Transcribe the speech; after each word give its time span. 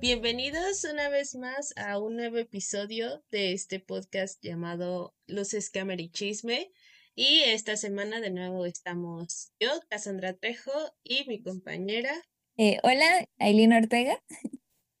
Bienvenidos 0.00 0.84
una 0.90 1.10
vez 1.10 1.34
más 1.34 1.74
a 1.76 1.98
un 1.98 2.16
nuevo 2.16 2.38
episodio 2.38 3.22
de 3.30 3.52
este 3.52 3.80
podcast 3.80 4.42
llamado 4.42 5.14
Luces, 5.26 5.68
Cámara 5.68 6.00
y 6.00 6.08
Chisme. 6.08 6.72
Y 7.14 7.40
esta 7.40 7.76
semana 7.76 8.22
de 8.22 8.30
nuevo 8.30 8.64
estamos 8.64 9.52
yo, 9.60 9.68
Cassandra 9.90 10.32
Trejo, 10.32 10.72
y 11.04 11.26
mi 11.26 11.42
compañera. 11.42 12.14
Eh, 12.56 12.78
hola, 12.82 13.28
Aileen 13.38 13.74
Ortega. 13.74 14.24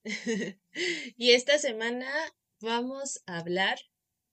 y 1.16 1.30
esta 1.30 1.56
semana 1.56 2.10
vamos 2.60 3.22
a 3.24 3.38
hablar 3.38 3.78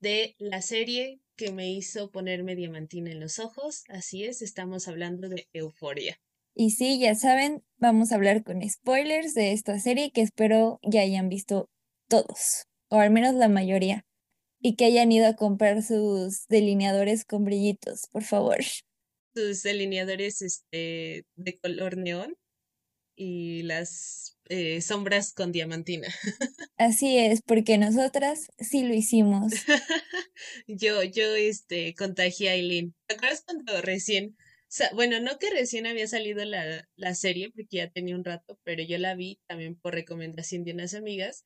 de 0.02 0.36
la 0.38 0.62
serie 0.62 1.22
que 1.38 1.54
me 1.54 1.72
hizo 1.72 2.12
ponerme 2.12 2.58
diamantina 2.58 3.10
en 3.10 3.22
los 3.22 3.40
ojos. 3.40 3.86
Así 3.88 4.26
es, 4.26 4.42
estamos 4.42 4.90
hablando 4.90 5.30
de 5.30 5.48
Euforia. 5.54 6.20
Y 6.60 6.72
sí, 6.72 6.98
ya 6.98 7.14
saben, 7.14 7.64
vamos 7.78 8.12
a 8.12 8.16
hablar 8.16 8.44
con 8.44 8.68
spoilers 8.68 9.36
de 9.36 9.52
esta 9.52 9.80
serie 9.80 10.10
que 10.12 10.22
espero 10.22 10.80
ya 10.82 11.02
hayan 11.02 11.30
visto 11.30 11.70
todos, 12.10 12.64
o 12.90 12.98
al 12.98 13.12
menos 13.12 13.36
la 13.36 13.48
mayoría, 13.48 14.08
y 14.60 14.76
que 14.76 14.86
hayan 14.86 15.12
ido 15.12 15.28
a 15.28 15.36
comprar 15.36 15.84
sus 15.84 16.48
delineadores 16.48 17.26
con 17.26 17.46
brillitos, 17.46 18.08
por 18.12 18.24
favor. 18.24 18.58
Sus 19.36 19.62
delineadores 19.62 20.42
este, 20.42 21.26
de 21.36 21.60
color 21.60 21.96
neón 21.96 22.36
y 23.16 23.62
las 23.62 24.36
eh, 24.50 24.82
sombras 24.82 25.34
con 25.34 25.52
diamantina. 25.52 26.08
Así 26.78 27.20
es, 27.20 27.44
porque 27.44 27.78
nosotras 27.78 28.48
sí 28.58 28.82
lo 28.82 28.96
hicimos. 28.96 29.54
yo, 30.68 31.04
yo, 31.04 31.36
este, 31.36 31.94
contagié 31.94 32.50
a 32.50 32.54
Aileen. 32.54 32.96
¿Te 33.06 33.14
acuerdas 33.14 33.44
cuando 33.46 33.80
recién 33.84 34.36
bueno, 34.94 35.20
no 35.20 35.38
que 35.38 35.50
recién 35.50 35.86
había 35.86 36.08
salido 36.08 36.44
la, 36.46 36.88
la, 36.96 37.16
serie, 37.16 37.52
porque 37.52 37.78
ya 37.78 37.90
tenía 37.90 38.16
un 38.16 38.24
rato, 38.24 38.60
pero 38.64 38.84
yo 38.84 38.98
la 38.98 39.16
vi 39.16 39.40
también 39.48 39.76
por 39.76 39.94
recomendación 39.94 40.64
de 40.64 40.74
unas 40.74 40.94
amigas. 40.94 41.46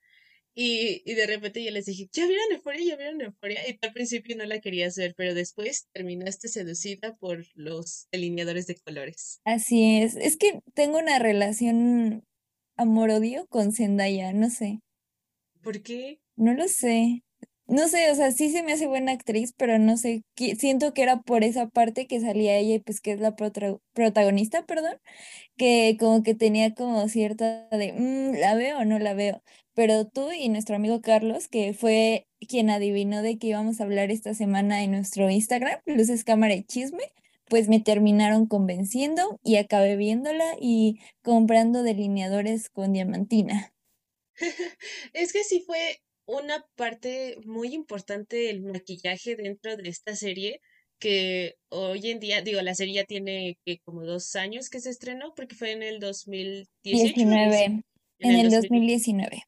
Y, 0.54 1.02
y 1.06 1.14
de 1.14 1.28
repente 1.28 1.64
yo 1.64 1.72
les 1.72 1.86
dije, 1.86 2.10
¿ya 2.12 2.28
vieron 2.28 2.52
Euforia? 2.52 2.84
¿Ya 2.86 2.98
vieron 2.98 3.22
Euforia? 3.22 3.62
Y 3.70 3.80
al 3.82 3.94
principio 3.94 4.36
no 4.36 4.46
la 4.46 4.60
quería 4.60 4.88
hacer, 4.88 5.14
pero 5.16 5.34
después 5.34 5.88
terminaste 5.94 6.50
seducida 6.50 7.16
por 7.16 7.46
los 7.54 8.08
delineadores 8.12 8.68
de 8.68 8.76
colores. 8.76 9.40
Así 9.46 10.02
es. 10.02 10.16
Es 10.16 10.36
que 10.36 10.60
tengo 10.74 10.98
una 10.98 11.20
relación 11.20 12.26
amor-odio 12.76 13.48
con 13.48 13.72
Zendaya, 13.72 14.34
no 14.34 14.50
sé. 14.50 14.82
¿Por 15.62 15.82
qué? 15.82 16.20
No 16.36 16.54
lo 16.54 16.68
sé 16.68 17.24
no 17.72 17.88
sé, 17.88 18.12
o 18.12 18.16
sea, 18.16 18.32
sí 18.32 18.52
se 18.52 18.64
me 18.64 18.74
hace 18.74 18.88
buena 18.88 19.14
actriz, 19.14 19.54
pero 19.58 19.80
no 19.80 19.98
sé, 19.98 20.24
siento 20.58 20.94
que 20.94 21.04
era 21.04 21.22
por 21.22 21.44
esa 21.44 21.68
parte 21.70 22.06
que 22.08 22.20
salía 22.20 22.58
ella 22.58 22.76
y 22.76 22.80
pues 22.80 23.02
que 23.02 23.14
es 23.14 23.20
la 23.22 23.36
protagonista, 23.94 24.66
perdón, 24.66 24.98
que 25.58 25.98
como 26.00 26.24
que 26.24 26.36
tenía 26.36 26.74
como 26.74 27.08
cierta 27.10 27.68
de, 27.70 27.94
mm, 27.94 28.40
la 28.40 28.56
veo 28.56 28.80
o 28.80 28.86
no 28.86 29.00
la 29.00 29.14
veo. 29.14 29.44
Pero 29.74 30.08
tú 30.08 30.32
y 30.32 30.50
nuestro 30.50 30.76
amigo 30.76 31.02
Carlos, 31.02 31.48
que 31.48 31.74
fue 31.74 32.28
quien 32.48 32.70
adivinó 32.70 33.22
de 33.22 33.38
que 33.38 33.48
íbamos 33.48 33.80
a 33.82 33.86
hablar 33.86 34.12
esta 34.12 34.34
semana 34.34 34.84
en 34.84 34.92
nuestro 34.92 35.30
Instagram, 35.30 35.80
Luces, 35.86 36.24
Cámara 36.26 36.56
y 36.56 36.64
Chisme, 36.64 37.14
pues 37.50 37.70
me 37.70 37.80
terminaron 37.80 38.48
convenciendo 38.48 39.40
y 39.44 39.58
acabé 39.58 39.96
viéndola 39.98 40.46
y 40.60 41.00
comprando 41.22 41.84
delineadores 41.84 42.70
con 42.70 42.94
diamantina. 42.94 43.74
es 45.14 45.34
que 45.34 45.44
sí 45.44 45.64
fue 45.66 46.02
una 46.32 46.66
parte 46.76 47.38
muy 47.46 47.74
importante 47.74 48.38
del 48.38 48.62
maquillaje 48.62 49.36
dentro 49.36 49.76
de 49.78 49.90
esta 49.90 50.16
serie 50.16 50.62
que 51.00 51.56
hoy 51.70 52.12
en 52.12 52.20
día, 52.20 52.42
digo, 52.42 52.62
la 52.62 52.76
serie 52.76 52.96
ya 52.96 53.06
tiene 53.06 53.58
que 53.66 53.80
como 53.80 54.06
dos 54.06 54.36
años 54.36 54.70
que 54.70 54.80
se 54.80 54.92
estrenó 54.92 55.34
porque 55.36 55.56
fue 55.56 55.72
en 55.72 55.84
el 55.84 56.00
2018. 56.00 57.14
en, 57.20 57.84
en, 58.20 58.36
el, 58.36 58.52
2019. 58.52 59.44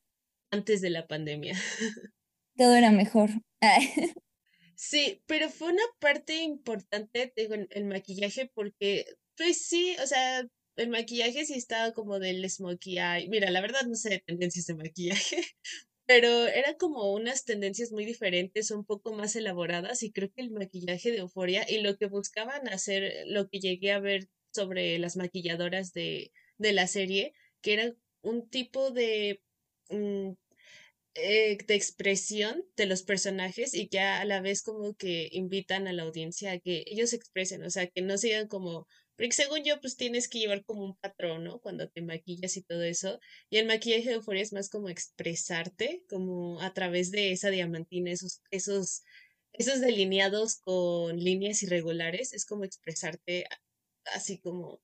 Antes 0.49 0.81
de 0.81 0.89
la 0.89 1.05
pandemia. 1.05 1.53
Todo 2.57 2.75
era 2.75 2.91
mejor. 2.91 3.29
sí, 4.75 5.21
pero 5.27 5.49
fue 5.49 5.69
una 5.69 5.83
parte 5.99 6.41
importante, 6.41 7.31
digo, 7.35 7.55
el 7.69 7.85
maquillaje 7.85 8.49
porque, 8.53 9.05
pues 9.37 9.65
sí, 9.65 9.95
o 10.03 10.07
sea, 10.07 10.43
el 10.75 10.89
maquillaje 10.89 11.45
sí 11.45 11.53
estaba 11.53 11.93
como 11.93 12.19
del 12.19 12.49
smokey 12.49 12.97
eye. 12.97 13.27
Mira, 13.29 13.51
la 13.51 13.61
verdad 13.61 13.83
no 13.87 13.95
sé 13.95 14.09
de 14.09 14.19
tendencias 14.19 14.65
de 14.65 14.75
maquillaje, 14.75 15.37
pero 16.05 16.47
era 16.47 16.75
como 16.75 17.13
unas 17.13 17.45
tendencias 17.45 17.91
muy 17.91 18.05
diferentes, 18.05 18.71
un 18.71 18.85
poco 18.85 19.13
más 19.13 19.35
elaboradas 19.35 20.03
y 20.03 20.11
creo 20.11 20.31
que 20.33 20.41
el 20.41 20.51
maquillaje 20.51 21.11
de 21.11 21.19
Euforia 21.19 21.65
y 21.69 21.79
lo 21.81 21.97
que 21.97 22.07
buscaban 22.07 22.67
hacer, 22.67 23.25
lo 23.27 23.47
que 23.49 23.59
llegué 23.59 23.91
a 23.93 23.99
ver 23.99 24.27
sobre 24.53 24.97
las 24.99 25.15
maquilladoras 25.17 25.93
de, 25.93 26.31
de 26.57 26.73
la 26.73 26.87
serie, 26.87 27.33
que 27.61 27.73
era 27.73 27.95
un 28.21 28.49
tipo 28.49 28.91
de, 28.91 29.41
mm, 29.89 30.31
eh, 31.15 31.57
de 31.67 31.75
expresión 31.75 32.65
de 32.75 32.87
los 32.87 33.03
personajes 33.03 33.73
y 33.75 33.87
que 33.87 33.99
a 33.99 34.25
la 34.25 34.41
vez 34.41 34.63
como 34.63 34.95
que 34.95 35.29
invitan 35.31 35.87
a 35.87 35.93
la 35.93 36.03
audiencia 36.03 36.51
a 36.53 36.59
que 36.59 36.83
ellos 36.87 37.11
se 37.11 37.17
expresen, 37.17 37.63
o 37.63 37.69
sea, 37.69 37.87
que 37.87 38.01
no 38.01 38.17
sigan 38.17 38.47
como 38.47 38.87
porque 39.15 39.31
según 39.33 39.63
yo, 39.63 39.79
pues 39.79 39.95
tienes 39.95 40.27
que 40.27 40.39
llevar 40.39 40.63
como 40.65 40.83
un 40.83 40.95
patrón, 40.97 41.43
¿no? 41.43 41.59
Cuando 41.59 41.89
te 41.89 42.01
maquillas 42.01 42.57
y 42.57 42.63
todo 42.63 42.83
eso. 42.83 43.19
Y 43.49 43.57
el 43.57 43.67
maquillaje 43.67 44.09
de 44.09 44.15
euforia 44.15 44.41
es 44.41 44.53
más 44.53 44.69
como 44.69 44.89
expresarte, 44.89 46.03
como 46.09 46.59
a 46.61 46.73
través 46.73 47.11
de 47.11 47.31
esa 47.31 47.49
diamantina, 47.49 48.11
esos, 48.11 48.41
esos, 48.51 49.03
esos 49.53 49.81
delineados 49.81 50.57
con 50.57 51.17
líneas 51.17 51.61
irregulares, 51.63 52.33
es 52.33 52.45
como 52.45 52.63
expresarte 52.63 53.45
así 54.13 54.39
como 54.39 54.81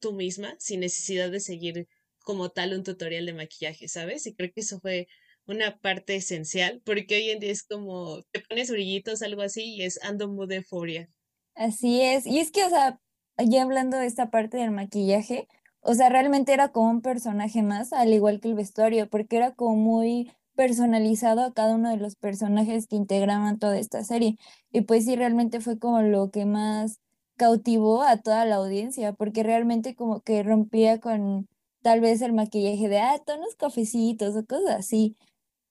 tú 0.00 0.12
misma, 0.12 0.56
sin 0.58 0.80
necesidad 0.80 1.30
de 1.30 1.40
seguir 1.40 1.88
como 2.20 2.50
tal 2.50 2.74
un 2.74 2.84
tutorial 2.84 3.26
de 3.26 3.32
maquillaje, 3.32 3.88
¿sabes? 3.88 4.26
Y 4.26 4.34
creo 4.34 4.52
que 4.52 4.60
eso 4.60 4.78
fue 4.80 5.08
una 5.46 5.78
parte 5.80 6.16
esencial, 6.16 6.80
porque 6.84 7.16
hoy 7.16 7.30
en 7.30 7.40
día 7.40 7.50
es 7.50 7.62
como 7.62 8.22
te 8.30 8.40
pones 8.40 8.70
brillitos, 8.70 9.22
algo 9.22 9.42
así, 9.42 9.74
y 9.74 9.82
es 9.82 10.02
ando 10.02 10.28
mood 10.28 10.52
euforia. 10.52 11.10
Así 11.54 12.02
es, 12.02 12.26
y 12.26 12.38
es 12.38 12.52
que, 12.52 12.64
o 12.64 12.68
sea, 12.68 13.00
ya 13.42 13.62
hablando 13.62 13.96
de 13.98 14.06
esta 14.06 14.30
parte 14.30 14.56
del 14.58 14.70
maquillaje, 14.70 15.48
o 15.82 15.94
sea, 15.94 16.08
realmente 16.10 16.52
era 16.52 16.68
como 16.72 16.90
un 16.90 17.02
personaje 17.02 17.62
más, 17.62 17.92
al 17.92 18.12
igual 18.12 18.40
que 18.40 18.48
el 18.48 18.54
vestuario, 18.54 19.08
porque 19.08 19.36
era 19.36 19.52
como 19.54 19.76
muy 19.76 20.30
personalizado 20.54 21.42
a 21.42 21.52
cada 21.54 21.74
uno 21.76 21.90
de 21.90 21.96
los 21.96 22.16
personajes 22.16 22.86
que 22.86 22.96
integraban 22.96 23.58
toda 23.58 23.78
esta 23.78 24.04
serie. 24.04 24.36
Y 24.72 24.82
pues 24.82 25.06
sí, 25.06 25.16
realmente 25.16 25.60
fue 25.60 25.78
como 25.78 26.02
lo 26.02 26.30
que 26.30 26.44
más 26.44 27.00
cautivó 27.36 28.02
a 28.02 28.18
toda 28.18 28.44
la 28.44 28.56
audiencia, 28.56 29.14
porque 29.14 29.42
realmente 29.42 29.94
como 29.94 30.20
que 30.20 30.42
rompía 30.42 31.00
con 31.00 31.48
tal 31.82 32.00
vez 32.00 32.20
el 32.22 32.34
maquillaje 32.34 32.88
de, 32.88 32.98
ah, 33.00 33.18
tonos 33.24 33.54
cafecitos 33.56 34.36
o 34.36 34.44
cosas 34.44 34.76
así. 34.80 35.16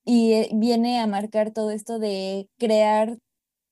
Y 0.06 0.34
eh, 0.34 0.50
viene 0.56 1.00
a 1.00 1.08
marcar 1.08 1.52
todo 1.52 1.72
esto 1.72 2.00
de 2.00 2.50
crear 2.58 3.18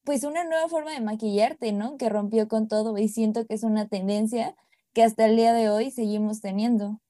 pues 0.08 0.24
una 0.24 0.46
nueva 0.46 0.70
forma 0.70 0.94
de 0.94 1.02
maquillarte, 1.02 1.74
¿no? 1.74 1.98
Que 1.98 2.08
rompió 2.08 2.48
con 2.48 2.70
todo 2.70 2.98
y 2.98 3.10
siento 3.10 3.46
que 3.46 3.56
es 3.56 3.64
una 3.64 3.90
tendencia 3.90 4.56
que 4.94 5.04
hasta 5.04 5.26
el 5.26 5.36
día 5.36 5.52
de 5.52 5.70
hoy 5.70 5.92
seguimos 5.92 6.40
teniendo. 6.40 7.02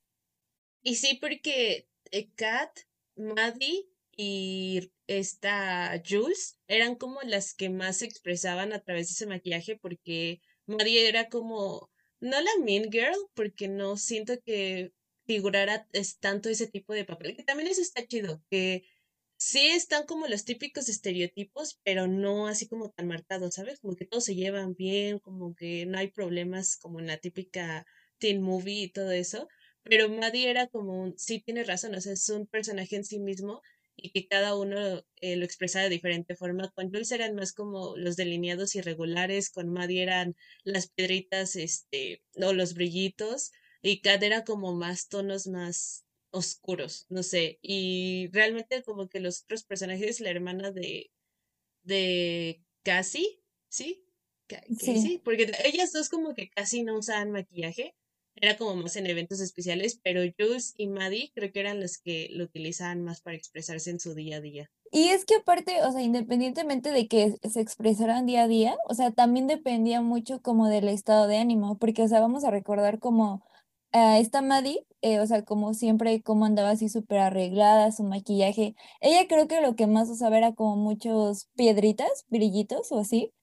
Y 0.81 0.95
sí, 0.95 1.19
porque 1.21 1.87
eh, 2.09 2.31
Kat, 2.33 2.71
Maddie 3.15 3.85
y 4.15 4.91
esta 5.05 6.01
Jules 6.09 6.57
eran 6.67 6.95
como 6.95 7.21
las 7.21 7.53
que 7.53 7.69
más 7.69 7.97
se 7.97 8.05
expresaban 8.05 8.73
a 8.73 8.79
través 8.79 9.09
de 9.09 9.11
ese 9.13 9.27
maquillaje 9.27 9.77
porque 9.77 10.41
Maddie 10.65 11.07
era 11.07 11.29
como, 11.29 11.91
no 12.19 12.41
la 12.41 12.51
mean 12.63 12.91
girl, 12.91 13.15
porque 13.35 13.67
no 13.67 13.97
siento 13.97 14.41
que 14.43 14.91
figurara 15.27 15.87
tanto 16.19 16.49
ese 16.49 16.65
tipo 16.65 16.93
de 16.93 17.05
papel, 17.05 17.35
que 17.35 17.43
también 17.43 17.69
eso 17.69 17.81
está 17.81 18.07
chido, 18.07 18.41
que 18.49 18.85
sí 19.37 19.67
están 19.67 20.05
como 20.05 20.27
los 20.27 20.45
típicos 20.45 20.89
estereotipos, 20.89 21.79
pero 21.83 22.07
no 22.07 22.47
así 22.47 22.67
como 22.67 22.89
tan 22.91 23.07
marcados, 23.07 23.55
¿sabes? 23.55 23.79
Como 23.79 23.95
que 23.95 24.05
todos 24.05 24.25
se 24.25 24.35
llevan 24.35 24.75
bien, 24.75 25.19
como 25.19 25.55
que 25.55 25.85
no 25.85 25.97
hay 25.99 26.09
problemas 26.09 26.77
como 26.77 26.99
en 26.99 27.07
la 27.07 27.17
típica 27.17 27.85
teen 28.19 28.41
movie 28.41 28.83
y 28.83 28.89
todo 28.91 29.11
eso. 29.11 29.47
Pero 29.83 30.09
Maddie 30.09 30.49
era 30.49 30.67
como 30.67 31.01
un, 31.01 31.17
sí 31.17 31.39
tiene 31.39 31.63
razón, 31.63 31.95
o 31.95 32.01
sea, 32.01 32.13
es 32.13 32.29
un 32.29 32.47
personaje 32.47 32.95
en 32.97 33.05
sí 33.05 33.19
mismo 33.19 33.61
y 33.95 34.11
que 34.11 34.27
cada 34.27 34.55
uno 34.55 35.03
eh, 35.21 35.35
lo 35.37 35.45
expresa 35.45 35.81
de 35.81 35.89
diferente 35.89 36.35
forma. 36.35 36.69
Con 36.71 36.89
Jules 36.91 37.11
eran 37.11 37.35
más 37.35 37.53
como 37.53 37.95
los 37.97 38.15
delineados 38.15 38.75
irregulares, 38.75 39.49
con 39.49 39.69
Maddie 39.69 40.03
eran 40.03 40.35
las 40.63 40.89
piedritas, 40.89 41.55
este, 41.55 42.21
o 42.35 42.53
los 42.53 42.73
brillitos, 42.73 43.51
y 43.81 44.01
Kat 44.01 44.21
era 44.23 44.43
como 44.43 44.75
más 44.75 45.07
tonos 45.07 45.47
más 45.47 46.05
oscuros, 46.37 47.05
no 47.09 47.23
sé, 47.23 47.59
y 47.61 48.29
realmente 48.31 48.83
como 48.83 49.09
que 49.09 49.19
los 49.19 49.43
otros 49.43 49.63
personajes, 49.63 50.19
la 50.21 50.29
hermana 50.29 50.71
de, 50.71 51.11
de 51.83 52.63
Cassie, 52.83 53.41
¿sí? 53.69 54.03
Sí. 54.79 55.21
porque 55.23 55.51
ellas 55.65 55.91
dos 55.91 56.09
como 56.09 56.33
que 56.33 56.49
casi 56.49 56.83
no 56.83 56.97
usaban 56.97 57.31
maquillaje, 57.31 57.95
era 58.39 58.55
como 58.55 58.75
más 58.75 58.95
en 58.95 59.07
eventos 59.07 59.41
especiales, 59.41 59.99
pero 60.03 60.21
Jules 60.37 60.73
y 60.77 60.87
Maddie 60.87 61.31
creo 61.33 61.51
que 61.51 61.59
eran 61.59 61.79
las 61.79 61.97
que 61.97 62.29
lo 62.31 62.43
utilizaban 62.43 63.03
más 63.03 63.21
para 63.21 63.35
expresarse 63.35 63.89
en 63.89 63.99
su 63.99 64.13
día 64.13 64.37
a 64.37 64.41
día. 64.41 64.71
Y 64.91 65.09
es 65.09 65.25
que 65.25 65.35
aparte, 65.35 65.83
o 65.83 65.91
sea, 65.91 66.01
independientemente 66.01 66.91
de 66.91 67.07
que 67.07 67.35
se 67.49 67.59
expresaran 67.59 68.25
día 68.25 68.43
a 68.43 68.47
día, 68.47 68.77
o 68.87 68.93
sea, 68.93 69.11
también 69.11 69.47
dependía 69.47 70.01
mucho 70.01 70.41
como 70.41 70.69
del 70.69 70.87
estado 70.87 71.27
de 71.27 71.37
ánimo, 71.37 71.77
porque, 71.77 72.03
o 72.03 72.07
sea, 72.07 72.21
vamos 72.21 72.43
a 72.43 72.51
recordar 72.51 72.99
como 72.99 73.43
a 73.91 74.19
esta 74.19 74.41
Maddie, 74.41 74.85
eh, 75.01 75.19
o 75.19 75.27
sea, 75.27 75.43
como 75.45 75.73
siempre, 75.73 76.21
como 76.21 76.45
andaba 76.45 76.71
así 76.71 76.89
súper 76.89 77.19
arreglada, 77.19 77.91
su 77.91 78.03
maquillaje. 78.03 78.75
Ella 79.01 79.27
creo 79.27 79.47
que 79.47 79.61
lo 79.61 79.75
que 79.75 79.87
más 79.87 80.09
usaba 80.09 80.37
era 80.37 80.53
como 80.53 80.75
muchos 80.77 81.47
piedritas, 81.55 82.25
brillitos 82.29 82.91
o 82.91 82.99
así. 82.99 83.33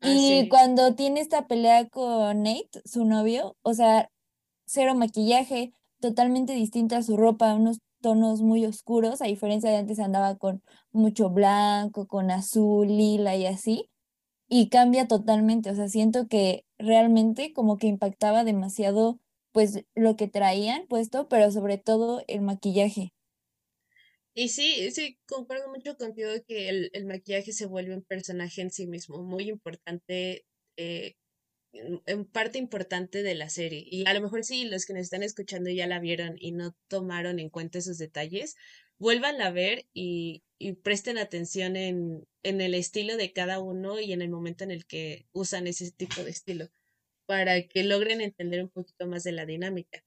Ah, 0.00 0.16
Y 0.16 0.46
sí. 0.46 0.48
cuando 0.48 0.94
tiene 0.94 1.20
esta 1.20 1.46
pelea 1.46 1.88
con 1.88 2.42
Nate, 2.42 2.82
su 2.84 3.04
novio, 3.04 3.56
o 3.62 3.74
sea, 3.74 4.10
cero 4.66 4.94
maquillaje, 4.94 5.72
totalmente 6.00 6.54
distinta 6.54 6.98
a 6.98 7.02
su 7.02 7.16
ropa, 7.16 7.54
unos 7.54 7.78
tonos 8.02 8.42
muy 8.42 8.66
oscuros, 8.66 9.22
a 9.22 9.26
diferencia 9.26 9.70
de 9.70 9.76
antes 9.78 9.98
andaba 10.00 10.36
con 10.36 10.62
mucho 10.92 11.30
blanco, 11.30 12.06
con 12.06 12.30
azul, 12.30 12.86
lila 12.88 13.36
y 13.36 13.46
así, 13.46 13.90
y 14.48 14.68
cambia 14.68 15.08
totalmente, 15.08 15.70
o 15.70 15.74
sea, 15.74 15.88
siento 15.88 16.28
que 16.28 16.64
realmente 16.78 17.52
como 17.52 17.78
que 17.78 17.86
impactaba 17.88 18.44
demasiado 18.44 19.18
pues 19.54 19.84
lo 19.94 20.16
que 20.16 20.28
traían 20.28 20.88
puesto, 20.88 21.28
pero 21.30 21.50
sobre 21.52 21.78
todo 21.78 22.24
el 22.28 22.42
maquillaje. 22.42 23.14
Y 24.34 24.48
sí, 24.48 24.90
sí, 24.90 25.18
concuerdo 25.26 25.68
mucho 25.70 25.96
contigo 25.96 26.30
que 26.46 26.68
el, 26.68 26.90
el 26.92 27.06
maquillaje 27.06 27.52
se 27.52 27.66
vuelve 27.66 27.94
un 27.94 28.02
personaje 28.02 28.62
en 28.62 28.70
sí 28.70 28.86
mismo, 28.86 29.22
muy 29.22 29.48
importante, 29.48 30.44
eh, 30.76 31.14
en 31.72 32.24
parte 32.26 32.58
importante 32.58 33.22
de 33.22 33.34
la 33.36 33.48
serie. 33.50 33.84
Y 33.88 34.06
a 34.08 34.14
lo 34.14 34.20
mejor 34.22 34.44
sí, 34.44 34.64
los 34.66 34.86
que 34.86 34.94
nos 34.94 35.02
están 35.02 35.22
escuchando 35.22 35.70
ya 35.70 35.86
la 35.86 36.00
vieron 36.00 36.36
y 36.38 36.52
no 36.52 36.76
tomaron 36.88 37.40
en 37.40 37.50
cuenta 37.50 37.78
esos 37.78 37.98
detalles, 37.98 38.56
vuélvanla 38.98 39.46
a 39.46 39.52
ver 39.52 39.86
y, 39.94 40.44
y 40.58 40.74
presten 40.74 41.18
atención 41.18 41.76
en, 41.76 42.24
en 42.42 42.60
el 42.60 42.74
estilo 42.74 43.16
de 43.16 43.32
cada 43.32 43.60
uno 43.60 44.00
y 44.00 44.12
en 44.12 44.22
el 44.22 44.30
momento 44.30 44.64
en 44.64 44.70
el 44.72 44.86
que 44.86 45.26
usan 45.32 45.66
ese 45.68 45.92
tipo 45.92 46.24
de 46.24 46.30
estilo, 46.30 46.68
para 47.26 47.62
que 47.62 47.84
logren 47.84 48.20
entender 48.20 48.62
un 48.62 48.70
poquito 48.70 49.06
más 49.06 49.24
de 49.24 49.32
la 49.32 49.46
dinámica. 49.46 50.04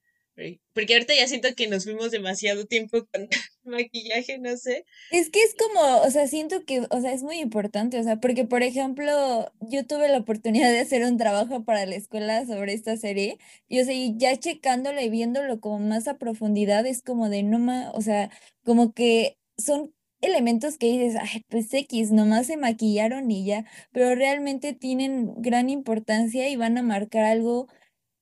Porque 0.73 0.93
ahorita 0.93 1.15
ya 1.15 1.27
siento 1.27 1.49
que 1.55 1.67
nos 1.67 1.85
fuimos 1.85 2.11
demasiado 2.11 2.65
tiempo 2.65 3.07
con 3.11 3.27
maquillaje, 3.63 4.37
no 4.37 4.55
sé. 4.55 4.85
Es 5.11 5.29
que 5.31 5.41
es 5.41 5.55
como, 5.55 6.01
o 6.01 6.11
sea, 6.11 6.27
siento 6.27 6.63
que, 6.63 6.85
o 6.91 7.01
sea, 7.01 7.11
es 7.11 7.23
muy 7.23 7.39
importante, 7.39 7.99
o 7.99 8.03
sea, 8.03 8.17
porque, 8.17 8.45
por 8.45 8.61
ejemplo, 8.61 9.51
yo 9.61 9.85
tuve 9.87 10.07
la 10.09 10.19
oportunidad 10.19 10.71
de 10.71 10.79
hacer 10.79 11.03
un 11.03 11.17
trabajo 11.17 11.63
para 11.63 11.87
la 11.87 11.95
escuela 11.95 12.45
sobre 12.45 12.73
esta 12.73 12.97
serie, 12.97 13.39
y, 13.67 13.81
o 13.81 13.85
sea, 13.85 13.95
ya 14.15 14.37
checándolo 14.37 15.01
y 15.01 15.09
viéndolo 15.09 15.59
como 15.59 15.79
más 15.79 16.07
a 16.07 16.19
profundidad, 16.19 16.85
es 16.85 17.01
como 17.01 17.29
de 17.29 17.41
no 17.41 17.57
más, 17.57 17.91
o 17.95 18.01
sea, 18.01 18.29
como 18.63 18.93
que 18.93 19.37
son 19.57 19.91
elementos 20.21 20.77
que 20.77 20.87
dices, 20.87 21.15
ay, 21.21 21.43
pues 21.49 21.73
X, 21.73 22.11
nomás 22.11 22.47
se 22.47 22.57
maquillaron 22.57 23.29
y 23.31 23.45
ya, 23.45 23.65
pero 23.91 24.15
realmente 24.15 24.73
tienen 24.73 25.33
gran 25.41 25.69
importancia 25.69 26.49
y 26.49 26.55
van 26.55 26.77
a 26.77 26.83
marcar 26.83 27.23
algo 27.25 27.67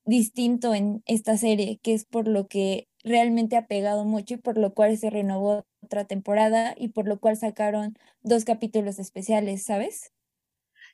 distinto 0.06 0.74
en 0.76 1.04
esta 1.06 1.38
serie, 1.38 1.80
que 1.84 1.94
es 1.94 2.06
por 2.06 2.28
lo 2.28 2.48
que 2.48 2.88
realmente 3.04 3.58
ha 3.58 3.68
pegado 3.68 4.06
mucho 4.06 4.36
y 4.36 4.38
por 4.38 4.58
lo 4.58 4.74
cual 4.74 4.98
se 4.98 5.10
renovó 5.10 5.66
otra 5.84 6.06
temporada 6.06 6.76
y 6.78 6.90
por 6.90 7.08
lo 7.08 7.20
cual 7.20 7.38
sacaron 7.38 7.96
dos 8.22 8.46
capítulos 8.46 9.00
especiales, 9.00 9.64
¿sabes? 9.64 10.12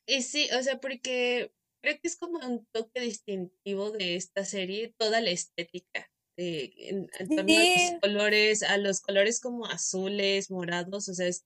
Y 0.06 0.22
sí, 0.22 0.50
o 0.58 0.62
sea, 0.64 0.80
porque 0.80 1.52
creo 1.82 1.96
que 2.00 2.08
es 2.08 2.18
como 2.18 2.40
un 2.46 2.66
toque 2.72 3.02
distintivo 3.02 3.92
de 3.92 4.16
esta 4.16 4.46
serie, 4.46 4.94
toda 4.98 5.22
la 5.22 5.32
estética, 5.32 6.11
de, 6.38 6.74
en, 6.78 7.10
en 7.20 7.30
torno 7.36 7.54
a 7.58 7.64
los 7.64 8.02
colores, 8.02 8.64
a 8.64 8.78
los 8.78 9.02
colores 9.02 9.40
como 9.40 9.66
azules, 9.66 10.50
morados, 10.52 11.10
o 11.10 11.14
sea, 11.14 11.28
es, 11.28 11.46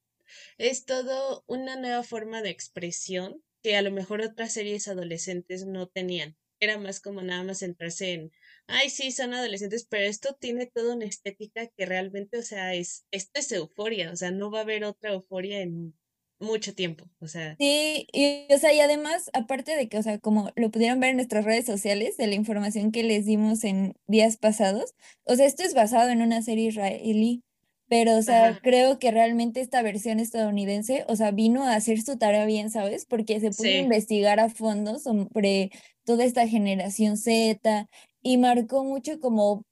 es 0.58 0.86
todo 0.86 1.44
una 1.48 1.76
nueva 1.76 2.04
forma 2.04 2.42
de 2.42 2.50
expresión 2.50 3.44
que 3.62 3.76
a 3.76 3.82
lo 3.82 3.92
mejor 3.92 4.22
otras 4.22 4.54
series 4.54 4.88
adolescentes 4.88 5.66
no 5.66 5.88
tenían. 5.88 6.38
Era 6.60 6.78
más 6.78 7.00
como 7.00 7.22
nada 7.22 7.44
más 7.44 7.60
centrarse 7.60 8.14
en, 8.14 8.32
ay, 8.68 8.90
sí, 8.90 9.12
son 9.12 9.34
adolescentes, 9.34 9.86
pero 9.90 10.06
esto 10.06 10.38
tiene 10.40 10.68
toda 10.68 10.96
una 10.96 11.06
estética 11.06 11.68
que 11.68 11.86
realmente, 11.86 12.38
o 12.38 12.44
sea, 12.44 12.76
es, 12.76 13.06
esto 13.12 13.40
es 13.40 13.52
euforia, 13.52 14.12
o 14.12 14.16
sea, 14.16 14.32
no 14.32 14.52
va 14.52 14.60
a 14.60 14.62
haber 14.62 14.84
otra 14.86 15.14
euforia 15.14 15.62
en 15.62 15.96
mucho 16.40 16.74
tiempo, 16.76 17.06
o 17.20 17.28
sea. 17.28 17.58
Sí, 17.58 18.08
y 18.12 18.54
o 18.54 18.58
sea, 18.58 18.74
y 18.74 18.82
además, 18.82 19.30
aparte 19.34 19.78
de 19.78 19.88
que, 19.88 19.98
o 19.98 20.04
sea, 20.04 20.20
como 20.20 20.52
lo 20.58 20.72
pudieron 20.72 21.00
ver 21.00 21.12
en 21.12 21.16
nuestras 21.16 21.46
redes 21.46 21.66
sociales, 21.66 22.18
de 22.18 22.28
la 22.28 22.36
información 22.36 22.92
que 22.92 23.04
les 23.04 23.26
dimos 23.26 23.64
en 23.64 23.94
días 24.08 24.36
pasados, 24.36 24.94
o 25.24 25.36
sea, 25.38 25.46
esto 25.46 25.64
es 25.64 25.74
basado 25.74 26.10
en 26.10 26.22
una 26.22 26.42
serie 26.42 26.68
israelí, 26.68 27.44
pero, 27.88 28.18
o 28.18 28.22
sea, 28.22 28.48
Ajá, 28.48 28.60
creo 28.62 29.00
que 29.00 29.12
realmente 29.12 29.62
esta 29.62 29.82
versión 29.84 30.20
estadounidense, 30.20 31.06
o 31.08 31.16
sea, 31.16 31.32
vino 31.32 31.64
a 31.64 31.76
hacer 31.76 32.02
su 32.02 32.18
tarea 32.18 32.46
bien, 32.46 32.70
¿sabes? 32.70 33.06
Porque 33.06 33.40
se 33.40 33.52
puso 33.52 33.78
a 33.78 33.80
sí, 33.80 33.80
investigar 33.80 34.40
a 34.42 34.50
fondo 34.50 35.00
sobre 35.00 35.70
toda 36.04 36.26
esta 36.26 36.46
generación 36.48 37.16
Z 37.16 37.88
y 38.22 38.38
marcó 38.38 38.84
mucho 38.84 39.20
como 39.22 39.64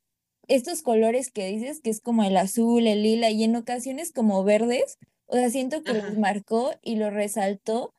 estos 0.47 0.81
colores 0.81 1.31
que 1.31 1.47
dices, 1.47 1.81
que 1.81 1.89
es 1.89 2.01
como 2.01 2.23
el 2.23 2.37
azul, 2.37 2.85
el 2.87 3.03
lila 3.03 3.29
y 3.29 3.43
en 3.43 3.55
ocasiones 3.55 4.11
como 4.11 4.43
verdes, 4.43 4.97
o 5.33 5.37
sea, 5.37 5.51
siento 5.51 5.83
que 5.83 5.95
los 5.95 6.03
ajá. 6.05 6.17
marcó 6.17 6.73
y 6.83 6.97
los 6.97 7.13
resaltó 7.13 7.93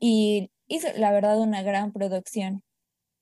y 0.00 0.50
hizo, 0.68 0.88
la 0.96 1.12
verdad, 1.12 1.40
una 1.40 1.62
gran 1.62 1.92
producción. 1.92 2.62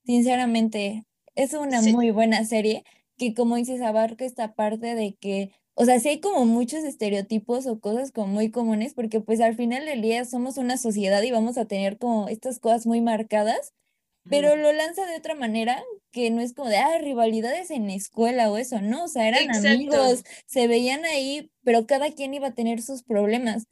Sinceramente, 0.05 1.03
es 1.35 1.53
una 1.53 1.81
Sí, 1.81 1.91
muy 1.91 2.11
buena 2.11 2.45
serie 2.45 2.83
que, 3.17 3.33
como 3.33 3.55
dices, 3.57 3.81
abarca 3.81 4.25
esta 4.25 4.53
parte 4.55 4.95
de 4.95 5.15
que, 5.19 5.51
o 5.75 5.85
sea, 5.85 5.99
sí 5.99 6.09
hay 6.09 6.19
como 6.21 6.45
muchos 6.45 6.83
estereotipos 6.83 7.67
o 7.67 7.79
cosas 7.79 8.11
como 8.11 8.27
muy 8.27 8.51
comunes, 8.51 8.93
porque 8.93 9.21
pues 9.21 9.41
al 9.41 9.55
final 9.55 9.85
del 9.85 10.01
día 10.01 10.25
somos 10.25 10.57
una 10.57 10.77
sociedad 10.77 11.21
y 11.23 11.31
vamos 11.31 11.57
a 11.57 11.65
tener 11.65 11.97
como 11.97 12.27
estas 12.29 12.59
cosas 12.59 12.85
muy 12.87 13.01
marcadas 13.01 13.73
pero 14.29 14.55
lo 14.55 14.71
lanza 14.73 15.05
de 15.05 15.15
otra 15.17 15.35
manera 15.35 15.83
que 16.15 16.31
no 16.31 16.39
es 16.41 16.53
como 16.53 16.69
de, 16.69 16.77
ah, 16.77 16.97
rivalidades 16.99 17.71
en 17.71 17.87
la 17.87 17.93
escuela 17.93 18.49
o 18.49 18.57
eso, 18.57 18.81
no, 18.81 19.03
o 19.03 19.07
sea, 19.09 19.27
eran 19.27 19.43
Exacto. 19.43 19.67
amigos, 19.67 20.23
se 20.45 20.67
veían 20.67 21.03
ahí, 21.03 21.51
pero 21.63 21.85
cada 21.87 22.09
quien 22.11 22.33
iba 22.33 22.47
a 22.47 22.55
tener 22.55 22.81
sus 22.81 23.03
problemas. 23.03 23.65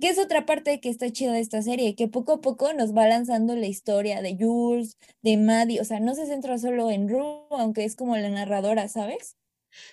Que 0.00 0.08
es 0.08 0.18
otra 0.18 0.46
parte 0.46 0.80
que 0.80 0.88
está 0.88 1.10
chida 1.12 1.32
de 1.32 1.40
esta 1.40 1.60
serie, 1.62 1.94
que 1.96 2.08
poco 2.08 2.32
a 2.34 2.40
poco 2.40 2.72
nos 2.72 2.96
va 2.96 3.06
lanzando 3.08 3.54
la 3.56 3.66
historia 3.66 4.22
de 4.22 4.36
Jules, 4.38 4.96
de 5.22 5.36
Maddie, 5.36 5.80
o 5.80 5.84
sea, 5.84 6.00
no 6.00 6.14
se 6.14 6.26
centra 6.26 6.56
solo 6.58 6.90
en 6.90 7.08
Rue, 7.08 7.44
aunque 7.50 7.84
es 7.84 7.96
como 7.96 8.16
la 8.16 8.30
narradora, 8.30 8.88
¿sabes? 8.88 9.36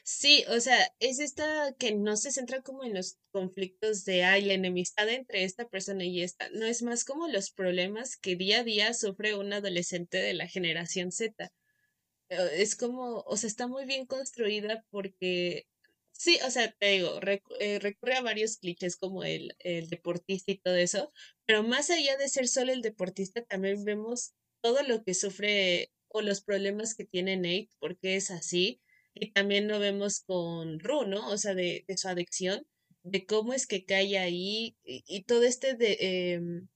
Sí, 0.03 0.43
o 0.49 0.59
sea, 0.59 0.77
es 0.99 1.19
esta 1.19 1.73
que 1.77 1.93
no 1.95 2.15
se 2.17 2.31
centra 2.31 2.61
como 2.61 2.83
en 2.83 2.93
los 2.95 3.17
conflictos 3.31 4.05
de, 4.05 4.23
ay, 4.23 4.41
la 4.43 4.53
enemistad 4.53 5.07
entre 5.09 5.43
esta 5.43 5.67
persona 5.67 6.03
y 6.05 6.23
esta. 6.23 6.49
No 6.51 6.65
es 6.65 6.81
más 6.81 7.03
como 7.05 7.27
los 7.27 7.51
problemas 7.51 8.17
que 8.17 8.35
día 8.35 8.59
a 8.59 8.63
día 8.63 8.93
sufre 8.93 9.35
un 9.35 9.53
adolescente 9.53 10.17
de 10.17 10.33
la 10.33 10.47
generación 10.47 11.11
Z. 11.11 11.49
Eh, 12.29 12.49
Es 12.61 12.75
como, 12.75 13.21
o 13.21 13.37
sea, 13.37 13.47
está 13.47 13.67
muy 13.67 13.85
bien 13.85 14.05
construida 14.05 14.85
porque, 14.89 15.67
sí, 16.11 16.39
o 16.45 16.51
sea, 16.51 16.71
te 16.73 16.87
digo, 16.91 17.19
recu- 17.21 17.55
eh, 17.59 17.79
recurre 17.79 18.15
a 18.15 18.21
varios 18.21 18.57
clichés 18.57 18.95
como 18.97 19.23
el, 19.23 19.55
el 19.59 19.89
deportista 19.89 20.51
y 20.51 20.57
todo 20.59 20.75
eso, 20.75 21.11
pero 21.45 21.63
más 21.63 21.89
allá 21.89 22.17
de 22.17 22.27
ser 22.29 22.47
solo 22.47 22.71
el 22.73 22.81
deportista, 22.81 23.43
también 23.45 23.83
vemos 23.85 24.33
todo 24.61 24.83
lo 24.83 25.03
que 25.03 25.13
sufre 25.13 25.91
o 26.09 26.21
los 26.21 26.41
problemas 26.41 26.95
que 26.95 27.05
tiene 27.05 27.37
Nate, 27.37 27.69
porque 27.79 28.15
es 28.15 28.31
así, 28.31 28.81
y 29.13 29.31
también 29.31 29.67
lo 29.67 29.79
vemos 29.79 30.21
con 30.21 30.79
Ru, 30.79 31.05
¿no? 31.05 31.29
O 31.29 31.37
sea, 31.37 31.55
de, 31.55 31.85
de 31.87 31.97
su 31.97 32.07
adicción, 32.07 32.65
de 33.03 33.25
cómo 33.25 33.53
es 33.53 33.67
que 33.67 33.85
cae 33.85 34.17
ahí 34.17 34.77
y, 34.83 35.03
y 35.07 35.23
todo 35.23 35.43
este 35.43 35.75
de 35.75 35.97
em, 36.33 36.67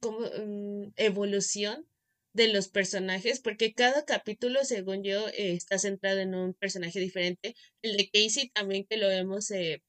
como, 0.00 0.24
em, 0.26 0.92
evolución 0.96 1.86
de 2.32 2.48
los 2.48 2.68
personajes, 2.68 3.40
porque 3.40 3.74
cada 3.74 4.04
capítulo, 4.04 4.64
según 4.64 5.02
yo, 5.02 5.28
eh, 5.28 5.52
está 5.54 5.78
centrado 5.78 6.20
en 6.20 6.34
un 6.34 6.54
personaje 6.54 7.00
diferente. 7.00 7.54
El 7.82 7.96
de 7.96 8.08
Casey 8.10 8.50
también 8.50 8.86
que 8.88 8.96
lo 8.96 9.08
vemos 9.08 9.50
eh, 9.50 9.82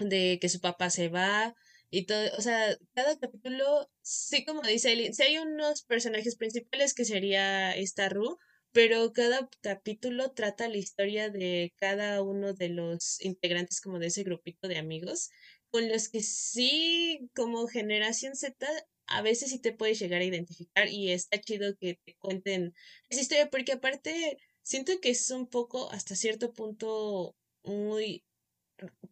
de 0.00 0.38
que 0.40 0.48
su 0.48 0.60
papá 0.60 0.90
se 0.90 1.08
va 1.08 1.54
y 1.90 2.06
todo, 2.06 2.30
o 2.38 2.40
sea, 2.42 2.76
cada 2.94 3.18
capítulo, 3.18 3.90
sí 4.02 4.44
como 4.44 4.62
dice 4.62 4.92
Eli, 4.92 5.12
sí 5.12 5.22
hay 5.24 5.38
unos 5.38 5.82
personajes 5.82 6.36
principales 6.36 6.94
que 6.94 7.04
sería 7.04 7.72
esta 7.72 8.08
Ru, 8.08 8.38
pero 8.72 9.12
cada 9.12 9.48
capítulo 9.60 10.32
trata 10.32 10.68
la 10.68 10.76
historia 10.76 11.30
de 11.30 11.72
cada 11.78 12.22
uno 12.22 12.54
de 12.54 12.68
los 12.68 13.20
integrantes 13.22 13.80
como 13.80 13.98
de 13.98 14.06
ese 14.08 14.22
grupito 14.22 14.68
de 14.68 14.78
amigos, 14.78 15.30
con 15.70 15.88
los 15.88 16.08
que 16.08 16.22
sí, 16.22 17.28
como 17.34 17.66
generación 17.66 18.36
Z, 18.36 18.66
a 19.10 19.22
veces 19.22 19.50
sí 19.50 19.60
te 19.60 19.72
puedes 19.72 19.98
llegar 20.00 20.20
a 20.22 20.24
identificar 20.24 20.88
y 20.88 21.10
está 21.12 21.40
chido 21.40 21.76
que 21.78 21.98
te 22.04 22.16
cuenten 22.18 22.74
esa 23.10 23.20
historia, 23.22 23.50
porque 23.50 23.72
aparte 23.72 24.38
siento 24.62 25.00
que 25.00 25.10
es 25.10 25.30
un 25.30 25.48
poco, 25.48 25.90
hasta 25.92 26.16
cierto 26.16 26.52
punto, 26.54 27.36
muy 27.64 28.24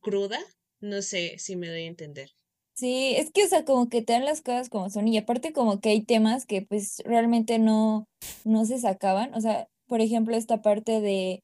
cruda, 0.00 0.40
no 0.80 1.02
sé 1.02 1.38
si 1.38 1.56
me 1.56 1.68
doy 1.68 1.84
a 1.84 1.86
entender. 1.88 2.30
Sí, 2.74 3.14
es 3.16 3.32
que, 3.32 3.44
o 3.44 3.48
sea, 3.48 3.64
como 3.64 3.88
que 3.88 4.02
te 4.02 4.12
dan 4.12 4.24
las 4.24 4.40
cosas 4.40 4.68
como 4.68 4.88
son 4.88 5.08
y 5.08 5.18
aparte 5.18 5.52
como 5.52 5.80
que 5.80 5.88
hay 5.90 6.02
temas 6.04 6.46
que 6.46 6.62
pues 6.62 7.02
realmente 7.04 7.58
no, 7.58 8.06
no 8.44 8.64
se 8.66 8.78
sacaban, 8.78 9.34
o 9.34 9.40
sea, 9.40 9.66
por 9.88 10.00
ejemplo, 10.00 10.36
esta 10.36 10.62
parte 10.62 11.00
de 11.00 11.40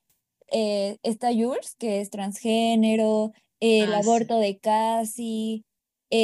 eh, 0.53 0.97
esta 1.03 1.33
Jules, 1.33 1.75
que 1.79 2.01
es 2.01 2.11
transgénero, 2.11 3.33
eh, 3.61 3.85
el 3.85 3.95
Ah, 3.95 4.03
sí. 4.03 4.25
aborto 4.25 4.39
de 4.39 4.59
Cassie, 4.61 5.65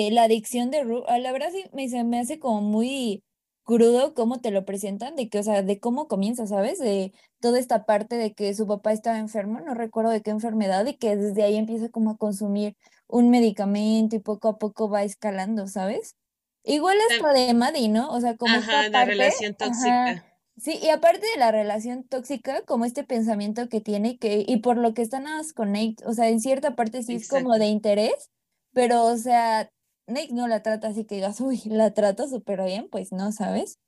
eh, 0.09 0.11
la 0.12 0.25
adicción 0.25 0.70
de 0.70 0.82
Ru, 0.85 1.04
ah, 1.09 1.18
la 1.18 1.32
verdad 1.32 1.49
sí 1.52 1.64
me, 1.73 1.88
se 1.88 2.04
me 2.04 2.20
hace 2.20 2.38
como 2.38 2.61
muy 2.62 3.23
crudo 3.64 4.14
cómo 4.14 4.40
te 4.40 4.50
lo 4.50 4.64
presentan, 4.64 5.16
de 5.16 5.28
que, 5.28 5.38
o 5.40 5.42
sea, 5.42 5.62
de 5.62 5.78
cómo 5.80 6.09
comienza, 6.09 6.47
¿sabes? 6.47 6.78
De 6.78 7.12
toda 7.40 7.59
esta 7.59 7.85
parte 7.87 8.16
de 8.16 8.32
que 8.35 8.54
su 8.54 8.66
papá 8.66 8.92
estaba 8.92 9.18
enfermo, 9.18 9.61
no 9.61 9.75
recuerdo 9.75 10.11
de 10.11 10.23
qué 10.23 10.30
enfermedad, 10.30 10.87
y 10.87 10.94
que 10.97 11.16
desde 11.16 11.42
ahí 11.44 11.56
empieza 11.56 11.88
como 11.90 12.11
a 12.12 12.16
consumir 12.16 12.75
un 13.09 13.30
medicamento 13.30 14.16
y 14.16 14.20
poco 14.20 14.49
a 14.49 14.59
poco 14.59 14.88
va 14.90 15.04
escalando, 15.04 15.66
¿sabes? 15.68 16.16
Igual 16.64 16.99
hasta 17.11 17.32
de 17.32 17.54
Maddie, 17.54 17.88
¿no? 17.88 18.11
O 18.11 18.20
sea, 18.20 18.37
como 18.37 18.59
Ajá, 18.59 18.87
esta 18.87 18.90
la 18.90 19.04
relación 19.04 19.56
ajá, 19.59 20.14
tóxica. 20.14 20.25
sí, 20.56 20.78
y 20.82 20.88
aparte 20.90 21.26
de 21.35 21.38
la 21.38 21.50
relación 21.52 22.04
tóxica, 22.04 22.62
como 22.62 22.85
este 22.85 23.04
pensamiento 23.04 23.68
que 23.68 23.80
tiene 23.80 24.18
que, 24.18 24.44
y 24.47 24.59
por 24.59 24.76
lo 24.76 24.94
que 24.94 25.02
está 25.02 25.20
nada 25.20 25.38
más 25.38 25.52
con 25.52 25.73
Nate, 25.73 25.97
o 26.06 26.12
sea, 26.12 26.28
en 26.28 26.40
cierta 26.40 26.75
parte 26.76 27.02
sí 27.02 27.14
es 27.14 27.28
como 27.28 27.56
de 27.59 27.66
interés, 27.66 28.30
pero, 28.73 29.04
o 29.06 29.16
sea, 29.16 29.70
Nate 30.11 30.33
no 30.33 30.49
la 30.49 30.62
trata 30.62 30.88
así 30.88 31.05
que 31.05 31.17
digas, 31.17 31.40
uy, 31.40 31.61
la 31.67 31.93
trata 31.93 32.29
súper 32.29 32.62
bien, 32.62 32.88
pues 32.90 33.12
no, 33.12 33.33
¿sabes? 33.33 33.79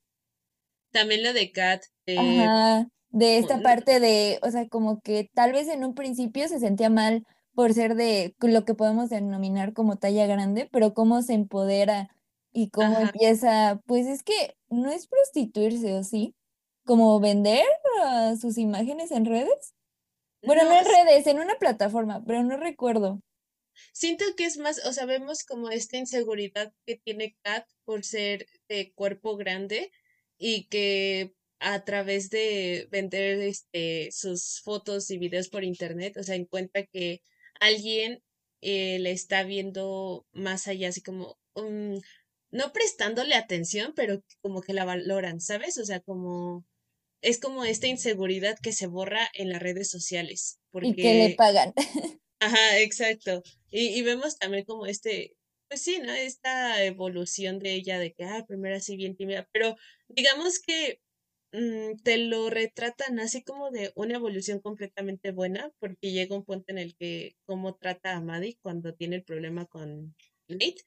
También 0.91 1.23
lo 1.23 1.33
de 1.33 1.51
Kat, 1.51 1.83
eh, 2.05 2.17
Ajá, 2.17 2.87
de 3.09 3.37
esta 3.37 3.61
parte 3.61 3.99
de, 3.99 4.39
o 4.41 4.51
sea, 4.51 4.67
como 4.67 5.01
que 5.01 5.29
tal 5.33 5.51
vez 5.51 5.67
en 5.67 5.83
un 5.83 5.95
principio 5.95 6.47
se 6.47 6.59
sentía 6.59 6.89
mal 6.89 7.23
por 7.53 7.73
ser 7.73 7.95
de 7.95 8.35
lo 8.39 8.65
que 8.65 8.73
podemos 8.73 9.09
denominar 9.09 9.73
como 9.73 9.97
talla 9.97 10.25
grande, 10.25 10.67
pero 10.71 10.93
cómo 10.93 11.21
se 11.21 11.33
empodera 11.33 12.09
y 12.51 12.69
cómo 12.69 12.97
ajá, 12.97 13.01
empieza, 13.03 13.81
pues 13.85 14.07
es 14.07 14.23
que 14.23 14.55
no 14.69 14.91
es 14.91 15.07
prostituirse, 15.07 15.93
¿o 15.93 16.03
sí? 16.03 16.35
Como 16.85 17.19
vender 17.19 17.65
ah, 18.01 18.33
sus 18.39 18.57
imágenes 18.57 19.11
en 19.11 19.25
redes. 19.25 19.73
Bueno, 20.45 20.63
no 20.63 20.71
no, 20.71 20.79
en 20.79 20.85
redes, 20.85 21.27
en 21.27 21.39
una 21.39 21.55
plataforma, 21.55 22.23
pero 22.25 22.43
no 22.43 22.57
recuerdo. 22.57 23.21
Siento 23.93 24.25
que 24.35 24.45
es 24.45 24.57
más, 24.57 24.85
o 24.85 24.93
sea, 24.93 25.05
vemos 25.05 25.43
como 25.43 25.69
esta 25.69 25.97
inseguridad 25.97 26.73
que 26.85 26.97
tiene 26.97 27.35
Kat 27.43 27.67
por 27.85 28.03
ser 28.03 28.47
de 28.69 28.93
cuerpo 28.93 29.37
grande 29.37 29.91
y 30.37 30.67
que 30.67 31.33
a 31.59 31.83
través 31.85 32.29
de 32.29 32.87
vender 32.91 33.39
este 33.41 34.09
sus 34.11 34.61
fotos 34.61 35.09
y 35.09 35.17
videos 35.17 35.49
por 35.49 35.63
internet, 35.63 36.17
o 36.17 36.23
sea, 36.23 36.35
encuentra 36.35 36.85
que 36.85 37.21
alguien 37.59 38.21
eh, 38.61 38.99
le 38.99 39.11
está 39.11 39.43
viendo 39.43 40.25
más 40.33 40.67
allá, 40.67 40.89
así 40.89 41.01
como 41.01 41.37
mm, 41.55 41.97
no 42.51 42.73
prestándole 42.73 43.35
atención, 43.35 43.93
pero 43.95 44.23
como 44.41 44.61
que 44.61 44.73
la 44.73 44.85
valoran, 44.85 45.41
¿sabes? 45.41 45.77
O 45.77 45.85
sea, 45.85 46.01
como 46.01 46.65
es 47.21 47.39
como 47.39 47.63
esta 47.63 47.87
inseguridad 47.87 48.57
que 48.61 48.73
se 48.73 48.87
borra 48.87 49.29
en 49.33 49.49
las 49.49 49.61
redes 49.61 49.89
sociales, 49.89 50.59
Y 50.81 50.95
que 50.95 51.03
le 51.03 51.29
porque 51.29 51.35
pagan. 51.37 51.73
Ajá, 52.43 52.79
exacto. 52.79 53.41
Y, 53.69 53.87
y 53.97 54.01
vemos 54.01 54.37
también 54.37 54.65
como 54.65 54.85
este, 54.85 55.37
pues 55.69 55.81
sí, 55.81 55.99
¿no? 55.99 56.11
Esta 56.13 56.83
evolución 56.83 57.59
de 57.59 57.73
ella, 57.73 57.99
de 57.99 58.13
que, 58.13 58.25
ah, 58.25 58.43
primero 58.47 58.75
así 58.75 58.97
bien 58.97 59.15
tímida, 59.15 59.47
pero 59.53 59.77
digamos 60.09 60.59
que 60.59 60.99
mm, 61.53 61.97
te 62.03 62.17
lo 62.17 62.49
retratan 62.49 63.19
así 63.19 63.43
como 63.43 63.71
de 63.71 63.93
una 63.95 64.15
evolución 64.15 64.59
completamente 64.59 65.31
buena, 65.31 65.71
porque 65.79 66.11
llega 66.11 66.35
un 66.35 66.43
punto 66.45 66.65
en 66.73 66.79
el 66.79 66.95
que 66.97 67.37
cómo 67.45 67.75
trata 67.75 68.15
a 68.15 68.21
Maddie 68.21 68.57
cuando 68.61 68.93
tiene 68.93 69.15
el 69.17 69.23
problema 69.23 69.65
con 69.67 70.15
Nate, 70.49 70.83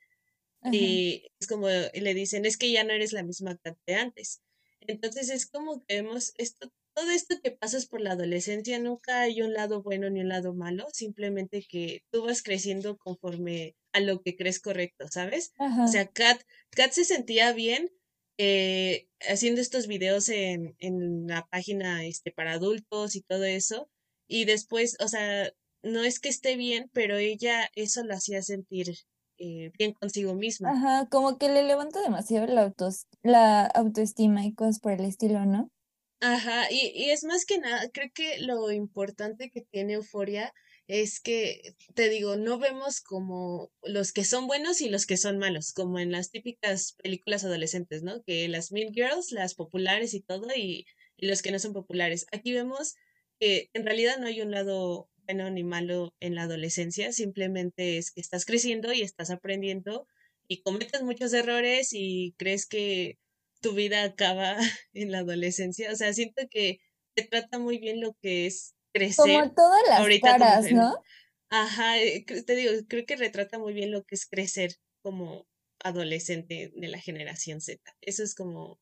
Ajá. 0.61 0.77
y 0.77 1.29
es 1.41 1.47
como 1.49 1.69
le 1.69 2.15
dicen, 2.15 2.45
es 2.47 2.57
que 2.59 2.71
ya 2.73 2.85
no 2.85 2.93
eres 2.93 3.13
la 3.13 3.23
misma 3.23 3.57
Kat 3.59 3.79
de 3.87 3.95
antes. 3.95 4.43
Entonces 4.81 5.31
es 5.31 5.47
como 5.47 5.85
que 5.87 6.03
vemos 6.03 6.33
esto, 6.37 6.73
todo 6.97 7.11
esto 7.11 7.37
que 7.43 7.50
pasas 7.53 7.87
por 7.87 8.00
la 8.00 8.12
adolescencia, 8.12 8.79
nunca 8.81 9.21
hay 9.21 9.43
un 9.43 9.53
lado 9.53 9.83
bueno 9.83 10.09
ni 10.11 10.21
un 10.21 10.29
lado 10.31 10.55
malo, 10.55 10.87
simplemente 10.93 11.62
que 11.69 12.00
tú 12.11 12.25
vas 12.25 12.43
creciendo 12.43 12.97
conforme 12.97 13.76
a 13.93 14.00
lo 14.00 14.23
que 14.23 14.35
crees 14.37 14.61
correcto, 14.61 15.07
¿sabes? 15.11 15.53
O 15.59 15.65
Ajá. 15.65 15.87
sea, 15.88 16.07
Kat, 16.09 16.41
Kat 16.71 16.93
se 16.93 17.05
sentía 17.05 17.53
bien 17.53 17.91
eh, 18.38 19.09
haciendo 19.29 19.61
estos 19.61 19.87
videos 19.87 20.29
en, 20.31 20.75
en 20.79 21.26
la 21.26 21.47
página 21.47 22.07
este, 22.07 22.33
para 22.33 22.55
adultos 22.55 23.15
y 23.15 23.23
todo 23.23 23.45
eso, 23.45 23.91
y 24.26 24.47
después, 24.47 24.97
o 25.00 25.09
sea, 25.09 25.53
no 25.83 26.03
es 26.03 26.19
que 26.19 26.31
esté 26.31 26.57
bien, 26.57 26.91
pero 26.95 27.17
ella 27.19 27.69
eso 27.75 28.05
la 28.05 28.15
hacía 28.17 28.43
sentir 28.43 28.95
eh, 29.38 29.71
bien 29.79 29.93
consigo 29.93 30.35
misma. 30.35 30.71
Ajá, 30.71 31.09
como 31.11 31.37
que 31.38 31.49
le 31.50 31.62
levanta 31.62 32.00
demasiado 32.00 32.47
la 32.47 32.62
autos, 32.62 33.07
la 33.23 33.67
autoestima 33.67 34.47
y 34.47 34.55
cosas 34.55 34.81
por 34.81 34.93
el 34.93 35.05
estilo, 35.05 35.45
¿no? 35.45 35.69
Ajá, 36.20 36.70
y, 36.70 36.92
y 36.94 37.11
es 37.11 37.25
más 37.25 37.44
que 37.44 37.58
nada, 37.58 37.90
creo 37.92 38.11
que 38.14 38.38
lo 38.38 38.70
importante 38.73 39.50
que 39.50 39.61
tiene 39.61 39.94
Euforia 39.94 40.52
es 40.87 41.20
que, 41.20 41.75
te 41.94 42.08
digo, 42.08 42.37
no 42.37 42.58
vemos 42.58 43.00
como 43.00 43.70
los 43.82 44.12
que 44.12 44.25
son 44.25 44.46
buenos 44.46 44.80
y 44.80 44.88
los 44.88 45.04
que 45.04 45.16
son 45.18 45.37
malos, 45.38 45.73
como 45.73 45.99
en 45.99 46.12
las 46.12 46.30
típicas 46.30 46.94
películas 47.02 47.44
adolescentes, 47.44 48.02
¿no? 48.02 48.23
Que 48.23 48.49
las 48.49 48.73
Mean 48.73 48.94
Girls, 48.94 49.30
las 49.32 49.54
populares 49.54 50.14
y 50.14 50.20
todo, 50.23 50.46
y, 50.56 50.87
y 51.18 51.26
los 51.26 51.42
que 51.42 51.50
no 51.50 51.58
son 51.58 51.73
populares. 51.75 52.26
Aquí 52.32 52.52
vemos 52.52 52.94
que 53.38 53.68
en 53.75 53.85
realidad 53.85 54.16
no 54.18 54.26
hay 54.26 54.40
un 54.40 54.52
lado 54.52 55.11
bueno 55.26 55.50
ni 55.50 55.64
malo 55.64 56.14
en 56.20 56.35
la 56.35 56.42
adolescencia, 56.44 57.12
simplemente 57.12 57.99
es 57.99 58.11
que 58.12 58.20
estás 58.20 58.44
creciendo 58.46 58.92
y 58.92 59.02
estás 59.02 59.30
aprendiendo 59.30 60.06
y 60.49 60.62
cometes 60.62 61.02
muchos 61.02 61.32
errores 61.35 61.88
y 61.92 62.35
crees 62.38 62.66
que 62.66 63.18
tu 63.61 63.75
vida 63.75 64.05
acaba 64.05 64.57
en 64.93 65.13
la 65.13 65.19
adolescencia. 65.19 65.93
O 65.93 65.97
sea, 65.97 66.13
siento 66.13 66.43
que 66.51 66.79
te 67.15 67.25
trata 67.25 67.59
muy 67.59 67.79
bien 67.79 68.01
lo 68.01 68.15
que 68.21 68.47
es 68.47 68.75
Como 68.93 69.25
crecer 69.25 69.55
todas 69.55 69.83
las 69.89 70.01
ahorita 70.01 70.33
como 70.33 70.45
caras. 70.45 70.73
¿no? 70.73 70.95
Ajá, 71.49 71.99
eh, 72.01 72.25
te 72.25 72.57
digo, 72.57 72.73
creo 72.89 73.07
que 73.07 73.17
retrata 73.17 73.59
muy 73.59 73.73
bien 73.73 73.91
lo 73.91 74.05
que 74.05 74.15
es 74.15 74.27
crecer 74.27 74.73
como 75.03 75.47
adolescente 75.85 76.73
de 76.75 76.89
la 76.89 76.99
generación 76.99 77.61
Z. 77.61 77.81
Eso 78.01 78.23
es 78.23 78.35
como 78.35 78.81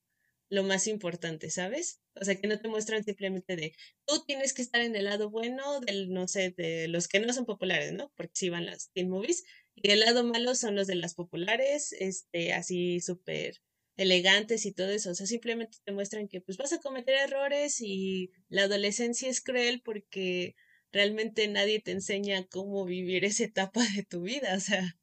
lo 0.50 0.62
más 0.62 0.86
importante, 0.86 1.50
¿sabes? 1.50 2.00
O 2.14 2.24
sea, 2.24 2.36
que 2.36 2.46
no 2.46 2.58
te 2.58 2.68
muestran 2.68 3.04
simplemente 3.04 3.56
de 3.56 3.74
tú 4.06 4.24
tienes 4.26 4.54
que 4.54 4.62
estar 4.62 4.80
en 4.80 4.94
el 4.94 5.04
lado 5.04 5.30
bueno 5.30 5.80
del, 5.80 6.10
no 6.10 6.28
sé, 6.28 6.54
de 6.56 6.88
los 6.88 7.08
que 7.08 7.20
no 7.20 7.32
son 7.32 7.44
populares, 7.44 7.92
¿no? 7.92 8.12
Porque 8.16 8.32
sí 8.34 8.48
van 8.50 8.66
las 8.66 8.90
teen 8.92 9.10
movies. 9.10 9.44
Y 9.74 9.90
el 9.90 10.00
lado 10.00 10.22
malo 10.24 10.54
son 10.54 10.76
los 10.76 10.86
de 10.86 10.94
las 10.94 11.14
populares, 11.14 11.92
este, 11.98 12.52
así 12.52 13.00
súper 13.00 13.60
elegantes 13.96 14.66
y 14.66 14.72
todo 14.72 14.88
eso. 14.88 15.10
O 15.10 15.14
sea, 15.14 15.26
simplemente 15.26 15.78
te 15.84 15.92
muestran 15.92 16.28
que 16.28 16.40
pues 16.40 16.58
vas 16.58 16.72
a 16.72 16.80
cometer 16.80 17.14
errores 17.14 17.80
y 17.80 18.30
la 18.48 18.64
adolescencia 18.64 19.28
es 19.28 19.40
cruel 19.40 19.82
porque 19.84 20.54
realmente 20.92 21.46
nadie 21.48 21.80
te 21.80 21.92
enseña 21.92 22.46
cómo 22.46 22.84
vivir 22.84 23.24
esa 23.24 23.44
etapa 23.44 23.80
de 23.96 24.04
tu 24.04 24.22
vida. 24.22 24.54
O 24.56 24.60
sea, 24.60 24.96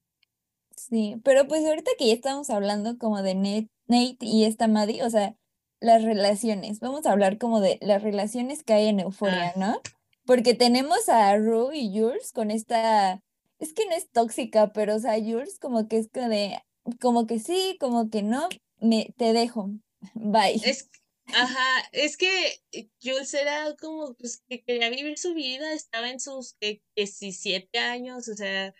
Sí, 0.89 1.15
pero 1.23 1.47
pues 1.47 1.63
ahorita 1.65 1.91
que 1.97 2.07
ya 2.07 2.13
estamos 2.13 2.49
hablando 2.49 2.97
como 2.97 3.21
de 3.21 3.35
Nate, 3.35 3.69
Nate 3.87 4.17
y 4.25 4.45
esta 4.45 4.67
Maddie, 4.67 5.03
o 5.03 5.09
sea, 5.09 5.35
las 5.79 6.03
relaciones, 6.03 6.79
vamos 6.79 7.05
a 7.05 7.11
hablar 7.11 7.37
como 7.37 7.59
de 7.61 7.77
las 7.81 8.01
relaciones 8.01 8.63
que 8.63 8.73
hay 8.73 8.87
en 8.87 8.99
Euforia, 8.99 9.53
ah, 9.55 9.59
¿no? 9.59 9.81
Porque 10.25 10.53
tenemos 10.55 11.07
a 11.07 11.35
Rue 11.37 11.77
y 11.77 11.99
Jules 11.99 12.31
con 12.33 12.49
esta, 12.51 13.21
es 13.59 13.73
que 13.73 13.85
no 13.85 13.91
es 13.91 14.09
tóxica, 14.09 14.73
pero 14.73 14.95
o 14.95 14.99
sea, 14.99 15.19
Jules 15.19 15.59
como 15.59 15.87
que 15.87 15.97
es 15.97 16.09
como 16.11 16.29
de, 16.29 16.59
como 16.99 17.27
que 17.27 17.39
sí, 17.39 17.77
como 17.79 18.09
que 18.09 18.23
no, 18.23 18.47
me, 18.81 19.13
te 19.17 19.31
dejo, 19.33 19.69
bye. 20.15 20.59
es, 20.63 20.89
ajá, 21.33 21.89
es 21.93 22.17
que 22.17 22.29
eh, 22.73 22.89
Jules 23.01 23.33
era 23.33 23.75
como 23.79 24.13
pues 24.15 24.43
que 24.49 24.61
quería 24.63 24.89
vivir 24.89 25.17
su 25.17 25.33
vida, 25.33 25.71
estaba 25.73 26.09
en 26.09 26.19
sus 26.19 26.55
que, 26.59 26.81
17 26.95 27.79
años, 27.79 28.27
o 28.27 28.35
sea, 28.35 28.73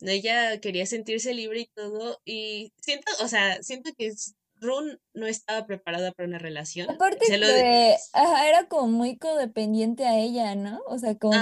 ella 0.00 0.60
quería 0.60 0.86
sentirse 0.86 1.34
libre 1.34 1.60
y 1.60 1.66
todo, 1.74 2.20
y 2.24 2.72
siento, 2.80 3.10
o 3.22 3.28
sea, 3.28 3.62
siento 3.62 3.90
que 3.96 4.12
Rune 4.58 4.98
no 5.14 5.26
estaba 5.26 5.66
preparada 5.66 6.12
para 6.12 6.28
una 6.28 6.38
relación. 6.38 6.90
Aparte 6.90 7.26
Se 7.26 7.38
lo, 7.38 7.46
de- 7.46 7.60
que, 7.62 7.96
ajá, 8.12 8.48
era 8.48 8.68
como 8.68 8.88
muy 8.88 9.16
codependiente 9.18 10.06
a 10.06 10.18
ella, 10.18 10.54
¿no? 10.54 10.80
O 10.86 10.98
sea, 10.98 11.14
como 11.16 11.36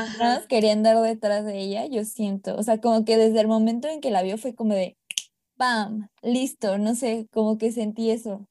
quería 0.49 0.73
andar 0.73 1.01
detrás 1.01 1.45
de 1.45 1.59
ella, 1.59 1.87
yo 1.87 2.05
siento. 2.05 2.57
O 2.57 2.63
sea, 2.63 2.81
como 2.81 3.05
que 3.05 3.17
desde 3.17 3.41
el 3.41 3.47
momento 3.49 3.89
en 3.89 4.01
que 4.01 4.11
la 4.11 4.23
vio 4.23 4.37
fue 4.37 4.55
como 4.55 4.75
de, 4.75 4.97
¡pam! 5.57 6.09
Listo, 6.23 6.79
no 6.79 6.95
sé, 6.95 7.29
como 7.33 7.59
que 7.59 7.73
sentí 7.73 8.11
eso. 8.11 8.49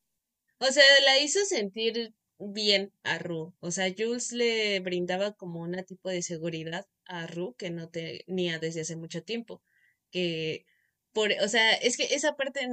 O 0.60 0.66
sea, 0.66 0.84
la 1.06 1.20
hizo 1.20 1.40
sentir 1.46 2.14
bien 2.40 2.92
a 3.04 3.20
Ru. 3.20 3.54
O 3.60 3.72
sea, 3.72 3.94
Jules 3.98 4.32
le 4.32 4.80
brindaba 4.80 5.34
como 5.34 5.62
una 5.62 5.84
tipo 5.84 6.10
de 6.10 6.22
seguridad 6.22 6.86
a 7.06 7.28
Ru 7.28 7.56
que 7.56 7.70
no 7.70 7.90
tenía 7.90 8.60
desde 8.60 8.82
hace 8.82 8.96
mucho 8.96 9.24
tiempo. 9.24 9.62
Que 10.12 10.66
por, 11.14 11.32
o 11.44 11.48
sea, 11.48 11.74
es 11.74 11.98
que 11.98 12.16
esa 12.16 12.36
parte 12.36 12.68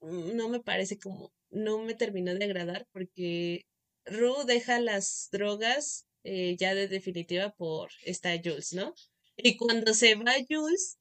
no 0.00 0.48
me 0.48 0.60
parece 0.60 0.98
como, 0.98 1.32
no 1.50 1.78
me 1.82 1.94
terminó 1.94 2.34
de 2.34 2.44
agradar 2.44 2.86
porque 2.92 3.66
Ru 4.04 4.44
deja 4.46 4.80
las 4.80 5.28
drogas 5.32 6.06
eh, 6.24 6.56
ya 6.58 6.74
de 6.74 6.88
definitiva 6.88 7.50
por 7.54 7.90
esta 8.04 8.30
Jules, 8.42 8.72
¿no? 8.72 8.94
Y 9.36 9.56
cuando 9.56 9.94
se 9.94 10.14
va 10.14 10.34
Jules, 10.48 10.98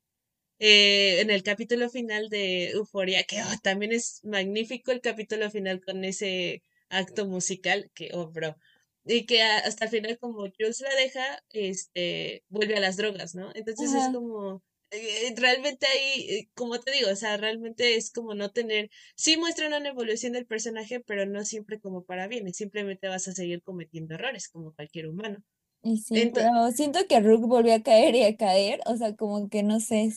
eh, 0.63 1.21
en 1.21 1.31
el 1.31 1.41
capítulo 1.41 1.89
final 1.89 2.29
de 2.29 2.69
Euforia, 2.69 3.23
que 3.23 3.41
oh, 3.41 3.57
también 3.63 3.91
es 3.91 4.23
magnífico 4.23 4.91
el 4.91 5.01
capítulo 5.01 5.49
final 5.49 5.81
con 5.83 6.03
ese 6.05 6.63
acto 6.87 7.25
musical, 7.25 7.89
que, 7.95 8.11
oh, 8.13 8.29
bro, 8.29 8.55
y 9.03 9.25
que 9.25 9.41
hasta 9.41 9.85
el 9.85 9.91
final 9.91 10.19
como 10.19 10.41
Jules 10.55 10.81
la 10.81 10.93
deja, 10.93 11.43
este, 11.49 12.43
vuelve 12.49 12.75
a 12.75 12.79
las 12.79 12.95
drogas, 12.95 13.33
¿no? 13.33 13.49
Entonces 13.55 13.91
es 13.91 14.13
como, 14.13 14.61
eh, 14.91 15.33
realmente 15.35 15.87
ahí, 15.87 16.27
eh, 16.29 16.49
como 16.53 16.79
te 16.79 16.91
digo, 16.91 17.09
o 17.09 17.15
sea, 17.15 17.37
realmente 17.37 17.95
es 17.95 18.11
como 18.11 18.35
no 18.35 18.51
tener, 18.51 18.91
sí 19.15 19.37
muestran 19.37 19.73
una 19.73 19.89
evolución 19.89 20.33
del 20.33 20.45
personaje, 20.45 20.99
pero 20.99 21.25
no 21.25 21.43
siempre 21.43 21.79
como 21.79 22.03
para 22.03 22.27
bien, 22.27 22.53
simplemente 22.53 23.07
vas 23.07 23.27
a 23.27 23.33
seguir 23.33 23.63
cometiendo 23.63 24.13
errores 24.13 24.47
como 24.47 24.75
cualquier 24.75 25.07
humano. 25.07 25.43
Y 25.81 25.97
sí, 25.97 26.29
pero 26.31 26.71
siento 26.71 26.99
que 27.09 27.19
Rook 27.19 27.47
volvió 27.47 27.73
a 27.73 27.81
caer 27.81 28.13
y 28.13 28.21
a 28.21 28.37
caer, 28.37 28.79
o 28.85 28.95
sea, 28.95 29.15
como 29.15 29.49
que 29.49 29.63
no 29.63 29.79
sé, 29.79 30.11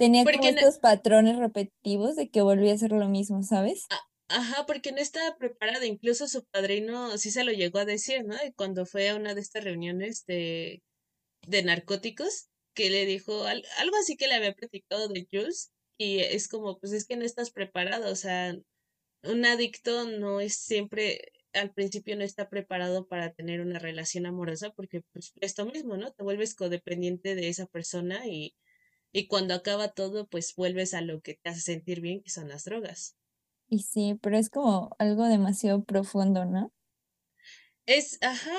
tenía 0.00 0.24
como 0.24 0.48
estos 0.48 0.78
patrones 0.78 1.36
repetitivos 1.36 2.16
de 2.16 2.30
que 2.30 2.40
volvía 2.40 2.72
a 2.72 2.74
hacer 2.74 2.92
lo 2.92 3.06
mismo, 3.08 3.42
¿sabes? 3.42 3.86
Ajá, 4.28 4.64
porque 4.64 4.92
no 4.92 4.98
estaba 4.98 5.36
preparada, 5.36 5.84
incluso 5.84 6.26
su 6.26 6.44
padrino 6.46 7.18
sí 7.18 7.30
se 7.30 7.44
lo 7.44 7.52
llegó 7.52 7.80
a 7.80 7.84
decir, 7.84 8.24
¿no? 8.24 8.36
Cuando 8.56 8.86
fue 8.86 9.10
a 9.10 9.16
una 9.16 9.34
de 9.34 9.42
estas 9.42 9.62
reuniones 9.62 10.24
de, 10.26 10.82
de 11.46 11.62
narcóticos, 11.62 12.48
que 12.74 12.88
le 12.88 13.04
dijo 13.04 13.44
algo 13.44 13.96
así 14.00 14.16
que 14.16 14.26
le 14.26 14.34
había 14.34 14.54
platicado 14.54 15.08
de 15.08 15.26
Jules, 15.30 15.70
y 15.98 16.20
es 16.20 16.48
como, 16.48 16.78
pues 16.78 16.92
es 16.94 17.04
que 17.06 17.16
no 17.16 17.24
estás 17.26 17.50
preparado, 17.50 18.10
o 18.10 18.16
sea, 18.16 18.56
un 19.24 19.44
adicto 19.44 20.06
no 20.06 20.40
es 20.40 20.54
siempre, 20.54 21.32
al 21.52 21.74
principio 21.74 22.16
no 22.16 22.24
está 22.24 22.48
preparado 22.48 23.06
para 23.06 23.34
tener 23.34 23.60
una 23.60 23.78
relación 23.78 24.24
amorosa, 24.24 24.70
porque 24.70 25.02
pues 25.12 25.34
esto 25.42 25.66
mismo, 25.66 25.98
¿no? 25.98 26.10
Te 26.12 26.22
vuelves 26.22 26.54
codependiente 26.54 27.34
de 27.34 27.48
esa 27.48 27.66
persona 27.66 28.26
y, 28.26 28.54
y 29.12 29.26
cuando 29.28 29.54
acaba 29.54 29.88
todo, 29.92 30.28
pues 30.28 30.54
vuelves 30.56 30.94
a 30.94 31.00
lo 31.02 31.20
que 31.22 31.34
te 31.34 31.50
hace 31.50 31.60
sentir 31.60 32.00
bien, 32.00 32.22
que 32.22 32.30
son 32.30 32.48
las 32.48 32.64
drogas. 32.64 33.16
Y 33.68 33.78
sí, 33.84 34.18
pero 34.20 34.36
es 34.36 34.50
como 34.50 34.94
algo 34.98 35.24
demasiado 35.24 35.82
profundo, 35.84 36.44
¿no? 36.44 36.74
Es, 37.86 38.18
ajá, 38.22 38.52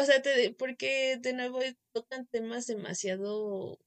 o 0.00 0.04
sea, 0.04 0.22
te, 0.22 0.52
porque 0.54 1.18
de 1.20 1.32
nuevo 1.32 1.60
tocan 1.92 2.26
temas 2.26 2.66
demasiado, 2.66 3.78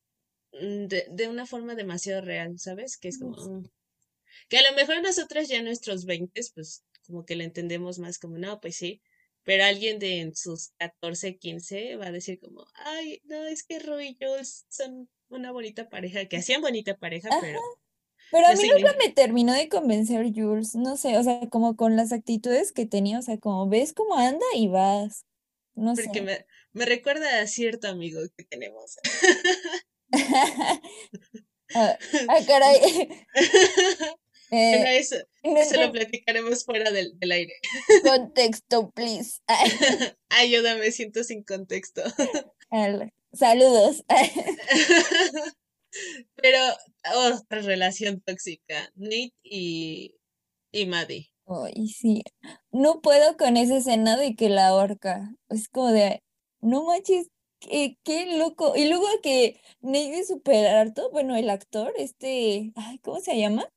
mm, 0.53 0.87
de, 0.87 1.07
de 1.11 1.29
una 1.29 1.45
forma 1.47 1.75
demasiado 1.75 2.21
real, 2.21 2.59
¿sabes? 2.59 2.97
Que 2.97 3.09
es 3.09 3.19
como, 3.19 3.37
mm, 3.37 3.63
que 4.49 4.57
a 4.59 4.69
lo 4.71 4.75
mejor 4.77 5.01
nosotras 5.03 5.49
ya 5.49 5.57
en 5.59 5.65
nuestros 5.65 6.05
20, 6.05 6.41
pues 6.55 6.85
como 7.07 7.25
que 7.25 7.35
lo 7.35 7.43
entendemos 7.43 7.99
más 7.99 8.19
como, 8.19 8.37
no, 8.39 8.59
pues 8.61 8.77
sí, 8.77 9.01
pero 9.43 9.63
alguien 9.63 9.99
de 9.99 10.19
en 10.19 10.35
sus 10.35 10.69
14, 10.77 11.37
15 11.37 11.95
va 11.95 12.07
a 12.07 12.11
decir 12.11 12.39
como, 12.39 12.65
ay, 12.75 13.21
no, 13.25 13.45
es 13.45 13.63
que 13.63 13.79
Roy 13.79 14.09
y 14.09 14.17
Jules 14.19 14.65
son 14.69 15.09
una 15.29 15.51
bonita 15.51 15.89
pareja, 15.89 16.25
que 16.25 16.37
hacían 16.37 16.61
bonita 16.61 16.97
pareja, 16.97 17.29
pero 17.41 17.59
pero 18.31 18.47
a 18.47 18.53
mí 18.53 18.63
nunca 18.69 18.95
me 18.97 19.09
terminó 19.09 19.53
de 19.53 19.67
convencer 19.67 20.25
Jules, 20.33 20.75
no 20.75 20.95
sé, 20.95 21.17
o 21.17 21.23
sea, 21.23 21.49
como 21.49 21.75
con 21.75 21.97
las 21.97 22.13
actitudes 22.13 22.71
que 22.71 22.85
tenía, 22.85 23.19
o 23.19 23.21
sea, 23.21 23.37
como 23.37 23.67
ves 23.67 23.91
cómo 23.93 24.17
anda 24.17 24.45
y 24.55 24.69
vas, 24.69 25.25
no 25.75 25.95
sé. 25.95 26.05
Porque 26.05 26.21
me, 26.21 26.45
me 26.71 26.85
recuerda 26.85 27.41
a 27.41 27.47
cierto 27.47 27.89
amigo 27.89 28.21
que 28.37 28.45
tenemos. 28.45 28.97
ah, 31.75 31.97
ah 32.29 32.39
caray. 32.47 32.79
eh, 34.51 34.97
eso, 34.97 35.15
eso 35.43 35.81
lo 35.81 35.91
platicaremos 35.91 36.65
fuera 36.65 36.91
del, 36.91 37.17
del 37.17 37.31
aire. 37.31 37.53
contexto, 38.03 38.91
please. 38.91 39.39
Ayúdame, 40.29 40.91
siento 40.91 41.23
sin 41.23 41.43
contexto. 41.43 42.01
Saludos. 43.33 44.03
Pero 46.35 46.59
otra 47.15 47.61
relación 47.61 48.21
tóxica, 48.21 48.91
Nate 48.95 49.33
y, 49.43 50.15
y 50.71 50.85
Maddie. 50.85 51.31
Ay, 51.47 51.87
sí. 51.87 52.23
No 52.71 53.01
puedo 53.01 53.35
con 53.37 53.57
esa 53.57 53.77
escena 53.77 54.17
de 54.17 54.35
que 54.35 54.49
la 54.49 54.67
ahorca. 54.67 55.35
Es 55.49 55.67
como 55.69 55.91
de, 55.91 56.23
no 56.61 56.85
manches, 56.85 57.27
qué, 57.59 57.97
qué 58.03 58.37
loco. 58.37 58.75
Y 58.75 58.87
luego 58.87 59.07
que 59.21 59.61
Nate 59.81 60.19
es 60.19 60.27
súper 60.27 60.67
harto, 60.67 61.09
bueno, 61.11 61.35
el 61.35 61.49
actor, 61.49 61.93
este, 61.97 62.71
ay, 62.75 62.99
¿cómo 62.99 63.19
se 63.19 63.37
llama? 63.37 63.69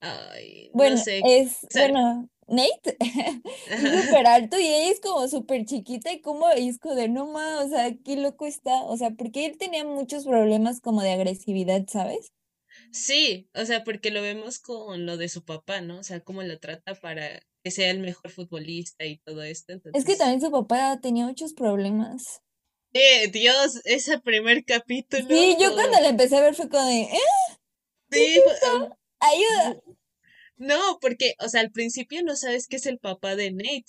Ay, 0.00 0.70
bueno, 0.72 0.96
no 0.96 1.02
sé. 1.02 1.20
Es, 1.24 1.58
bueno, 1.74 2.28
Nate 2.46 2.96
es 3.70 4.04
súper 4.04 4.26
alto 4.26 4.58
y 4.58 4.66
ella 4.66 4.90
es 4.90 5.00
como 5.00 5.28
súper 5.28 5.64
chiquita 5.64 6.12
y 6.12 6.20
como 6.20 6.48
es 6.50 6.78
como 6.78 6.94
de 6.94 7.08
no 7.08 7.26
más, 7.26 7.66
o 7.66 7.68
sea, 7.68 7.94
qué 8.04 8.16
loco 8.16 8.46
está, 8.46 8.84
o 8.84 8.96
sea, 8.96 9.10
porque 9.10 9.44
él 9.44 9.58
tenía 9.58 9.84
muchos 9.84 10.24
problemas 10.24 10.80
como 10.80 11.02
de 11.02 11.12
agresividad, 11.12 11.84
¿sabes? 11.88 12.32
Sí, 12.90 13.48
o 13.54 13.64
sea, 13.64 13.84
porque 13.84 14.10
lo 14.10 14.22
vemos 14.22 14.58
con 14.60 15.04
lo 15.04 15.16
de 15.16 15.28
su 15.28 15.44
papá, 15.44 15.80
¿no? 15.80 15.98
O 15.98 16.02
sea, 16.02 16.20
cómo 16.20 16.42
lo 16.42 16.58
trata 16.58 16.94
para 16.94 17.40
que 17.62 17.70
sea 17.70 17.90
el 17.90 17.98
mejor 17.98 18.30
futbolista 18.30 19.04
y 19.04 19.18
todo 19.18 19.42
esto. 19.42 19.74
Es 19.92 20.04
que 20.04 20.16
también 20.16 20.40
su 20.40 20.50
papá 20.50 20.98
tenía 21.00 21.26
muchos 21.26 21.52
problemas. 21.52 22.40
Eh, 22.94 23.28
Dios, 23.28 23.82
ese 23.84 24.18
primer 24.20 24.64
capítulo. 24.64 25.28
Sí, 25.28 25.56
yo 25.60 25.74
cuando 25.74 26.00
le 26.00 26.08
empecé 26.08 26.36
a 26.36 26.40
ver 26.40 26.54
fue 26.54 26.70
como 26.70 26.86
de, 26.86 27.02
¿eh? 27.02 27.18
Sí, 28.10 28.40
ayuda. 29.20 29.80
No, 30.56 30.98
porque, 31.00 31.34
o 31.38 31.48
sea, 31.48 31.60
al 31.60 31.70
principio 31.70 32.22
no 32.22 32.36
sabes 32.36 32.66
qué 32.66 32.76
es 32.76 32.86
el 32.86 32.98
papá 32.98 33.36
de 33.36 33.52
Nate. 33.52 33.84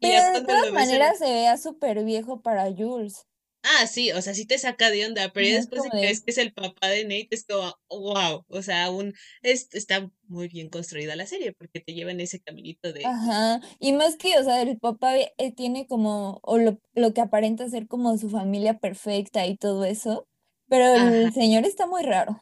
Pero 0.00 0.40
de 0.40 0.44
todas 0.44 0.72
maneras 0.72 1.18
se 1.18 1.26
vea 1.26 1.56
súper 1.56 2.04
viejo 2.04 2.40
para 2.40 2.66
Jules. 2.72 3.24
Ah, 3.62 3.86
sí, 3.86 4.12
o 4.12 4.22
sea, 4.22 4.34
sí 4.34 4.46
te 4.46 4.56
saca 4.56 4.90
de 4.90 5.04
onda, 5.04 5.30
pero 5.32 5.48
después 5.48 5.82
de 5.82 5.90
que 5.90 5.98
crees 5.98 6.22
que 6.22 6.30
es 6.30 6.38
el 6.38 6.52
papá 6.52 6.88
de 6.88 7.02
Nate, 7.02 7.28
es 7.30 7.44
como, 7.44 7.74
wow, 7.90 8.44
o 8.48 8.62
sea, 8.62 8.84
aún 8.84 9.14
está 9.42 10.10
muy 10.28 10.48
bien 10.48 10.70
construida 10.70 11.16
la 11.16 11.26
serie 11.26 11.52
porque 11.52 11.80
te 11.80 11.92
lleva 11.92 12.12
en 12.12 12.20
ese 12.20 12.40
caminito 12.40 12.92
de... 12.92 13.04
Ajá, 13.04 13.60
y 13.80 13.92
más 13.92 14.16
que, 14.16 14.38
o 14.38 14.44
sea, 14.44 14.62
el 14.62 14.78
papá 14.78 15.16
eh, 15.16 15.52
tiene 15.56 15.86
como, 15.86 16.40
o 16.42 16.56
lo, 16.56 16.80
lo 16.94 17.12
que 17.12 17.20
aparenta 17.20 17.68
ser 17.68 17.88
como 17.88 18.16
su 18.16 18.30
familia 18.30 18.78
perfecta 18.78 19.44
y 19.46 19.56
todo 19.56 19.84
eso, 19.84 20.28
pero 20.68 20.94
el 20.94 21.32
señor 21.32 21.64
está 21.64 21.86
muy 21.86 22.04
raro, 22.04 22.40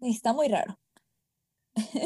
está 0.00 0.32
muy 0.32 0.48
raro. 0.48 0.78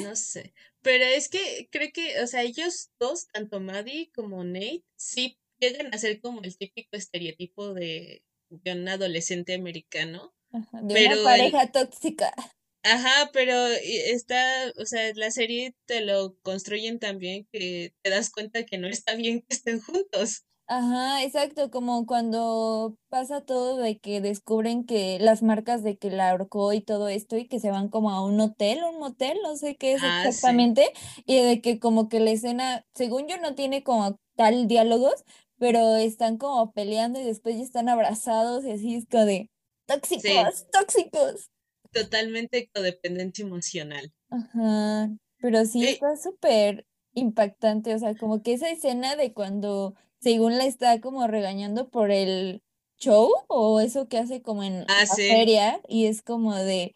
No 0.02 0.16
sé, 0.16 0.52
pero 0.83 1.04
es 1.04 1.28
que 1.28 1.68
creo 1.70 1.90
que, 1.92 2.20
o 2.20 2.26
sea, 2.26 2.42
ellos 2.42 2.90
dos, 2.98 3.28
tanto 3.28 3.61
Maddie 3.61 4.11
como 4.12 4.42
Nate, 4.44 4.85
sí 4.96 5.38
llegan 5.59 5.94
a 5.94 5.98
ser 5.98 6.20
como 6.20 6.42
el 6.42 6.56
típico 6.56 6.96
estereotipo 6.96 7.74
de, 7.74 8.24
de 8.48 8.72
un 8.72 8.88
adolescente 8.88 9.54
americano. 9.54 10.35
de 10.50 10.94
pero 10.94 11.20
una 11.20 11.24
pareja 11.24 11.72
tóxica. 11.72 12.35
Ajá, 12.83 13.30
pero 13.33 13.66
está, 13.66 14.72
o 14.78 14.87
sea, 14.87 15.12
la 15.14 15.30
serie 15.30 15.74
te 15.85 16.00
lo 16.00 16.38
construyen 16.40 16.98
también 16.98 17.46
que 17.52 17.94
te 18.00 18.11
das 18.11 18.30
cuenta 18.30 18.64
que 18.64 18.78
no 18.78 18.88
está 18.88 19.14
bien 19.14 19.42
que 19.42 19.54
estén 19.54 19.80
juntos. 19.80 20.44
Ajá, 20.72 21.24
exacto, 21.24 21.68
como 21.68 22.06
cuando 22.06 22.96
pasa 23.09 23.40
todo 23.40 23.78
de 23.78 23.98
que 23.98 24.20
descubren 24.20 24.85
que 24.85 25.18
las 25.18 25.42
marcas 25.42 25.83
de 25.83 25.98
que 25.98 26.12
la 26.12 26.30
ahorcó 26.30 26.72
y 26.72 26.80
todo 26.80 27.09
esto 27.09 27.37
y 27.37 27.48
que 27.48 27.59
se 27.59 27.72
van 27.72 27.88
como 27.88 28.12
a 28.12 28.24
un 28.24 28.38
hotel, 28.38 28.78
un 28.88 29.00
motel, 29.00 29.37
no 29.42 29.56
sé 29.56 29.74
qué 29.74 29.94
es 29.94 30.02
ah, 30.04 30.22
exactamente, 30.24 30.92
y 31.26 31.42
de 31.42 31.61
que 31.61 31.80
como 31.80 32.09
que 32.09 32.20
la 32.20 32.30
escena, 32.30 32.87
según 32.94 33.26
yo, 33.26 33.37
no 33.38 33.56
tiene 33.56 33.83
como 33.83 34.20
tal 34.37 34.68
diálogos, 34.68 35.24
pero 35.59 35.96
están 35.96 36.38
como 36.38 36.70
peleando 36.70 37.20
y 37.20 37.24
después 37.24 37.56
ya 37.56 37.64
están 37.64 37.88
abrazados 37.88 38.64
y 38.64 38.70
así 38.70 38.94
es 38.94 39.06
como 39.11 39.24
de 39.24 39.50
tóxicos, 39.87 40.66
tóxicos. 40.70 41.50
Totalmente 41.90 42.70
codependencia 42.72 43.44
emocional. 43.44 44.12
Ajá, 44.28 45.11
pero 45.38 45.64
sí 45.64 45.85
está 45.85 46.16
súper 46.16 46.87
impactante, 47.12 47.92
o 47.92 47.98
sea, 47.98 48.14
como 48.14 48.40
que 48.40 48.52
esa 48.52 48.70
escena 48.70 49.16
de 49.16 49.33
cuando 49.33 49.96
según 50.20 50.59
la 50.59 50.66
está 50.66 51.00
como 51.00 51.26
regañando 51.26 51.88
por 51.88 52.11
el 52.11 52.62
show 52.98 53.30
o 53.48 53.80
eso 53.80 54.09
que 54.09 54.18
hace 54.18 54.42
como 54.42 54.62
en 54.62 54.85
ah, 54.88 55.04
la 55.04 55.06
feria 55.06 55.80
y 55.88 56.06
es 56.06 56.22
como 56.22 56.54
de, 56.54 56.92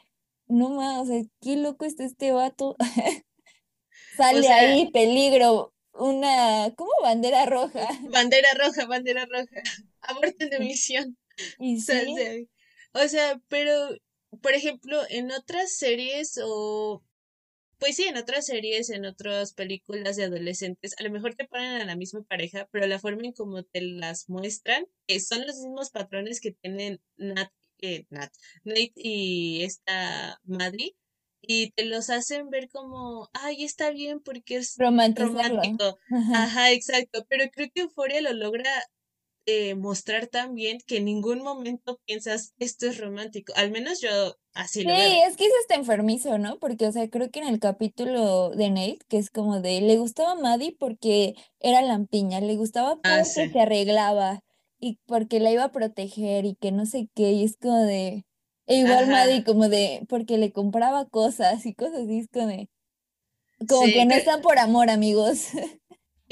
no 0.47 0.69
más, 0.71 1.01
o 1.01 1.07
sea, 1.07 1.23
qué 1.41 1.57
loco 1.57 1.85
está 1.85 2.05
este 2.05 2.33
vato. 2.33 2.77
Sale 4.17 4.49
ahí 4.49 4.91
peligro, 4.93 5.73
una, 5.93 6.73
¿cómo? 6.77 6.93
Bandera 7.03 7.47
roja. 7.47 7.89
Bandera 8.11 8.49
roja, 8.55 8.87
bandera 8.87 9.27
roja. 9.27 9.63
Aborten 10.01 10.51
de 10.51 10.59
misión. 10.61 11.17
Y 11.59 11.81
sí. 11.81 12.49
O 12.93 13.09
sea, 13.09 13.41
pero, 13.49 13.89
por 14.41 14.53
ejemplo, 14.53 15.03
en 15.09 15.33
otras 15.33 15.73
series 15.73 16.39
o 16.41 17.03
pues 17.79 17.97
sí, 17.97 18.05
en 18.05 18.17
otras 18.17 18.47
series, 18.47 18.91
en 18.91 19.07
otras 19.07 19.55
películas 19.55 20.17
de 20.17 20.25
adolescentes, 20.25 20.95
a 20.99 21.03
lo 21.03 21.11
mejor 21.11 21.35
te 21.35 21.47
ponen 21.47 21.81
a 21.81 21.85
la 21.85 21.97
misma 21.97 22.23
pareja, 22.23 22.69
pero 22.71 22.87
la 22.87 22.99
forma 22.99 23.23
en 23.25 23.33
como 23.33 23.63
te 23.63 23.81
las 23.81 24.29
muestran, 24.29 24.87
que 25.07 25.21
son 25.21 25.47
los 25.47 25.57
mismos 25.57 25.91
patrones 25.91 26.41
que 26.41 26.53
tienen 26.53 27.01
Nat, 27.17 27.51
eh, 27.81 28.07
Nat, 28.11 28.33
Nate 28.65 28.93
y 28.97 29.63
esta 29.63 30.41
Maddie, 30.45 30.97
y 31.47 31.73
te 31.73 31.85
los 31.85 32.11
hacen 32.11 32.51
ver 32.51 32.69
como, 32.71 33.29
ay, 33.33 33.65
está 33.65 33.91
bien 33.91 34.21
porque 34.21 34.57
es 34.57 34.77
romántico. 34.79 35.99
Ajá, 36.35 36.73
exacto. 36.73 37.27
Pero 37.29 37.51
creo 37.53 37.69
que 37.75 37.83
Euphoria 37.83 38.21
lo 38.21 38.33
logra 38.33 38.71
eh, 39.47 39.75
mostrar 39.75 40.27
también 40.29 40.79
que 40.87 40.99
en 40.99 41.07
ningún 41.07 41.43
momento 41.43 42.01
piensas 42.07 42.55
esto 42.59 42.87
es 42.87 42.99
romántico. 42.99 43.53
Al 43.57 43.71
menos 43.71 44.01
yo 44.01 44.37
así 44.55 44.85
lo 44.85 44.97
veo. 44.97 45.13
Sí, 45.13 45.23
es 45.27 45.37
que 45.37 45.45
eso 45.47 45.55
está 45.63 45.77
enfermizo, 45.77 46.37
¿no? 46.39 46.59
Porque, 46.59 46.87
o 46.87 46.93
sea, 46.93 47.09
creo 47.09 47.31
que 47.31 47.41
en 47.41 47.47
el 47.49 47.59
capítulo 47.59 48.51
de 48.51 48.69
Nate, 48.71 48.99
que 49.09 49.17
es 49.19 49.31
como 49.31 49.61
de, 49.61 49.81
le 49.81 49.97
gustaba 49.97 50.33
a 50.33 50.35
Maddie 50.35 50.77
porque 50.79 51.35
era 51.61 51.81
lampiña, 51.81 52.41
le 52.41 52.57
gustaba 52.57 53.01
ah, 53.03 53.23
porque 53.25 53.49
se 53.51 53.61
arreglaba 53.61 54.41
y 54.79 54.99
porque 55.07 55.41
la 55.41 55.51
iba 55.53 55.65
a 55.65 55.73
proteger 55.73 56.45
y 56.45 56.57
que 56.57 56.71
no 56.71 56.85
sé 56.85 57.09
qué, 57.15 57.33
y 57.33 57.45
es 57.45 57.57
como 57.57 57.81
de, 57.83 58.27
E 58.67 58.77
igual 58.77 59.07
Ajá. 59.07 59.11
Maddie 59.11 59.43
como 59.45 59.69
de, 59.71 60.05
porque 60.09 60.37
le 60.39 60.53
compraba 60.53 61.07
cosas 61.09 61.65
y 61.65 61.75
cosas 61.75 62.01
así, 62.05 62.19
es 62.19 62.29
como 62.29 62.49
de, 62.49 62.69
como 63.69 63.85
Sí, 63.85 63.93
que 63.93 64.07
no 64.07 64.15
están 64.15 64.43
por 64.43 64.59
amor, 64.59 64.91
amigos. 64.91 65.49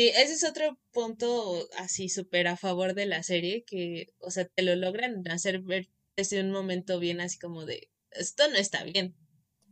sí, 0.02 0.08
ese 0.16 0.34
es 0.34 0.44
otro 0.44 0.78
punto 0.92 1.68
así 1.78 2.08
súper 2.08 2.48
a 2.48 2.56
favor 2.56 2.94
de 2.94 3.06
la 3.06 3.22
serie, 3.22 3.64
que, 3.64 4.12
o 4.18 4.30
sea, 4.30 4.44
te 4.46 4.62
lo 4.62 4.74
logran 4.76 5.26
hacer 5.28 5.60
ver 5.60 5.88
desde 6.16 6.40
un 6.40 6.50
momento 6.50 6.98
bien 6.98 7.20
así 7.20 7.38
como 7.38 7.64
de, 7.64 7.88
esto 8.10 8.48
no 8.48 8.56
está 8.56 8.84
bien. 8.84 9.14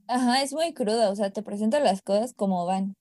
Ajá, 0.07 0.43
es 0.43 0.53
muy 0.53 0.73
cruda, 0.75 1.11
o 1.11 1.17
sea, 1.17 1.31
te 1.31 1.43
presenta 1.43 1.81
las 1.81 2.03
cosas 2.03 2.33
como 2.35 2.67
van. 2.67 2.95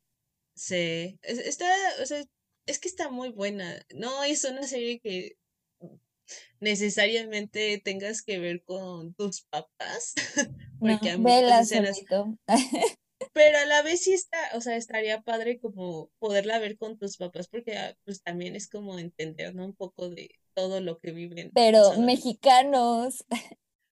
Sí, 0.55 1.17
es- 1.23 1.39
está, 1.39 1.65
o 2.01 2.05
sea, 2.05 2.23
es 2.65 2.79
que 2.79 2.87
está 2.87 3.09
muy 3.09 3.29
buena. 3.29 3.81
No 3.95 4.23
es 4.23 4.43
una 4.43 4.63
serie 4.63 4.99
que 4.99 5.37
necesariamente 6.59 7.81
tengas 7.83 8.21
que 8.21 8.39
ver 8.39 8.63
con 8.63 9.13
tus 9.13 9.41
papás, 9.43 10.13
No, 10.81 10.87
porque 10.97 11.09
a 11.11 11.17
muchas 11.17 11.39
vela 11.39 11.61
escenas. 11.61 12.01
pero 13.33 13.57
a 13.57 13.65
la 13.65 13.81
vez 13.81 14.03
sí 14.03 14.13
está, 14.13 14.37
o 14.53 14.61
sea, 14.61 14.75
estaría 14.75 15.21
padre 15.21 15.59
como 15.59 16.09
poderla 16.19 16.59
ver 16.59 16.77
con 16.77 16.97
tus 16.97 17.17
papás, 17.17 17.47
porque 17.47 17.77
ah, 17.77 17.95
pues 18.05 18.21
también 18.21 18.55
es 18.55 18.69
como 18.69 18.99
entender, 18.99 19.55
¿no? 19.55 19.65
Un 19.65 19.75
poco 19.75 20.09
de 20.09 20.31
todo 20.53 20.81
lo 20.81 20.97
que 20.97 21.11
viven 21.11 21.51
Pero 21.53 21.93
mexicanos, 21.99 23.25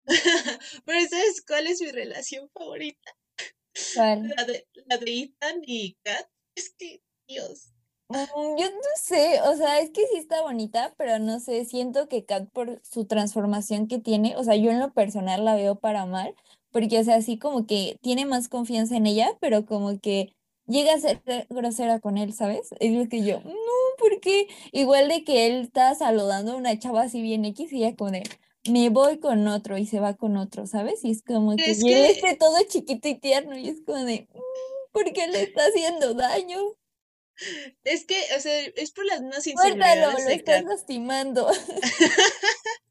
Pero 0.86 1.08
¿sabes 1.10 1.44
cuál 1.46 1.68
es 1.68 1.82
mi 1.82 1.92
relación 1.92 2.50
favorita? 2.54 3.16
¿cuál? 3.96 4.34
La 4.36 4.46
de, 4.46 4.68
la 4.86 4.98
de 4.98 5.20
Ethan 5.20 5.62
y 5.64 5.98
Kat. 6.04 6.28
Es 6.56 6.74
que, 6.78 7.02
Dios. 7.28 7.74
Mm, 8.10 8.58
Yo 8.58 8.70
no 8.70 8.90
sé, 9.02 9.42
o 9.42 9.56
sea, 9.56 9.82
es 9.82 9.92
que 9.92 10.08
sí 10.08 10.18
está 10.18 10.42
bonita, 10.42 10.96
pero 10.98 11.20
no 11.20 11.40
sé, 11.42 11.66
siento 11.66 12.08
que 12.08 12.26
Kat 12.26 12.50
por 12.52 12.82
su 12.84 13.06
transformación 13.06 13.88
que 13.88 14.00
tiene, 14.00 14.38
o 14.38 14.44
sea, 14.44 14.56
yo 14.56 14.72
en 14.72 14.80
lo 14.80 14.94
personal 14.94 15.44
la 15.44 15.56
veo 15.56 15.76
para 15.76 16.06
mal, 16.06 16.34
porque, 16.78 17.00
o 17.00 17.04
sea, 17.04 17.16
así 17.16 17.38
como 17.40 17.66
que 17.66 17.98
tiene 18.02 18.26
más 18.26 18.50
confianza 18.50 18.96
en 18.98 19.08
ella, 19.08 19.36
pero 19.42 19.66
como 19.66 20.00
que 20.00 20.34
llega 20.68 20.94
a 20.94 21.00
ser 21.00 21.22
grosera 21.50 22.00
con 22.00 22.18
él, 22.20 22.34
¿sabes? 22.34 22.70
Es 22.80 22.92
lo 22.94 23.08
que 23.10 23.24
yo, 23.24 23.40
no, 23.42 23.52
porque 23.98 24.48
igual 24.72 25.08
de 25.10 25.24
que 25.24 25.48
él 25.48 25.62
está 25.62 25.96
saludando 25.96 26.52
a 26.54 26.56
una 26.58 26.78
chava 26.78 27.02
así 27.04 27.22
bien 27.24 27.46
X 27.46 27.72
y 27.74 27.84
ella 27.84 27.96
como 27.96 28.12
de, 28.12 28.24
me 28.70 28.90
voy 28.90 29.18
con 29.20 29.48
otro 29.48 29.78
y 29.80 29.88
se 29.88 30.00
va 30.00 30.14
con 30.14 30.38
otro, 30.38 30.68
¿sabes? 30.68 31.04
Y 31.04 31.12
es 31.12 31.24
como 31.24 31.56
que 31.56 31.72
Es 31.72 31.80
él 31.84 31.88
que 31.88 32.10
este 32.12 32.36
todo 32.36 32.58
chiquito 32.68 33.08
y 33.08 33.16
tierno 33.16 33.58
y 33.58 33.70
es 33.70 33.82
como 33.86 34.04
de, 34.06 34.28
"Mm, 34.34 34.40
¿por 34.92 35.12
qué 35.14 35.28
le 35.28 35.44
está 35.44 35.64
haciendo 35.66 36.14
daño? 36.14 36.60
Es 37.84 38.06
que, 38.06 38.16
o 38.36 38.40
sea, 38.40 38.60
es 38.76 38.92
por 38.92 39.06
las 39.06 39.22
Suéltalo, 39.22 39.48
inseguridades 39.48 40.24
lo 40.24 40.30
de 40.30 40.34
estás 40.36 40.64
lastimando. 40.64 41.48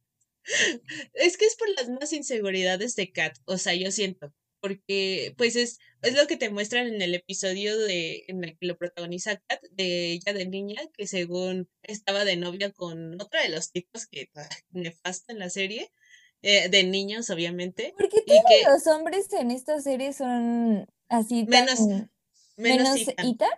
Es 1.15 1.37
que 1.37 1.47
es 1.47 1.57
por 1.57 1.69
las 1.71 1.89
mismas 1.89 2.13
inseguridades 2.13 2.95
de 2.97 3.13
Kat, 3.13 3.37
o 3.45 3.59
sea, 3.59 3.75
yo 3.75 3.91
siento, 3.91 4.33
porque 4.61 5.35
pues 5.37 5.57
es, 5.57 5.79
es 6.03 6.15
lo 6.15 6.27
que 6.27 6.37
te 6.37 6.51
muestran 6.51 6.87
en 6.89 7.03
el 7.03 7.15
episodio 7.15 7.79
de, 7.79 8.25
en 8.29 8.43
el 8.45 8.57
que 8.59 8.67
lo 8.67 8.77
protagoniza 8.77 9.37
Kat, 9.49 9.63
de 9.73 10.13
ella 10.13 10.33
de 10.33 10.47
niña, 10.47 10.81
que 10.97 11.07
según 11.07 11.69
estaba 11.83 12.25
de 12.25 12.37
novia 12.37 12.73
con 12.73 13.21
otro 13.21 13.41
de 13.41 13.49
los 13.49 13.73
tipos 13.73 14.07
que 14.07 14.31
ah, 14.35 14.49
nefasta 14.71 15.33
en 15.33 15.39
la 15.39 15.51
serie, 15.51 15.91
eh, 16.43 16.69
de 16.69 16.85
niños, 16.85 17.31
obviamente, 17.31 17.95
Porque 17.97 18.23
todos 18.23 18.43
que 18.49 18.71
los 18.71 18.87
hombres 18.87 19.33
en 19.33 19.51
esta 19.51 19.81
serie 19.81 20.13
son 20.13 20.87
así 21.09 21.47
tan 21.47 21.65
menos, 21.65 21.81
menos 21.81 22.09
menos 22.57 23.01
Ethan, 23.01 23.51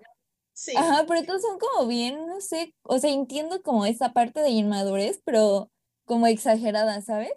sí. 0.52 0.72
Ajá, 0.76 1.04
pero 1.06 1.24
todos 1.24 1.42
son 1.42 1.58
como 1.58 1.88
bien, 1.88 2.26
no 2.26 2.40
sé, 2.40 2.74
o 2.82 2.98
sea, 2.98 3.10
entiendo 3.10 3.62
como 3.62 3.84
esa 3.84 4.12
parte 4.12 4.40
de 4.40 4.50
inmadurez, 4.50 5.20
pero 5.24 5.70
como 6.08 6.26
exagerada, 6.26 7.00
¿sabes? 7.02 7.32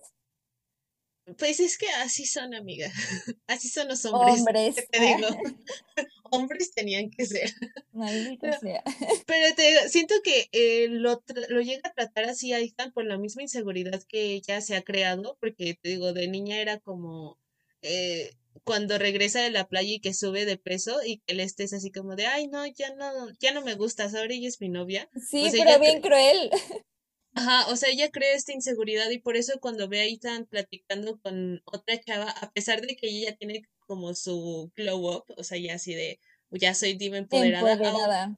Pues 1.38 1.60
es 1.60 1.78
que 1.78 1.88
así 2.04 2.26
son, 2.26 2.56
amiga, 2.56 2.92
así 3.48 3.70
son 3.70 3.88
los 3.88 4.04
hombres, 4.06 4.36
¿qué 4.36 4.40
Hombres, 4.40 4.88
te 4.90 5.00
digo? 5.00 5.28
Hombres 6.32 6.74
tenían 6.74 7.12
que 7.12 7.26
ser. 7.26 7.52
maldita 7.92 8.60
sea. 8.60 8.84
Pero 9.28 9.56
te 9.56 9.70
digo, 9.70 9.82
siento 9.88 10.16
que 10.24 10.50
eh, 10.52 10.88
lo, 10.90 11.24
lo 11.50 11.62
llega 11.62 11.82
a 11.84 11.94
tratar 11.94 12.26
así 12.26 12.54
a 12.54 12.60
Ethan 12.60 12.92
por 12.92 13.06
la 13.06 13.18
misma 13.18 13.44
inseguridad 13.44 14.02
que 14.08 14.34
ella 14.34 14.62
se 14.62 14.76
ha 14.76 14.82
creado, 14.82 15.38
porque 15.40 15.78
te 15.80 15.90
digo, 15.90 16.14
de 16.14 16.28
niña 16.28 16.60
era 16.60 16.80
como 16.80 17.38
eh, 17.82 18.32
cuando 18.64 18.98
regresa 18.98 19.42
de 19.42 19.52
la 19.52 19.68
playa 19.68 19.94
y 19.94 20.00
que 20.00 20.14
sube 20.14 20.46
de 20.46 20.58
peso 20.58 21.04
y 21.06 21.18
que 21.20 21.34
él 21.34 21.40
estés 21.40 21.74
así 21.74 21.92
como 21.92 22.16
de, 22.16 22.26
ay, 22.28 22.48
no, 22.48 22.66
ya 22.66 22.94
no, 22.96 23.30
ya 23.40 23.54
no 23.54 23.62
me 23.62 23.76
gustas, 23.76 24.16
ahora 24.16 24.34
ella 24.34 24.48
es 24.48 24.60
mi 24.62 24.70
novia. 24.70 25.10
Sí, 25.30 25.50
pero 25.52 25.80
bien 25.80 26.02
cruel. 26.02 26.50
Ajá, 27.34 27.68
o 27.72 27.76
sea, 27.76 27.90
ella 27.90 28.10
crea 28.12 28.34
esta 28.36 28.54
inseguridad 28.54 29.10
y 29.10 29.20
por 29.20 29.38
eso 29.38 29.60
cuando 29.60 29.88
ve 29.88 30.02
a 30.02 30.06
Ethan 30.06 30.46
platicando 30.48 31.20
con 31.22 31.62
otra 31.66 32.00
chava, 32.00 32.30
a 32.32 32.52
pesar 32.52 32.82
de 32.82 32.96
que 32.96 33.08
ella 33.10 33.32
ya 33.32 33.38
tiene 33.38 33.64
como 33.88 34.14
su 34.16 34.72
glow 34.76 35.16
up, 35.18 35.26
o 35.38 35.44
sea, 35.44 35.58
ya 35.58 35.76
así 35.76 35.94
de, 35.94 36.20
ya 36.52 36.74
soy 36.74 36.94
diva 36.94 37.18
empoderada, 37.18 37.74
aún 37.74 37.82
Empoderada. 37.86 38.38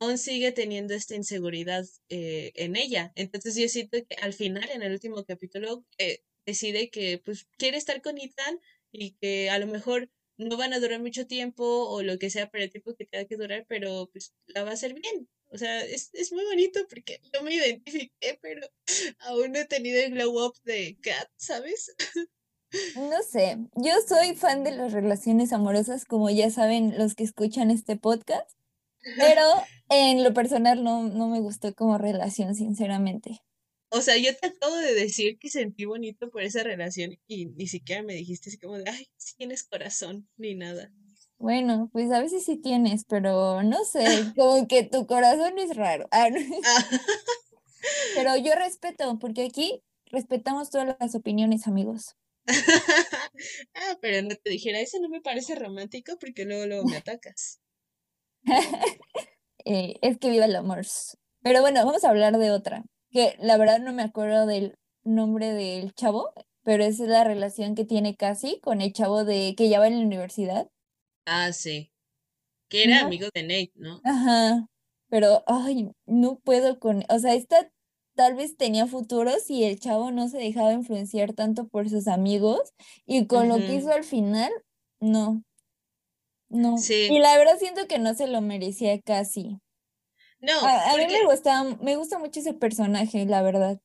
aún 0.00 0.18
sigue 0.18 0.52
teniendo 0.52 0.94
esta 0.94 1.14
inseguridad 1.16 1.84
eh, 2.08 2.52
en 2.56 2.76
ella. 2.76 3.12
Entonces 3.16 3.56
yo 3.56 3.68
siento 3.68 3.98
que 4.08 4.16
al 4.16 4.32
final, 4.34 4.68
en 4.70 4.82
el 4.82 4.92
último 4.92 5.24
capítulo, 5.24 5.84
eh, 5.98 6.24
decide 6.46 6.90
que 6.90 7.18
pues 7.24 7.46
quiere 7.58 7.76
estar 7.78 8.02
con 8.02 8.18
Ethan 8.18 8.60
y 8.92 9.12
que 9.20 9.50
a 9.50 9.58
lo 9.58 9.66
mejor 9.68 10.10
no 10.36 10.56
van 10.56 10.72
a 10.72 10.80
durar 10.80 11.00
mucho 11.00 11.26
tiempo 11.26 11.64
o 11.88 12.02
lo 12.02 12.18
que 12.18 12.30
sea 12.30 12.50
para 12.50 12.64
el 12.64 12.70
tiempo 12.70 12.94
que 12.96 13.06
tenga 13.06 13.26
que 13.26 13.36
durar, 13.36 13.64
pero 13.68 14.08
pues 14.12 14.34
la 14.46 14.64
va 14.64 14.70
a 14.70 14.74
hacer 14.74 14.94
bien. 14.94 15.28
O 15.52 15.58
sea, 15.58 15.84
es, 15.84 16.10
es 16.14 16.32
muy 16.32 16.44
bonito 16.44 16.80
porque 16.88 17.20
yo 17.32 17.42
me 17.42 17.54
identifiqué, 17.54 18.38
pero 18.40 18.66
aún 19.20 19.52
no 19.52 19.58
he 19.58 19.66
tenido 19.66 20.00
el 20.00 20.12
glow 20.12 20.46
up 20.46 20.54
de 20.64 20.96
Kat, 21.02 21.28
¿sabes? 21.36 21.94
No 22.96 23.22
sé, 23.22 23.58
yo 23.76 23.92
soy 24.08 24.34
fan 24.34 24.64
de 24.64 24.70
las 24.70 24.92
relaciones 24.92 25.52
amorosas, 25.52 26.06
como 26.06 26.30
ya 26.30 26.50
saben 26.50 26.96
los 26.96 27.14
que 27.14 27.24
escuchan 27.24 27.70
este 27.70 27.96
podcast, 27.96 28.48
pero 29.18 29.42
en 29.90 30.24
lo 30.24 30.32
personal 30.32 30.82
no, 30.82 31.02
no 31.02 31.28
me 31.28 31.40
gustó 31.40 31.74
como 31.74 31.98
relación, 31.98 32.54
sinceramente. 32.54 33.42
O 33.90 34.00
sea, 34.00 34.16
yo 34.16 34.34
te 34.34 34.46
acabo 34.46 34.74
de 34.76 34.94
decir 34.94 35.38
que 35.38 35.50
sentí 35.50 35.84
bonito 35.84 36.30
por 36.30 36.42
esa 36.42 36.62
relación 36.62 37.18
y 37.26 37.46
ni 37.46 37.66
siquiera 37.66 38.02
me 38.02 38.14
dijiste 38.14 38.48
así 38.48 38.58
como 38.58 38.78
de, 38.78 38.88
ay, 38.88 39.06
si 39.18 39.36
tienes 39.36 39.64
corazón, 39.64 40.26
ni 40.38 40.54
nada. 40.54 40.90
Bueno, 41.42 41.90
pues 41.92 42.08
a 42.12 42.20
veces 42.20 42.44
sí 42.44 42.56
tienes, 42.56 43.04
pero 43.04 43.64
no 43.64 43.84
sé, 43.84 44.04
como 44.36 44.68
que 44.68 44.84
tu 44.84 45.08
corazón 45.08 45.58
es 45.58 45.74
raro. 45.74 46.06
Ah, 46.12 46.28
no, 46.30 46.38
Ah, 46.64 46.84
Pero 48.14 48.36
yo 48.36 48.54
respeto, 48.54 49.18
porque 49.18 49.46
aquí 49.46 49.82
respetamos 50.06 50.70
todas 50.70 50.96
las 51.00 51.16
opiniones, 51.16 51.66
amigos. 51.66 52.14
ah, 53.74 53.98
pero 54.00 54.22
no 54.22 54.36
te 54.36 54.50
dijera, 54.50 54.78
eso 54.78 55.00
no 55.00 55.08
me 55.08 55.20
parece 55.20 55.56
romántico 55.56 56.12
porque 56.20 56.44
luego, 56.44 56.66
luego 56.66 56.84
me 56.84 56.98
atacas. 56.98 57.60
Eh, 59.64 59.94
es 60.02 60.18
que 60.18 60.30
viva 60.30 60.46
el 60.46 60.56
amor. 60.56 60.80
Pero 61.42 61.60
bueno, 61.60 61.84
vamos 61.86 62.02
a 62.04 62.10
hablar 62.10 62.36
de 62.38 62.50
otra, 62.50 62.84
que 63.12 63.36
la 63.38 63.56
verdad 63.58 63.78
no 63.78 63.92
me 63.92 64.02
acuerdo 64.02 64.44
del 64.46 64.74
nombre 65.04 65.52
del 65.52 65.94
chavo, 65.94 66.32
pero 66.64 66.82
esa 66.82 67.04
es 67.04 67.08
la 67.08 67.24
relación 67.24 67.76
que 67.76 67.84
tiene 67.84 68.16
Casi 68.16 68.58
con 68.60 68.80
el 68.80 68.92
chavo 68.92 69.24
de 69.24 69.54
que 69.56 69.68
ya 69.68 69.78
va 69.78 69.86
en 69.86 70.00
la 70.00 70.06
universidad. 70.06 70.68
Ah, 71.26 71.52
sí, 71.52 71.90
que 72.68 72.84
era 72.84 73.00
No, 73.00 73.02
amigo 73.02 73.28
de 73.34 73.42
Nate, 73.44 73.72
¿no? 73.76 74.04
ajá, 74.04 74.66
pero 75.08 75.44
ay, 75.48 75.92
no 76.06 76.38
puedo 76.40 76.78
con, 76.80 77.04
o 77.10 77.18
sea, 77.20 77.34
esta 77.34 77.70
tal 78.16 78.34
vez 78.36 78.56
tenía 78.58 78.86
futuros 78.88 79.50
y 79.50 79.64
el 79.64 79.80
chavo 79.80 80.10
no 80.12 80.28
se 80.28 80.38
dejaba 80.38 80.72
influenciar 80.74 81.34
tanto 81.34 81.68
por 81.68 81.88
sus 81.90 82.08
amigos 82.08 82.74
y 83.06 83.26
con 83.28 83.48
lo 83.48 83.64
que 83.64 83.74
hizo 83.74 83.92
al 83.92 84.04
final, 84.04 84.52
no, 85.00 85.44
no. 86.50 86.88
Y 87.06 87.18
Sí, 87.18 87.18
la 87.18 87.36
verdad 87.36 87.58
siento 87.58 87.86
que 87.88 87.98
no 87.98 88.14
se 88.14 88.28
lo 88.28 88.40
merecía 88.40 89.00
casi. 89.02 89.58
no, 90.40 90.68
A, 90.68 90.92
a 90.92 90.96
mí 90.96 91.06
me 91.08 91.22
gusta, 91.24 91.62
me 91.82 91.96
gusta 91.96 92.18
mucho 92.18 92.40
ese 92.40 92.54
personaje, 92.54 93.26
la 93.26 93.42
verdad. 93.42 93.80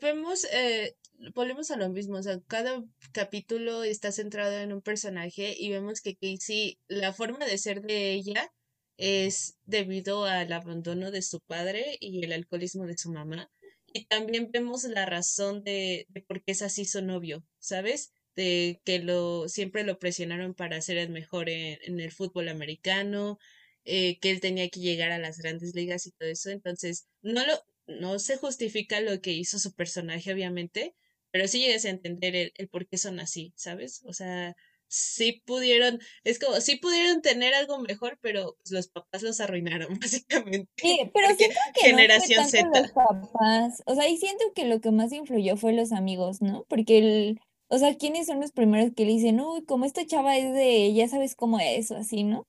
vemos, 0.00 0.44
eh, 0.52 0.96
volvemos 1.34 1.70
a 1.70 1.76
lo 1.76 1.88
mismo, 1.88 2.16
o 2.16 2.22
sea, 2.22 2.40
cada 2.46 2.82
capítulo 3.12 3.84
está 3.84 4.12
centrado 4.12 4.58
en 4.58 4.72
un 4.72 4.82
personaje 4.82 5.54
y 5.58 5.70
vemos 5.70 6.00
que 6.00 6.16
Casey, 6.16 6.78
la 6.88 7.12
forma 7.12 7.44
de 7.46 7.58
ser 7.58 7.82
de 7.82 8.12
ella 8.12 8.52
es 8.96 9.56
debido 9.64 10.24
al 10.24 10.52
abandono 10.52 11.10
de 11.10 11.22
su 11.22 11.40
padre 11.40 11.96
y 12.00 12.24
el 12.24 12.32
alcoholismo 12.32 12.86
de 12.86 12.98
su 12.98 13.10
mamá. 13.12 13.50
Y 13.86 14.06
también 14.06 14.50
vemos 14.52 14.84
la 14.84 15.06
razón 15.06 15.64
de, 15.64 16.06
de 16.08 16.22
por 16.22 16.42
qué 16.42 16.52
es 16.52 16.62
así 16.62 16.84
su 16.84 17.02
novio, 17.02 17.44
¿sabes? 17.58 18.12
De 18.36 18.80
que 18.84 18.98
lo 19.00 19.48
siempre 19.48 19.84
lo 19.84 19.98
presionaron 19.98 20.54
para 20.54 20.80
ser 20.80 20.96
el 20.98 21.10
mejor 21.10 21.48
en, 21.50 21.78
en 21.82 22.00
el 22.00 22.12
fútbol 22.12 22.48
americano, 22.48 23.38
eh, 23.84 24.18
que 24.20 24.30
él 24.30 24.40
tenía 24.40 24.68
que 24.70 24.80
llegar 24.80 25.12
a 25.12 25.18
las 25.18 25.38
grandes 25.38 25.74
ligas 25.74 26.06
y 26.06 26.12
todo 26.12 26.28
eso. 26.28 26.50
Entonces, 26.50 27.06
no 27.22 27.44
lo, 27.46 27.54
no 27.86 28.18
se 28.18 28.36
justifica 28.36 29.00
lo 29.00 29.20
que 29.20 29.32
hizo 29.32 29.58
su 29.58 29.74
personaje, 29.74 30.32
obviamente, 30.32 30.94
pero 31.32 31.48
sí 31.48 31.58
llegas 31.58 31.84
a 31.84 31.90
entender 31.90 32.36
el, 32.36 32.52
el 32.56 32.68
por 32.68 32.86
qué 32.86 32.98
son 32.98 33.18
así, 33.18 33.52
¿sabes? 33.56 34.02
O 34.04 34.12
sea, 34.12 34.54
sí 34.92 35.42
pudieron, 35.46 36.00
es 36.22 36.38
como, 36.38 36.60
sí 36.60 36.76
pudieron 36.76 37.22
tener 37.22 37.54
algo 37.54 37.78
mejor, 37.78 38.18
pero 38.20 38.56
pues, 38.58 38.70
los 38.72 38.88
papás 38.88 39.22
los 39.22 39.40
arruinaron, 39.40 39.88
Sí, 40.02 40.26
básicamente, 40.28 40.70
pero 40.76 41.28
porque 41.28 41.36
siento 41.36 41.60
que 41.74 41.80
no 41.80 41.80
fue 41.80 41.90
generación 41.90 42.50
tanto 42.50 42.56
Z. 42.58 42.80
los 42.80 42.92
papás, 42.92 43.82
o 43.86 43.94
sea, 43.94 44.08
y 44.08 44.18
siento 44.18 44.44
que 44.54 44.66
lo 44.66 44.80
que 44.80 44.90
más 44.90 45.12
influyó 45.12 45.56
fue 45.56 45.72
los 45.72 45.92
amigos, 45.92 46.42
¿no? 46.42 46.64
Porque 46.68 46.98
el, 46.98 47.40
O 47.68 47.78
sea, 47.78 47.96
¿quiénes 47.96 48.26
son 48.26 48.40
los 48.40 48.52
primeros 48.52 48.92
que 48.94 49.06
le 49.06 49.12
dicen, 49.12 49.40
uy, 49.40 49.64
como 49.64 49.86
esta 49.86 50.06
chava 50.06 50.36
es 50.36 50.52
de, 50.52 50.92
ya 50.92 51.08
sabes 51.08 51.34
cómo 51.34 51.58
es, 51.58 51.90
o 51.90 51.96
así, 51.96 52.24
¿no? 52.24 52.44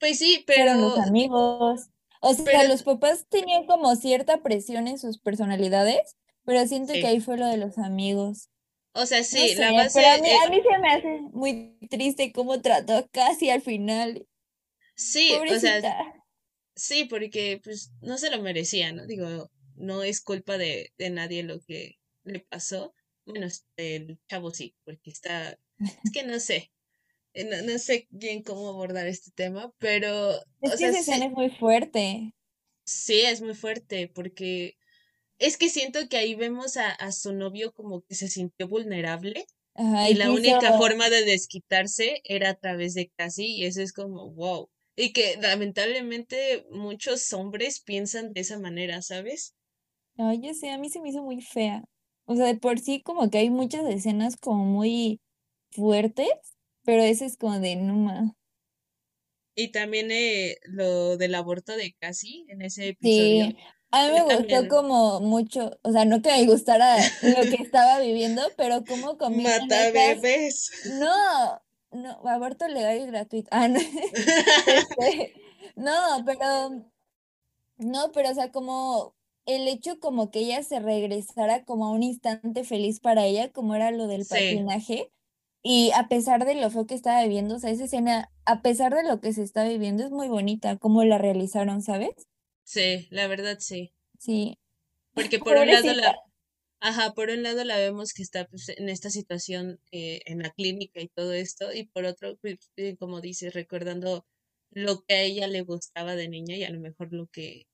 Pues 0.00 0.18
sí, 0.18 0.42
Fueron 0.46 0.80
los 0.80 0.94
pero, 0.94 1.06
amigos. 1.06 1.88
O 2.22 2.34
sea, 2.34 2.44
pero, 2.44 2.68
los 2.68 2.82
papás 2.84 3.26
tenían 3.28 3.66
como 3.66 3.94
cierta 3.96 4.42
presión 4.42 4.88
en 4.88 4.98
sus 4.98 5.18
personalidades, 5.18 6.16
pero 6.44 6.66
siento 6.66 6.98
que 6.98 7.06
ahí 7.06 7.20
fue 7.20 7.36
lo 7.38 7.46
de 7.46 7.56
los 7.58 7.78
amigos. 7.78 8.50
O 8.94 9.04
sea, 9.06 9.22
No 9.30 9.48
sí, 9.48 9.48
sé, 9.48 9.60
la 9.60 9.72
base, 9.72 10.00
pero 10.00 10.08
a 10.08 10.18
mí, 10.18 10.28
eh, 10.30 10.36
a 10.46 10.50
mí 10.50 10.60
se 10.62 10.78
me 10.78 10.88
hace 10.92 11.20
muy 11.32 11.78
triste 11.90 12.32
cómo 12.32 12.60
trató 12.62 13.08
Casi 13.12 13.50
al 13.50 13.62
final. 13.62 14.26
sí, 14.94 15.32
o 15.48 15.54
sea, 15.56 15.82
sí, 16.74 17.04
porque 17.06 17.60
pues 17.62 17.92
no 18.00 18.18
se 18.18 18.30
lo 18.30 18.42
merecía, 18.42 18.92
¿no? 18.92 19.06
Digo, 19.06 19.50
no 19.76 20.02
es 20.02 20.20
culpa 20.22 20.58
de, 20.58 20.92
de 20.98 21.10
nadie 21.10 21.42
lo 21.42 21.60
que 21.62 21.98
le 22.24 22.40
pasó. 22.40 22.94
Bueno, 23.26 23.46
este, 23.46 23.96
el 23.96 24.20
chavo 24.28 24.50
sí, 24.52 24.76
porque 24.84 25.10
está, 25.10 25.58
es 26.04 26.10
que 26.12 26.24
no 26.24 26.40
sé, 26.40 26.72
eh, 27.34 27.44
no, 27.46 27.62
no 27.72 27.78
sé 27.80 28.08
bien 28.10 28.42
cómo 28.42 28.68
abordar 28.70 29.06
este 29.08 29.30
tema, 29.32 29.72
pero, 29.78 30.32
Es 30.62 30.74
o 30.74 30.76
que 30.76 30.86
sea, 30.86 30.88
esa 30.88 30.98
escena 31.00 31.26
sí, 31.26 31.26
es 31.26 31.32
muy 31.32 31.50
fuerte. 31.50 32.32
sí 32.84 33.20
es 33.22 33.40
muy 33.42 33.54
fuerte, 33.54 34.08
porque 34.14 34.76
es 35.46 35.56
que 35.58 35.68
siento 35.68 36.08
que 36.08 36.16
ahí 36.18 36.34
vemos 36.34 36.76
a, 36.76 36.90
a 36.90 37.12
su 37.12 37.32
novio 37.34 37.72
como 37.72 38.02
que 38.02 38.14
se 38.14 38.28
sintió 38.28 38.68
vulnerable 38.68 39.44
Ajá, 39.74 40.08
y 40.08 40.14
y 40.14 40.14
la 40.14 40.32
única 40.32 40.74
forma 40.74 41.10
de 41.10 41.24
desquitarse 41.24 42.20
era 42.24 42.50
a 42.50 42.54
través 42.56 42.94
de 42.94 43.10
Cassie 43.16 43.46
y 43.48 43.64
eso 43.66 43.82
es 43.82 43.92
como, 43.92 44.30
wow. 44.32 44.70
Y 44.96 45.12
que 45.12 45.36
lamentablemente 45.40 46.66
muchos 46.70 47.32
hombres 47.34 47.80
piensan 47.82 48.32
de 48.34 48.42
esa 48.42 48.58
manera, 48.60 49.02
¿sabes? 49.02 49.54
ay, 50.18 50.40
yo 50.42 50.54
sé, 50.54 50.70
a 50.70 50.78
mí 50.78 50.88
se 50.90 51.00
me 51.00 51.10
hizo 51.10 51.22
muy 51.22 51.40
fea. 51.42 51.84
O 52.26 52.36
sea, 52.36 52.46
de 52.46 52.56
por 52.56 52.78
sí 52.78 53.02
como 53.02 53.30
que 53.30 53.38
hay 53.38 53.50
muchas 53.50 53.84
escenas 53.86 54.36
como 54.36 54.64
muy 54.64 55.20
fuertes, 55.70 56.28
pero 56.84 57.02
ese 57.02 57.26
es 57.26 57.36
como 57.36 57.58
de 57.60 57.76
más. 57.76 58.32
Y 59.54 59.68
también 59.72 60.10
eh, 60.10 60.56
lo 60.64 61.16
del 61.16 61.34
aborto 61.34 61.76
de 61.76 61.94
Cassie 61.98 62.44
en 62.48 62.62
ese 62.62 62.88
Sí, 63.00 63.54
episodio, 63.54 63.56
a 63.92 64.06
mí 64.06 64.12
me 64.12 64.24
gustó 64.24 64.66
también 64.66 64.68
como 64.68 65.20
mucho, 65.20 65.78
o 65.82 65.92
sea, 65.92 66.04
no 66.04 66.22
que 66.22 66.30
me 66.30 66.46
gustara 66.46 66.96
lo 67.22 67.48
que 67.48 67.56
estaba 67.62 68.00
viviendo, 68.00 68.42
pero 68.56 68.84
cómo 68.86 69.18
combinan 69.18 69.68
mata 69.68 69.90
bebés. 69.92 70.70
no, 70.84 71.62
no, 71.92 72.20
aborto 72.28 72.68
legal 72.68 72.98
y 73.00 73.06
gratuito. 73.06 73.48
Ah, 73.52 73.68
no, 73.68 73.80
este, 74.66 75.34
no, 75.76 75.92
pero 76.26 76.44
No, 77.78 78.12
pero 78.12 78.30
o 78.30 78.34
sea, 78.34 78.52
como 78.52 79.16
el 79.46 79.66
hecho 79.68 79.98
como 80.00 80.30
que 80.30 80.40
ella 80.40 80.62
se 80.62 80.80
regresara 80.80 81.64
como 81.64 81.86
a 81.86 81.92
un 81.92 82.02
instante 82.02 82.64
feliz 82.64 83.00
para 83.00 83.26
ella, 83.26 83.52
como 83.52 83.74
era 83.74 83.90
lo 83.90 84.06
del 84.06 84.24
Sí, 84.24 84.26
patinaje, 84.26 85.12
y 85.62 85.92
a 85.96 86.08
pesar 86.08 86.44
de 86.46 86.54
lo 86.56 86.70
feo 86.70 86.86
que 86.86 86.94
estaba 86.94 87.22
viviendo, 87.22 87.56
o 87.56 87.58
sea, 87.60 87.70
esa 87.70 87.84
escena, 87.84 88.32
a 88.46 88.62
pesar 88.62 88.94
de 88.94 89.04
lo 89.04 89.20
que 89.20 89.32
se 89.32 89.42
está 89.42 89.64
viviendo, 89.64 90.04
es 90.04 90.10
muy 90.12 90.28
bonita, 90.28 90.78
cómo 90.78 91.04
la 91.04 91.18
realizaron, 91.18 91.82
¿sabes? 91.82 92.14
Sí, 92.64 93.08
la 93.10 93.26
verdad 93.26 93.58
sí. 93.60 93.92
Sí, 94.18 94.58
Porque 95.14 95.38
por 95.38 95.56
un 95.56 95.66
lado 95.66 95.92
la, 95.94 96.16
Ajá, 96.84 97.12
por 97.14 97.30
un 97.30 97.44
lado 97.44 97.62
la 97.62 97.76
vemos 97.76 98.12
que 98.12 98.24
está 98.24 98.46
pues, 98.48 98.68
en 98.70 98.88
esta 98.88 99.08
situación 99.08 99.78
eh, 99.92 100.20
en 100.26 100.42
la 100.42 100.50
clínica 100.50 101.00
y 101.00 101.06
todo 101.06 101.32
esto, 101.32 101.72
y 101.72 101.84
por 101.84 102.04
otro, 102.06 102.36
pues, 102.38 102.72
eh, 102.76 102.96
como 102.96 103.20
dices, 103.20 103.54
recordando 103.54 104.26
lo 104.72 105.02
que 105.02 105.14
a 105.14 105.22
ella 105.22 105.46
le 105.46 105.62
gustaba 105.62 106.16
de 106.16 106.28
niña 106.28 106.56
y 106.56 106.64
a 106.64 106.70
lo 106.70 106.80
mejor 106.80 107.12
lo 107.12 107.28
que 107.28 107.68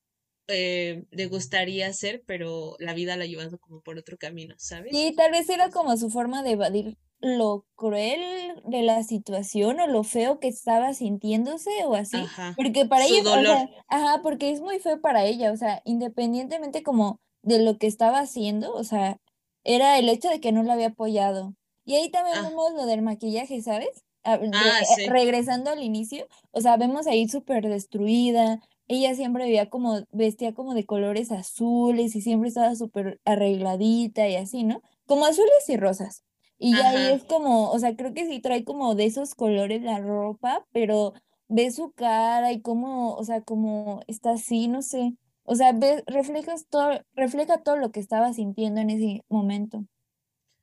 eh, 0.48 1.04
le 1.10 1.26
gustaría 1.26 1.86
hacer, 1.86 2.22
pero 2.26 2.76
la 2.80 2.92
vida 2.92 3.16
la 3.16 3.24
ha 3.24 3.26
llevado 3.26 3.58
como 3.58 3.80
por 3.80 3.96
otro 3.96 4.18
camino, 4.18 4.54
¿sabes? 4.58 4.92
Sí, 4.92 5.14
tal 5.16 5.32
vez 5.32 5.48
era 5.48 5.70
como 5.70 5.96
su 5.96 6.10
forma 6.10 6.42
de 6.42 6.50
evadir 6.50 6.98
lo 7.20 7.66
cruel 7.74 8.20
de 8.64 8.82
la 8.82 9.02
situación 9.02 9.80
o 9.80 9.86
lo 9.86 10.04
feo 10.04 10.38
que 10.40 10.48
estaba 10.48 10.94
sintiéndose 10.94 11.70
o 11.84 11.94
así, 11.94 12.18
Ajá, 12.24 12.54
porque 12.56 12.86
para 12.86 13.04
ella, 13.06 13.18
su 13.18 13.22
o 13.22 13.24
dolor, 13.34 13.56
sea, 13.58 13.68
ajá, 13.88 14.20
porque 14.22 14.50
es 14.50 14.60
muy 14.60 14.78
feo 14.78 15.00
para 15.00 15.24
ella, 15.24 15.52
o 15.52 15.56
sea, 15.56 15.82
independientemente 15.84 16.82
como 16.82 17.18
de 17.42 17.60
lo 17.62 17.78
que 17.78 17.86
estaba 17.86 18.20
haciendo, 18.20 18.72
o 18.74 18.84
sea, 18.84 19.18
era 19.64 19.98
el 19.98 20.08
hecho 20.08 20.28
de 20.28 20.40
que 20.40 20.52
no 20.52 20.62
la 20.62 20.74
había 20.74 20.88
apoyado. 20.88 21.54
Y 21.84 21.94
ahí 21.96 22.10
también 22.10 22.36
ah, 22.38 22.48
vemos 22.48 22.72
lo 22.74 22.86
del 22.86 23.02
maquillaje, 23.02 23.62
¿sabes? 23.62 24.04
Ah, 24.24 24.36
de- 24.38 24.48
ah, 24.52 24.80
eh, 24.80 24.84
sí, 24.96 25.06
regresando 25.06 25.70
al 25.70 25.82
inicio, 25.82 26.26
o 26.52 26.60
sea, 26.60 26.76
vemos 26.76 27.06
ahí 27.06 27.28
súper 27.28 27.66
destruida. 27.68 28.60
Ella 28.88 29.14
siempre 29.14 29.44
veía 29.44 29.68
como, 29.70 30.00
vestía 30.12 30.54
como 30.54 30.74
de 30.74 30.84
colores 30.86 31.30
azules 31.32 32.14
y 32.16 32.20
siempre 32.22 32.48
estaba 32.48 32.74
súper 32.74 33.20
arregladita 33.24 34.28
y 34.28 34.36
así, 34.36 34.64
¿no? 34.64 34.82
Como 35.06 35.24
azules 35.26 35.68
y 35.68 35.76
rosas. 35.76 36.22
Y 36.58 36.80
ahí 36.80 37.12
es 37.12 37.24
como, 37.24 37.70
o 37.70 37.78
sea, 37.78 37.96
creo 37.96 38.12
que 38.14 38.26
sí 38.26 38.40
trae 38.40 38.64
como 38.64 38.94
de 38.94 39.06
esos 39.06 39.34
colores 39.34 39.82
la 39.82 40.00
ropa, 40.00 40.66
pero 40.72 41.14
ves 41.48 41.76
su 41.76 41.92
cara 41.92 42.52
y 42.52 42.60
cómo, 42.62 43.14
o 43.14 43.24
sea, 43.24 43.42
como 43.42 44.02
está 44.08 44.32
así, 44.32 44.68
no 44.68 44.82
sé. 44.82 45.12
O 45.44 45.54
sea, 45.54 45.72
ves, 45.72 46.02
reflejas 46.06 46.66
todo, 46.68 47.00
refleja 47.14 47.62
todo 47.62 47.76
lo 47.76 47.90
que 47.92 48.00
estaba 48.00 48.32
sintiendo 48.32 48.80
en 48.80 48.90
ese 48.90 49.22
momento. 49.28 49.84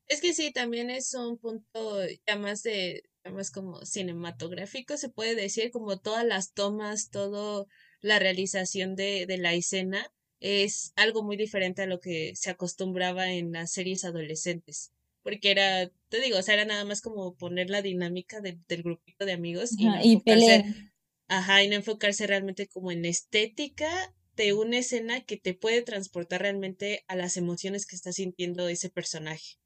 Es 0.08 0.22
que 0.22 0.34
sí, 0.34 0.52
también 0.52 0.90
es 0.90 1.14
un 1.14 1.38
punto 1.38 2.00
ya 2.28 2.38
más 2.38 2.62
de, 2.64 3.04
ya 3.24 3.32
más 3.32 3.52
como 3.52 3.86
cinematográfico, 3.86 4.98
se 4.98 5.10
puede 5.10 5.36
decir, 5.36 5.72
como 5.72 5.98
todas 6.00 6.26
las 6.26 6.54
tomas, 6.54 7.10
todo 7.10 7.68
la 8.02 8.20
realización 8.20 8.96
de, 8.96 9.26
de 9.28 9.38
la 9.38 9.54
escena 9.54 10.12
es 10.40 10.94
algo 10.96 11.24
muy 11.24 11.38
diferente 11.38 11.82
a 11.84 11.88
lo 11.88 12.00
que 12.00 12.34
se 12.36 12.52
acostumbraba 12.52 13.32
en 13.32 13.52
las 13.52 13.72
series 13.72 14.06
adolescentes. 14.06 14.92
Porque 15.26 15.52
era, 15.52 15.92
te 16.10 16.22
digo, 16.22 16.38
o 16.40 16.42
sea, 16.42 16.54
era 16.54 16.64
nada 16.66 16.86
más 16.86 17.02
como 17.02 17.36
poner 17.36 17.70
la 17.70 17.82
dinámica 17.82 18.40
de- 18.40 18.60
del 18.70 18.84
grupito 18.84 19.26
de 19.26 19.34
amigos 19.34 19.72
y 19.78 19.86
no 19.86 20.02
y 20.02 20.14
enfocarse, 20.14 20.46
pelean. 20.46 20.92
ajá, 21.28 21.64
y 21.64 21.68
no 21.68 21.76
enfocarse 21.76 22.28
realmente 22.28 22.68
como 22.68 22.92
en 22.92 23.04
estética 23.04 23.90
de 24.38 24.54
una 24.54 24.78
escena 24.78 25.22
que 25.22 25.38
te 25.38 25.54
puede 25.54 25.82
transportar 25.82 26.42
realmente 26.42 27.04
a 27.08 27.16
las 27.18 27.36
emociones 27.38 27.88
que 27.88 27.96
está 27.98 28.14
sintiendo 28.14 28.70
ese 28.70 28.90
personaje. 28.90 29.58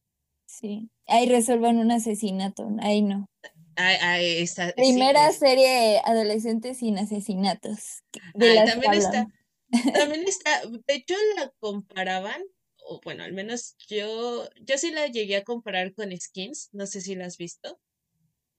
Sí. 0.47 0.89
Ahí 1.07 1.27
resuelvan 1.27 1.77
un 1.77 1.91
asesinato. 1.91 2.67
Ahí 2.81 3.01
no. 3.03 3.27
Esa- 3.75 4.69
sí, 4.69 4.73
Primera 4.75 5.31
serie 5.31 6.01
adolescente 6.03 6.73
sin 6.73 6.97
asesinatos 6.97 8.03
de 8.33 8.59
Ay, 8.59 8.65
también 8.65 8.93
está, 8.93 9.27
también 9.93 10.27
está, 10.27 10.61
de 10.65 10.93
hecho 10.95 11.15
la 11.37 11.51
comparaban, 11.59 12.41
o 12.89 12.99
bueno, 13.03 13.23
al 13.23 13.33
menos 13.33 13.75
yo, 13.87 14.49
yo 14.61 14.77
sí 14.77 14.91
la 14.91 15.07
llegué 15.07 15.37
a 15.37 15.43
comparar 15.43 15.93
con 15.93 16.15
Skins, 16.19 16.69
no 16.73 16.87
sé 16.87 17.01
si 17.01 17.15
la 17.15 17.25
has 17.25 17.37
visto. 17.37 17.79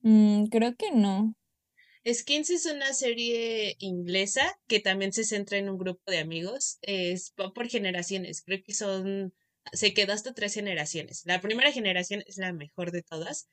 Mm, 0.02 0.46
creo 0.46 0.76
que 0.76 0.92
no. 0.92 1.34
Skins 2.06 2.48
es 2.50 2.64
una 2.64 2.94
serie 2.94 3.76
inglesa 3.80 4.58
que 4.68 4.80
también 4.80 5.12
se 5.12 5.24
centra 5.24 5.58
en 5.58 5.68
un 5.68 5.78
grupo 5.78 6.10
de 6.10 6.18
amigos, 6.18 6.78
es 6.80 7.32
por 7.32 7.68
generaciones, 7.68 8.42
creo 8.42 8.62
que 8.62 8.72
son, 8.72 9.34
se 9.72 9.92
quedó 9.92 10.12
hasta 10.12 10.32
tres 10.32 10.54
generaciones. 10.54 11.22
La 11.26 11.40
primera 11.40 11.72
generación 11.72 12.22
es 12.26 12.38
la 12.38 12.52
mejor 12.52 12.92
de 12.92 13.02
todas. 13.02 13.48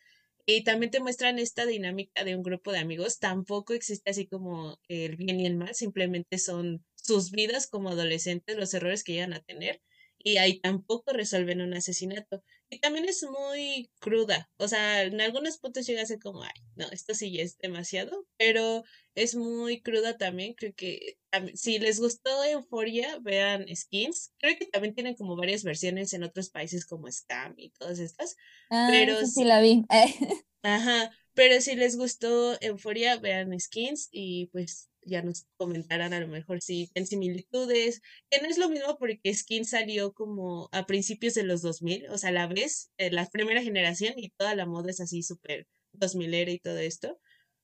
Y 0.50 0.64
también 0.64 0.92
te 0.92 1.02
muestran 1.02 1.40
esta 1.40 1.66
dinámica 1.66 2.24
de 2.24 2.34
un 2.38 2.42
grupo 2.42 2.72
de 2.72 2.80
amigos. 2.80 3.20
Tampoco 3.20 3.74
existe 3.74 4.12
así 4.12 4.28
como 4.28 4.80
el 4.88 5.18
bien 5.18 5.42
y 5.42 5.46
el 5.46 5.58
mal, 5.58 5.76
simplemente 5.76 6.38
son 6.38 6.86
sus 6.96 7.32
vidas 7.32 7.68
como 7.68 7.90
adolescentes, 7.90 8.56
los 8.56 8.74
errores 8.74 9.04
que 9.04 9.12
llegan 9.12 9.34
a 9.34 9.42
tener. 9.42 9.82
Y 10.20 10.38
ahí 10.38 10.60
tampoco 10.60 11.14
resuelven 11.14 11.62
un 11.62 11.74
asesinato. 11.74 12.44
Y 12.70 12.80
también 12.80 13.06
es 13.06 13.24
muy 13.24 13.90
cruda. 14.00 14.50
O 14.58 14.68
sea, 14.68 15.04
en 15.04 15.22
algunos 15.22 15.58
puntos 15.58 15.86
llega 15.86 16.02
a 16.02 16.06
ser 16.06 16.20
como, 16.20 16.44
ay, 16.44 16.52
no, 16.76 16.90
esto 16.92 17.14
sí 17.14 17.32
ya 17.32 17.44
es 17.44 17.58
demasiado. 17.58 18.26
Pero 18.38 18.84
es 19.16 19.36
muy 19.36 19.82
cruda 19.82 20.18
también. 20.18 20.54
Creo 20.54 20.74
que 20.76 21.18
si 21.54 21.80
les 21.80 22.00
gustó 22.00 22.44
Euphoria, 22.44 23.20
vean 23.22 23.66
Skins. 23.76 24.34
Creo 24.40 24.58
que 24.58 24.66
también 24.66 24.96
tienen 24.96 25.16
como 25.16 25.36
varias 25.36 25.64
versiones 25.64 26.14
en 26.14 26.24
otros 26.24 26.50
países 26.50 26.86
como 26.86 27.12
Scam 27.12 27.54
y 27.58 27.70
todas 27.72 28.00
estas. 28.00 28.36
Ah, 28.70 28.88
Pero 28.92 29.26
sí 29.26 29.44
la 29.44 29.62
vi. 29.62 29.86
Ajá, 30.64 31.12
pero 31.34 31.62
si 31.62 31.76
les 31.76 31.96
gustó 31.96 32.60
Euforia, 32.62 33.18
vean 33.18 33.58
Skins 33.60 34.10
y 34.12 34.48
pues 34.48 34.90
ya 35.08 35.22
nos 35.22 35.46
comentarán 35.58 36.14
a 36.14 36.20
lo 36.20 36.28
mejor 36.28 36.62
si 36.62 36.92
ven 36.94 37.08
similitudes, 37.08 38.02
que 38.30 38.42
no 38.42 38.48
es 38.48 38.58
lo 38.58 38.70
mismo 38.70 38.98
porque 38.98 39.34
Skins 39.34 39.72
salió 39.72 40.14
como 40.14 40.70
a 40.72 40.86
principios 40.86 41.34
de 41.34 41.44
los 41.44 41.62
2000, 41.62 42.10
o 42.10 42.18
sea, 42.18 42.32
la 42.32 42.48
ves, 42.48 42.92
eh, 42.98 43.12
la 43.12 43.26
primera 43.28 43.64
generación 43.64 44.14
y 44.18 44.30
toda 44.30 44.56
la 44.56 44.66
moda 44.66 44.92
es 44.92 45.00
así 45.00 45.24
súper 45.24 45.68
2000 45.94 46.34
era 46.34 46.52
y 46.52 46.60
todo 46.60 46.78
esto, 46.78 47.20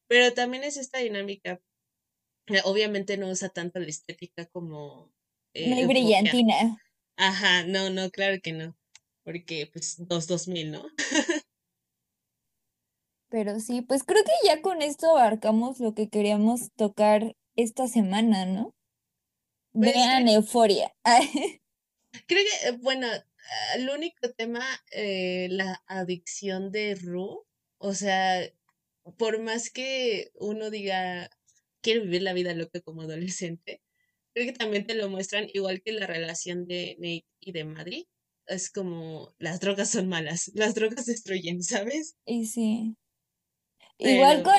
pero 0.07 0.33
también 0.33 0.63
es 0.63 0.77
esta 0.77 0.99
dinámica, 0.99 1.61
eh, 2.47 2.61
obviamente 2.63 3.17
no 3.17 3.29
usa 3.29 3.49
tanto 3.49 3.79
la 3.79 3.87
estética 3.87 4.45
como 4.47 5.11
eh, 5.53 5.81
Euforia. 5.81 5.87
brillantina. 5.87 6.81
Ajá, 7.17 7.65
no, 7.67 7.89
no, 7.89 8.09
claro 8.09 8.39
que 8.41 8.53
no, 8.53 8.77
porque 9.23 9.69
pues 9.71 9.99
los 10.09 10.27
2000, 10.27 10.71
¿no? 10.71 10.85
Pero 13.33 13.59
sí, 13.59 13.81
pues 13.81 14.03
creo 14.03 14.23
que 14.23 14.47
ya 14.47 14.61
con 14.61 14.83
esto 14.83 15.17
abarcamos 15.17 15.79
lo 15.79 15.95
que 15.95 16.07
queríamos 16.07 16.71
tocar 16.75 17.35
esta 17.55 17.87
semana, 17.87 18.45
¿no? 18.45 18.75
Pues 19.71 19.91
Vean 19.91 20.27
Euforia. 20.27 20.93
Creo 22.27 22.43
que, 22.43 22.67
eh, 22.67 22.77
bueno, 22.79 23.07
el 23.75 23.89
único 23.89 24.29
tema, 24.37 24.63
eh, 24.91 25.47
la 25.49 25.83
adicción 25.87 26.71
de 26.71 26.93
Ru, 26.93 27.43
o 27.79 27.95
sea, 27.95 28.47
por 29.17 29.41
más 29.41 29.71
que 29.71 30.29
uno 30.35 30.69
diga, 30.69 31.31
quiero 31.81 32.03
vivir 32.03 32.21
la 32.21 32.33
vida 32.33 32.53
loca 32.53 32.81
como 32.81 33.01
adolescente, 33.01 33.81
creo 34.35 34.45
que 34.45 34.53
también 34.53 34.85
te 34.85 34.93
lo 34.93 35.09
muestran 35.09 35.47
igual 35.51 35.81
que 35.81 35.91
la 35.93 36.05
relación 36.05 36.67
de 36.67 36.97
Nate 36.99 37.25
y 37.39 37.51
de 37.51 37.63
Madrid. 37.63 38.05
Es 38.45 38.69
como, 38.69 39.33
las 39.39 39.59
drogas 39.59 39.89
son 39.89 40.07
malas, 40.07 40.51
las 40.53 40.75
drogas 40.75 41.07
destruyen, 41.07 41.63
¿sabes? 41.63 42.15
Y 42.27 42.45
sí. 42.45 42.95
Igual 44.03 44.43
con 44.43 44.53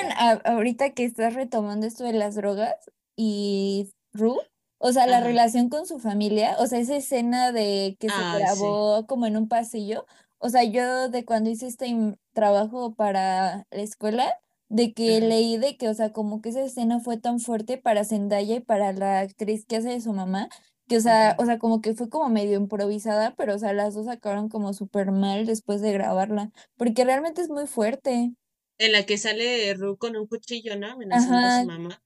ahorita 0.44 0.90
que 0.90 1.04
estás 1.04 1.34
retomando 1.34 1.86
esto 1.86 2.04
de 2.04 2.14
las 2.14 2.34
drogas 2.34 2.74
y 3.16 3.90
Ru, 4.12 4.38
o 4.78 4.92
sea, 4.92 5.06
la 5.06 5.20
relación 5.20 5.68
con 5.68 5.86
su 5.86 5.98
familia, 5.98 6.56
o 6.58 6.66
sea, 6.66 6.78
esa 6.78 6.96
escena 6.96 7.52
de 7.52 7.96
que 8.00 8.08
se 8.10 8.22
grabó 8.38 9.06
como 9.06 9.26
en 9.26 9.36
un 9.36 9.48
pasillo, 9.48 10.06
o 10.38 10.48
sea, 10.48 10.64
yo 10.64 11.08
de 11.08 11.24
cuando 11.24 11.50
hice 11.50 11.66
este 11.66 11.94
trabajo 12.32 12.94
para 12.94 13.66
la 13.70 13.82
escuela, 13.82 14.38
de 14.68 14.92
que 14.94 15.20
leí 15.20 15.56
de 15.58 15.76
que, 15.76 15.88
o 15.88 15.94
sea, 15.94 16.12
como 16.12 16.40
que 16.40 16.48
esa 16.50 16.62
escena 16.62 17.00
fue 17.00 17.18
tan 17.18 17.38
fuerte 17.38 17.78
para 17.78 18.04
Zendaya 18.04 18.56
y 18.56 18.60
para 18.60 18.92
la 18.92 19.20
actriz 19.20 19.66
que 19.66 19.76
hace 19.76 19.90
de 19.90 20.00
su 20.00 20.12
mamá, 20.12 20.48
que, 20.88 20.96
o 20.96 21.00
sea, 21.00 21.36
o 21.38 21.44
sea, 21.46 21.58
como 21.58 21.80
que 21.80 21.94
fue 21.94 22.08
como 22.08 22.28
medio 22.28 22.56
improvisada, 22.58 23.34
pero, 23.36 23.54
o 23.54 23.58
sea, 23.58 23.72
las 23.72 23.94
dos 23.94 24.08
acabaron 24.08 24.48
como 24.48 24.72
súper 24.74 25.12
mal 25.12 25.46
después 25.46 25.80
de 25.80 25.92
grabarla, 25.92 26.50
porque 26.76 27.04
realmente 27.04 27.42
es 27.42 27.50
muy 27.50 27.66
fuerte. 27.66 28.32
En 28.78 28.92
la 28.92 29.06
que 29.06 29.18
sale 29.18 29.72
Ru 29.74 29.96
con 29.96 30.16
un 30.16 30.26
cuchillo, 30.26 30.76
¿no? 30.76 30.92
Amenazando 30.92 31.46
a 31.46 31.60
su 31.60 31.66
mamá. 31.66 32.04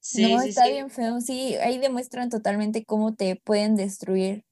Sí, 0.00 0.22
no, 0.32 0.40
está 0.40 0.68
bien 0.68 0.90
feo, 0.90 1.20
sí, 1.20 1.56
ahí 1.56 1.78
demuestran 1.78 2.30
totalmente 2.30 2.84
cómo 2.84 3.14
te 3.14 3.36
pueden 3.36 3.76
destruir 3.76 4.44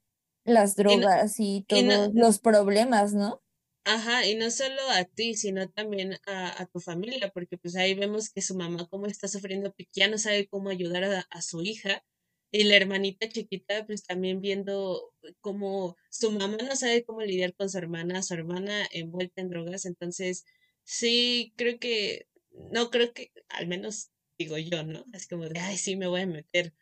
las 0.45 0.77
drogas 0.77 1.37
y, 1.39 1.65
todos 1.67 2.11
los 2.13 2.39
problemas, 2.41 3.15
¿no? 3.15 3.43
Ajá, 3.85 4.27
y 4.27 4.35
no 4.35 4.51
solo 4.51 4.83
a 4.91 5.05
ti, 5.05 5.35
sino 5.35 5.69
también 5.69 6.19
a, 6.27 6.67
tu 6.73 6.81
familia, 6.81 7.31
porque 7.33 7.57
pues 7.57 7.77
ahí 7.77 7.95
vemos 7.95 8.31
que 8.31 8.43
su 8.43 8.57
mamá 8.57 8.87
como 8.89 9.07
está 9.07 9.29
sufriendo, 9.29 9.71
porque 9.71 9.89
ya 9.93 10.09
no 10.09 10.19
sabe 10.19 10.49
cómo 10.49 10.71
ayudar 10.71 11.05
a, 11.05 11.43
su 11.43 11.63
hija, 11.63 12.05
y 12.51 12.65
la 12.65 12.77
hermanita 12.77 13.29
chiquita 13.29 13.87
pues 13.87 14.05
también 14.05 14.41
viendo 14.41 15.13
cómo 15.41 15.97
su 16.11 16.33
mamá 16.33 16.59
no 16.69 16.75
sabe 16.77 17.05
cómo 17.05 17.23
lidiar 17.23 17.55
con 17.55 17.71
su 17.71 17.79
hermana, 17.79 18.23
su 18.23 18.35
hermana 18.35 18.87
envuelta 18.91 19.41
en 19.41 19.51
drogas, 19.51 19.85
entonces 19.85 20.45
sí, 20.87 21.53
creo 21.57 21.79
que, 21.79 22.29
no 22.71 22.91
creo 22.91 23.13
que, 23.13 23.33
al 23.51 23.67
menos 23.67 24.11
digo 24.39 24.57
yo, 24.57 24.83
¿no? 24.85 25.05
Es 25.13 25.27
como 25.27 25.49
de, 25.49 25.59
ay, 25.61 25.77
sí, 25.77 25.97
me 25.97 26.07
voy 26.07 26.23
a 26.23 26.27
meter 26.27 26.73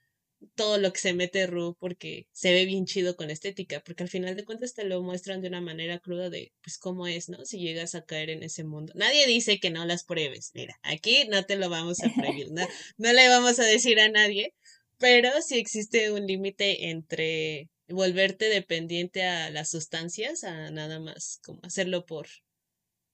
todo 0.55 0.79
lo 0.79 0.93
que 0.93 1.01
se 1.01 1.15
mete 1.15 1.47
Ru 1.47 1.75
porque 1.81 2.29
se 2.33 2.53
ve 2.53 2.67
bien 2.67 2.85
chido 2.85 3.17
con 3.17 3.31
estética, 3.31 3.83
porque 3.83 4.03
al 4.03 4.11
final 4.11 4.37
de 4.37 4.45
cuentas 4.45 4.75
te 4.75 4.85
lo 4.85 5.03
muestran 5.03 5.41
de 5.41 5.49
una 5.49 5.63
manera 5.63 5.99
cruda 5.99 6.29
de 6.29 6.53
pues 6.63 6.77
cómo 6.79 7.07
es, 7.07 7.31
¿no? 7.31 7.45
Si 7.47 7.59
llegas 7.59 7.95
a 7.95 8.05
caer 8.05 8.31
en 8.31 8.43
ese 8.43 8.63
mundo. 8.63 8.93
Nadie 8.95 9.27
dice 9.27 9.59
que 9.59 9.71
no 9.71 9.87
las 9.87 10.05
pruebes, 10.05 10.51
mira, 10.55 10.79
aquí 10.83 11.27
no 11.31 11.45
te 11.47 11.57
lo 11.57 11.71
vamos 11.71 12.03
a 12.03 12.13
prohibir, 12.15 12.53
no, 12.53 12.67
no 12.99 13.13
le 13.13 13.29
vamos 13.29 13.59
a 13.59 13.65
decir 13.65 13.99
a 14.01 14.11
nadie, 14.11 14.55
pero 14.99 15.31
sí 15.41 15.59
existe 15.59 16.13
un 16.13 16.27
límite 16.27 16.91
entre 16.91 17.71
volverte 17.89 18.47
dependiente 18.47 19.25
a 19.25 19.51
las 19.51 19.71
sustancias 19.71 20.45
a 20.45 20.71
nada 20.71 21.01
más 21.01 21.41
como 21.45 21.61
hacerlo 21.63 22.07
por 22.07 22.27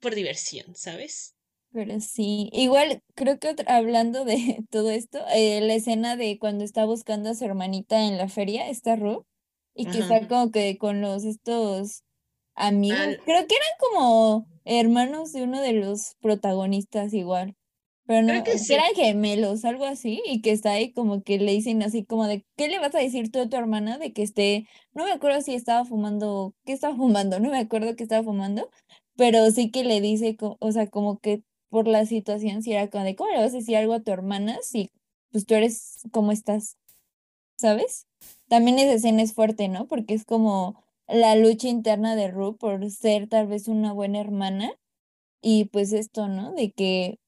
por 0.00 0.14
diversión, 0.14 0.74
¿sabes? 0.74 1.34
Pero 1.72 2.00
sí, 2.00 2.50
igual 2.52 3.00
creo 3.14 3.38
que 3.38 3.54
hablando 3.66 4.24
de 4.24 4.64
todo 4.70 4.90
esto, 4.90 5.20
eh, 5.32 5.60
la 5.60 5.74
escena 5.74 6.16
de 6.16 6.38
cuando 6.38 6.64
está 6.64 6.84
buscando 6.84 7.30
a 7.30 7.34
su 7.34 7.44
hermanita 7.44 8.06
en 8.06 8.18
la 8.18 8.28
feria, 8.28 8.68
está 8.68 8.96
Ru, 8.96 9.24
y 9.74 9.86
que 9.86 10.00
está 10.00 10.26
como 10.26 10.50
que 10.50 10.76
con 10.78 11.00
los 11.00 11.24
estos 11.24 12.02
amigos, 12.54 12.98
creo 13.24 13.46
que 13.46 13.54
eran 13.54 13.78
como 13.78 14.46
hermanos 14.64 15.32
de 15.32 15.44
uno 15.44 15.60
de 15.60 15.72
los 15.72 16.16
protagonistas 16.20 17.14
igual, 17.14 17.54
pero 18.06 18.26
no, 18.26 18.42
que 18.42 18.56
eran 18.68 18.92
gemelos, 18.96 19.64
algo 19.64 19.84
así, 19.84 20.20
y 20.26 20.42
que 20.42 20.50
está 20.50 20.72
ahí 20.72 20.92
como 20.92 21.22
que 21.22 21.38
le 21.38 21.52
dicen 21.52 21.80
así 21.84 22.04
como 22.04 22.26
de, 22.26 22.44
¿qué 22.56 22.66
le 22.66 22.80
vas 22.80 22.92
a 22.96 22.98
decir 22.98 23.30
tú 23.30 23.40
a 23.40 23.48
tu 23.48 23.56
hermana 23.56 23.98
de 23.98 24.12
que 24.12 24.22
esté, 24.22 24.66
no 24.92 25.04
me 25.04 25.12
acuerdo 25.12 25.40
si 25.42 25.54
estaba 25.54 25.84
fumando, 25.84 26.52
¿qué 26.64 26.72
estaba 26.72 26.96
fumando? 26.96 27.38
No 27.38 27.50
me 27.50 27.58
acuerdo 27.60 27.94
que 27.94 28.02
estaba 28.02 28.24
fumando, 28.24 28.68
pero 29.20 29.50
sí 29.50 29.70
que 29.70 29.84
le 29.84 30.00
dice, 30.00 30.34
o 30.40 30.72
sea, 30.72 30.86
como 30.86 31.18
que 31.18 31.42
por 31.68 31.86
la 31.86 32.06
situación, 32.06 32.62
si 32.62 32.72
era 32.72 32.88
como 32.88 33.04
de, 33.04 33.16
¿cómo 33.16 33.30
le 33.30 33.36
vas 33.36 33.52
a 33.52 33.58
decir 33.58 33.76
algo 33.76 33.92
a 33.92 34.00
tu 34.00 34.10
hermana 34.12 34.56
si 34.62 34.90
pues 35.30 35.44
tú 35.44 35.52
eres 35.56 36.00
como 36.10 36.32
estás? 36.32 36.78
¿Sabes? 37.58 38.06
También 38.48 38.78
esa 38.78 38.94
escena 38.94 39.20
es 39.20 39.34
fuerte, 39.34 39.68
¿no? 39.68 39.86
Porque 39.88 40.14
es 40.14 40.24
como 40.24 40.82
la 41.06 41.36
lucha 41.36 41.68
interna 41.68 42.16
de 42.16 42.30
Ru 42.30 42.56
por 42.56 42.90
ser 42.90 43.28
tal 43.28 43.46
vez 43.46 43.68
una 43.68 43.92
buena 43.92 44.20
hermana 44.20 44.72
y 45.42 45.66
pues 45.66 45.92
esto, 45.92 46.26
¿no? 46.26 46.54
De 46.54 46.72
que 46.72 47.18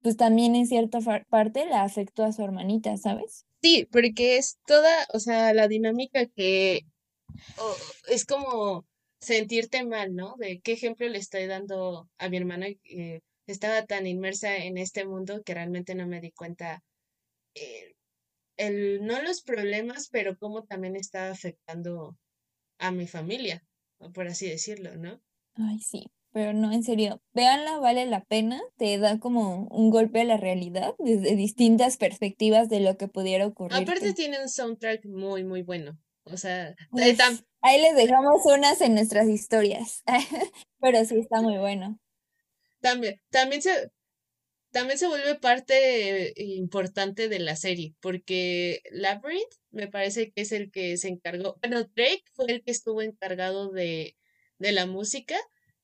pues 0.00 0.16
también 0.16 0.56
en 0.56 0.66
cierta 0.66 1.00
parte 1.28 1.66
la 1.66 1.82
afectó 1.82 2.24
a 2.24 2.32
su 2.32 2.42
hermanita, 2.42 2.96
¿sabes? 2.96 3.44
Sí, 3.60 3.86
porque 3.92 4.38
es 4.38 4.56
toda, 4.66 4.90
o 5.12 5.18
sea, 5.18 5.52
la 5.52 5.68
dinámica 5.68 6.24
que 6.24 6.86
es 8.08 8.24
como 8.24 8.86
sentirte 9.24 9.84
mal, 9.84 10.14
¿no? 10.14 10.36
De 10.38 10.60
qué 10.60 10.72
ejemplo 10.72 11.08
le 11.08 11.18
estoy 11.18 11.46
dando 11.46 12.08
a 12.18 12.28
mi 12.28 12.36
hermana. 12.36 12.66
Eh, 12.84 13.20
estaba 13.46 13.84
tan 13.84 14.06
inmersa 14.06 14.56
en 14.56 14.78
este 14.78 15.04
mundo 15.06 15.42
que 15.44 15.54
realmente 15.54 15.94
no 15.94 16.06
me 16.06 16.20
di 16.20 16.30
cuenta 16.30 16.82
eh, 17.54 17.94
el, 18.56 19.04
no 19.04 19.20
los 19.22 19.42
problemas, 19.42 20.08
pero 20.10 20.36
cómo 20.38 20.62
también 20.64 20.96
estaba 20.96 21.30
afectando 21.30 22.16
a 22.78 22.90
mi 22.90 23.06
familia, 23.06 23.62
por 24.12 24.28
así 24.28 24.48
decirlo, 24.48 24.96
¿no? 24.96 25.20
Ay, 25.56 25.78
sí, 25.80 26.06
pero 26.32 26.52
no, 26.52 26.72
en 26.72 26.82
serio, 26.82 27.20
véanla, 27.32 27.78
vale 27.78 28.06
la 28.06 28.24
pena, 28.24 28.60
te 28.76 28.98
da 28.98 29.18
como 29.18 29.68
un 29.70 29.90
golpe 29.90 30.22
a 30.22 30.24
la 30.24 30.36
realidad 30.36 30.94
desde 30.98 31.36
distintas 31.36 31.96
perspectivas 31.96 32.68
de 32.68 32.80
lo 32.80 32.96
que 32.96 33.08
pudiera 33.08 33.46
ocurrir. 33.46 33.82
Aparte 33.82 34.14
tiene 34.14 34.40
un 34.40 34.48
soundtrack 34.48 35.04
muy, 35.06 35.44
muy 35.44 35.62
bueno. 35.62 35.96
O 36.24 36.36
sea, 36.36 36.74
pues, 36.90 37.18
ahí 37.60 37.80
les 37.80 37.96
dejamos 37.96 38.44
unas 38.46 38.80
en 38.80 38.94
nuestras 38.94 39.28
historias, 39.28 40.02
pero 40.80 41.04
sí 41.04 41.18
está 41.18 41.42
muy 41.42 41.58
bueno. 41.58 42.00
También, 42.80 43.20
también 43.30 43.62
se, 43.62 43.90
también 44.70 44.98
se 44.98 45.06
vuelve 45.06 45.34
parte 45.36 46.32
importante 46.36 47.28
de 47.28 47.38
la 47.38 47.56
serie, 47.56 47.94
porque 48.00 48.82
Labyrinth 48.90 49.54
me 49.70 49.88
parece 49.88 50.32
que 50.32 50.42
es 50.42 50.52
el 50.52 50.70
que 50.70 50.96
se 50.96 51.08
encargó, 51.08 51.58
bueno, 51.62 51.84
Drake 51.94 52.24
fue 52.32 52.46
el 52.48 52.62
que 52.62 52.70
estuvo 52.70 53.02
encargado 53.02 53.70
de, 53.70 54.16
de 54.58 54.72
la 54.72 54.86
música 54.86 55.36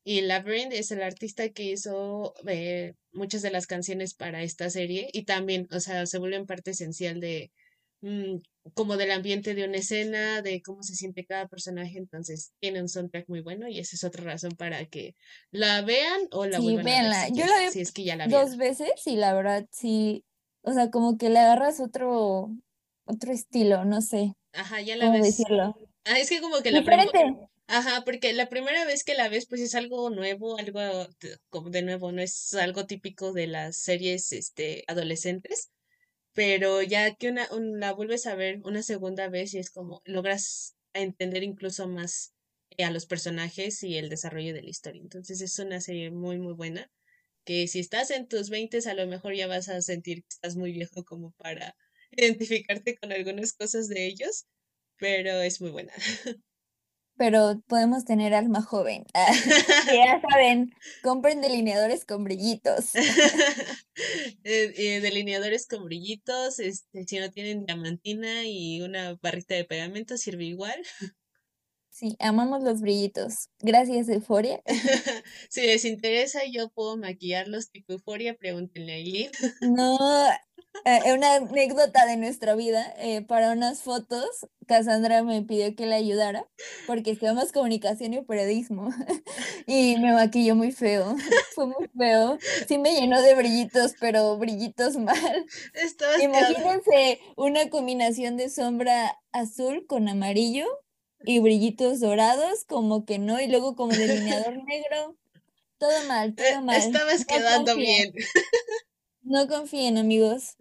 y 0.04 0.22
Labyrinth 0.22 0.72
es 0.72 0.90
el 0.90 1.02
artista 1.02 1.50
que 1.50 1.64
hizo 1.64 2.34
eh, 2.46 2.94
muchas 3.12 3.42
de 3.42 3.50
las 3.50 3.66
canciones 3.66 4.14
para 4.14 4.42
esta 4.42 4.70
serie 4.70 5.10
y 5.12 5.24
también, 5.24 5.68
o 5.70 5.80
sea, 5.80 6.06
se 6.06 6.18
vuelve 6.18 6.44
parte 6.46 6.70
esencial 6.72 7.20
de, 7.20 7.52
como 8.74 8.96
del 8.96 9.10
ambiente 9.10 9.54
de 9.54 9.64
una 9.64 9.78
escena, 9.78 10.42
de 10.42 10.62
cómo 10.62 10.82
se 10.82 10.94
siente 10.94 11.26
cada 11.26 11.48
personaje, 11.48 11.98
entonces 11.98 12.52
tiene 12.60 12.80
un 12.80 12.88
soundtrack 12.88 13.28
muy 13.28 13.40
bueno 13.40 13.68
y 13.68 13.78
esa 13.78 13.96
es 13.96 14.04
otra 14.04 14.24
razón 14.24 14.52
para 14.52 14.86
que 14.86 15.14
la 15.50 15.82
vean 15.82 16.20
o 16.30 16.46
la 16.46 16.60
vuelvan 16.60 17.12
a 17.12 17.24
ver. 17.24 17.32
Yo 17.32 17.46
la 17.46 17.58
vi 17.58 17.80
es 17.80 17.92
que 17.92 18.04
ya 18.04 18.16
la 18.16 18.26
dos 18.26 18.56
veces 18.56 19.06
y 19.06 19.16
la 19.16 19.34
verdad 19.34 19.66
sí, 19.70 20.24
o 20.62 20.72
sea, 20.72 20.90
como 20.90 21.18
que 21.18 21.30
le 21.30 21.38
agarras 21.38 21.80
otro 21.80 22.50
otro 23.04 23.32
estilo, 23.32 23.84
no 23.84 24.00
sé. 24.00 24.34
Ajá, 24.52 24.80
ya 24.80 24.96
la 24.96 25.10
ves. 25.10 25.22
decirlo? 25.22 25.76
Ah, 26.04 26.18
es 26.18 26.28
que 26.28 26.40
como 26.40 26.60
que 26.62 26.70
la 26.70 26.80
Diferente. 26.80 27.36
Ajá, 27.66 28.02
porque 28.04 28.32
la 28.32 28.48
primera 28.48 28.84
vez 28.84 29.04
que 29.04 29.14
la 29.14 29.28
ves, 29.28 29.46
pues 29.46 29.60
es 29.60 29.76
algo 29.76 30.10
nuevo, 30.10 30.58
algo 30.58 30.80
como 31.50 31.70
de 31.70 31.82
nuevo, 31.82 32.10
no 32.10 32.20
es 32.20 32.52
algo 32.54 32.86
típico 32.86 33.32
de 33.32 33.46
las 33.46 33.76
series 33.76 34.32
este 34.32 34.82
adolescentes 34.88 35.70
pero 36.34 36.82
ya 36.82 37.14
que 37.14 37.28
una, 37.30 37.48
la 37.50 37.92
vuelves 37.92 38.26
a 38.26 38.34
ver 38.34 38.60
una 38.64 38.82
segunda 38.82 39.28
vez 39.28 39.54
y 39.54 39.58
es 39.58 39.70
como 39.70 40.02
logras 40.04 40.76
entender 40.92 41.42
incluso 41.42 41.88
más 41.88 42.32
eh, 42.76 42.84
a 42.84 42.90
los 42.90 43.06
personajes 43.06 43.82
y 43.82 43.96
el 43.96 44.08
desarrollo 44.08 44.54
de 44.54 44.62
la 44.62 44.70
historia. 44.70 45.02
Entonces 45.02 45.40
es 45.40 45.58
una 45.58 45.80
serie 45.80 46.10
muy, 46.10 46.38
muy 46.38 46.54
buena, 46.54 46.90
que 47.44 47.66
si 47.68 47.80
estás 47.80 48.10
en 48.10 48.28
tus 48.28 48.50
20 48.50 48.78
a 48.88 48.94
lo 48.94 49.06
mejor 49.06 49.34
ya 49.34 49.46
vas 49.46 49.68
a 49.68 49.82
sentir 49.82 50.22
que 50.22 50.28
estás 50.30 50.56
muy 50.56 50.72
viejo 50.72 51.04
como 51.04 51.32
para 51.32 51.76
identificarte 52.12 52.96
con 52.98 53.12
algunas 53.12 53.52
cosas 53.52 53.88
de 53.88 54.06
ellos, 54.06 54.46
pero 54.98 55.40
es 55.42 55.60
muy 55.60 55.70
buena. 55.70 55.92
pero 57.20 57.60
podemos 57.66 58.06
tener 58.06 58.32
alma 58.32 58.62
joven. 58.62 59.04
ya 59.92 60.22
saben, 60.26 60.74
compren 61.02 61.42
delineadores 61.42 62.06
con 62.06 62.24
brillitos. 62.24 62.92
Eh, 64.76 65.00
delineadores 65.00 65.66
con 65.66 65.84
brillitos, 65.84 66.58
este, 66.58 67.04
si 67.06 67.18
no 67.18 67.30
tienen 67.30 67.64
diamantina 67.66 68.44
y 68.46 68.82
una 68.82 69.16
barrita 69.22 69.54
de 69.54 69.64
pegamento, 69.64 70.16
sirve 70.16 70.44
igual. 70.44 70.82
Sí, 72.00 72.16
amamos 72.18 72.62
los 72.62 72.80
brillitos. 72.80 73.50
Gracias, 73.58 74.08
Euforia. 74.08 74.62
si 75.50 75.60
les 75.60 75.84
interesa, 75.84 76.40
yo 76.50 76.70
puedo 76.70 76.96
maquillarlos 76.96 77.70
tipo 77.70 77.92
Euforia, 77.92 78.38
pregúntenle 78.38 78.92
a 78.92 78.96
Eileen. 78.96 79.30
no, 79.60 79.98
eh, 80.86 81.12
una 81.12 81.34
anécdota 81.34 82.06
de 82.06 82.16
nuestra 82.16 82.54
vida, 82.54 82.94
eh, 82.96 83.20
para 83.20 83.52
unas 83.52 83.82
fotos, 83.82 84.46
Cassandra 84.66 85.22
me 85.22 85.42
pidió 85.42 85.76
que 85.76 85.84
le 85.84 85.94
ayudara 85.94 86.48
porque 86.86 87.10
estudiamos 87.10 87.52
comunicación 87.52 88.14
y 88.14 88.22
periodismo 88.22 88.88
y 89.66 89.98
me 89.98 90.14
maquilló 90.14 90.56
muy 90.56 90.72
feo, 90.72 91.16
fue 91.54 91.66
muy 91.66 91.86
feo, 91.98 92.38
sí 92.66 92.78
me 92.78 92.94
llenó 92.94 93.20
de 93.20 93.34
brillitos, 93.34 93.92
pero 94.00 94.38
brillitos 94.38 94.96
mal. 94.96 95.46
Imagínense 96.22 97.20
una 97.36 97.68
combinación 97.68 98.38
de 98.38 98.48
sombra 98.48 99.18
azul 99.32 99.84
con 99.86 100.08
amarillo 100.08 100.64
y 101.24 101.38
brillitos 101.40 102.00
dorados, 102.00 102.64
como 102.64 103.04
que 103.04 103.18
no, 103.18 103.40
y 103.40 103.48
luego 103.48 103.76
como 103.76 103.92
delineador 103.92 104.62
negro, 104.66 105.16
todo 105.78 106.04
mal, 106.04 106.34
todo 106.34 106.46
eh, 106.46 106.60
mal. 106.60 106.76
Estabas 106.76 107.24
quedando 107.24 107.76
bien. 107.76 108.12
No 109.22 109.46
confíen, 109.46 109.98
amigos. 109.98 110.56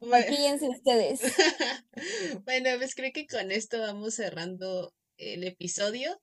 Maquíllense 0.00 0.68
ustedes. 0.68 1.20
bueno, 2.44 2.70
pues 2.78 2.94
creo 2.94 3.12
que 3.12 3.26
con 3.26 3.52
esto 3.52 3.78
vamos 3.78 4.14
cerrando 4.14 4.92
el 5.18 5.44
episodio. 5.44 6.20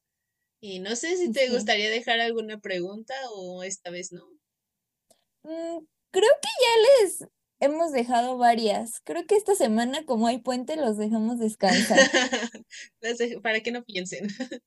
Y 0.61 0.79
no 0.79 0.95
sé 0.95 1.15
si 1.15 1.31
te 1.31 1.49
gustaría 1.49 1.89
dejar 1.89 2.19
alguna 2.19 2.59
pregunta 2.59 3.13
o 3.33 3.63
esta 3.63 3.91
vez 3.91 4.11
no. 4.11 4.25
Mm, 5.43 5.85
creo 6.11 6.31
que 6.41 6.49
ya 6.61 7.03
les 7.03 7.29
hemos 7.59 7.91
dejado 7.91 8.37
varias. 8.37 9.01
Creo 9.03 9.25
que 9.25 9.35
esta 9.35 9.55
semana, 9.55 10.05
como 10.05 10.27
hay 10.27 10.39
puente, 10.39 10.75
los 10.75 10.97
dejamos 10.97 11.39
descansar. 11.39 11.99
Para 13.43 13.61
que 13.61 13.71
no 13.71 13.83
piensen. 13.83 14.27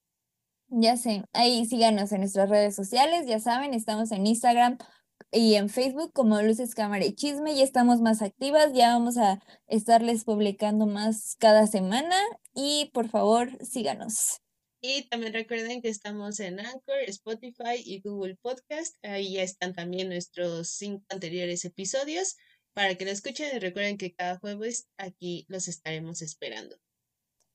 Ya 0.74 0.96
sé, 0.96 1.22
ahí 1.34 1.66
síganos 1.66 2.12
en 2.12 2.20
nuestras 2.20 2.48
redes 2.48 2.74
sociales, 2.74 3.26
ya 3.26 3.38
saben, 3.38 3.74
estamos 3.74 4.10
en 4.10 4.26
Instagram 4.26 4.78
y 5.30 5.56
en 5.56 5.68
Facebook 5.68 6.14
como 6.14 6.40
Luces 6.40 6.74
Cámara 6.74 7.04
y 7.04 7.14
Chisme, 7.14 7.54
ya 7.54 7.62
estamos 7.62 8.00
más 8.00 8.22
activas, 8.22 8.72
ya 8.72 8.94
vamos 8.94 9.18
a 9.18 9.38
estarles 9.66 10.24
publicando 10.24 10.86
más 10.86 11.36
cada 11.38 11.66
semana 11.66 12.16
y 12.54 12.90
por 12.94 13.10
favor 13.10 13.50
síganos. 13.62 14.40
Y 14.80 15.02
también 15.10 15.34
recuerden 15.34 15.82
que 15.82 15.90
estamos 15.90 16.40
en 16.40 16.58
Anchor, 16.58 17.02
Spotify 17.06 17.76
y 17.76 18.00
Google 18.00 18.36
Podcast. 18.40 18.96
Ahí 19.04 19.34
ya 19.34 19.42
están 19.42 19.74
también 19.74 20.08
nuestros 20.08 20.70
cinco 20.70 21.04
anteriores 21.10 21.66
episodios 21.66 22.36
para 22.74 22.94
que 22.94 23.04
lo 23.04 23.10
escuchen 23.10 23.54
y 23.54 23.58
recuerden 23.58 23.98
que 23.98 24.14
cada 24.14 24.38
jueves 24.38 24.88
aquí 24.96 25.46
los 25.48 25.68
estaremos 25.68 26.22
esperando. 26.22 26.76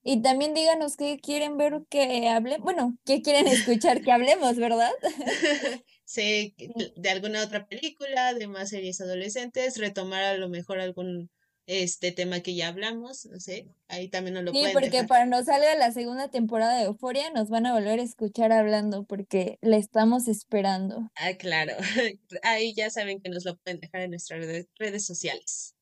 Y 0.03 0.22
también 0.22 0.53
díganos 0.53 0.95
qué 0.95 1.20
quieren 1.20 1.57
ver 1.57 1.82
que 1.89 2.30
hable, 2.30 2.59
bueno, 2.59 2.97
qué 3.03 3.22
quieren 3.22 3.47
escuchar 3.47 4.01
que 4.01 4.11
hablemos, 4.11 4.55
¿verdad? 4.55 4.91
sé 6.05 6.55
de 6.95 7.09
alguna 7.09 7.43
otra 7.43 7.68
película, 7.68 8.34
de 8.34 8.47
más 8.47 8.70
series 8.70 9.01
adolescentes, 9.01 9.78
retomar 9.78 10.24
a 10.24 10.38
lo 10.38 10.47
mejor 10.47 10.80
algún 10.80 11.30
este 11.68 12.11
tema 12.13 12.39
que 12.39 12.55
ya 12.55 12.70
hablamos, 12.70 13.26
no 13.26 13.39
sé, 13.39 13.68
ahí 13.89 14.07
también 14.07 14.34
nos 14.34 14.43
lo 14.43 14.53
sí, 14.53 14.63
porque 14.74 15.03
para 15.03 15.26
no 15.26 15.43
salga 15.43 15.76
la 15.76 15.91
segunda 15.91 16.30
temporada 16.30 16.78
de 16.78 16.86
Euforia 16.86 17.30
nos 17.32 17.49
van 17.49 17.65
a 17.65 17.74
volver 17.74 17.99
a 17.99 18.03
escuchar 18.03 18.51
hablando 18.53 19.03
porque 19.03 19.59
la 19.61 19.78
estamos 19.78 20.28
esperando. 20.28 21.11
Ah, 21.15 21.34
claro, 21.38 21.74
ahí 22.43 22.74
ya 22.74 22.89
saben 22.89 23.22
que 23.22 23.30
nos 23.30 23.45
lo 23.45 23.57
pueden 23.57 23.82
dejar 23.82 24.01
en 24.01 24.11
nuestras 24.11 24.39
redes 24.80 25.05
sociales. 25.05 25.76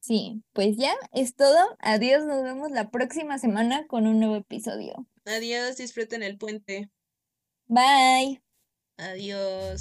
Sí, 0.00 0.42
pues 0.52 0.76
ya 0.76 0.94
es 1.12 1.36
todo. 1.36 1.76
Adiós, 1.78 2.24
nos 2.24 2.42
vemos 2.42 2.72
la 2.72 2.90
próxima 2.90 3.38
semana 3.38 3.86
con 3.86 4.08
un 4.08 4.18
nuevo 4.18 4.34
episodio. 4.34 5.06
Adiós, 5.24 5.76
disfruten 5.76 6.24
el 6.24 6.38
puente. 6.38 6.90
Bye. 7.68 8.42
Adiós. 8.96 9.80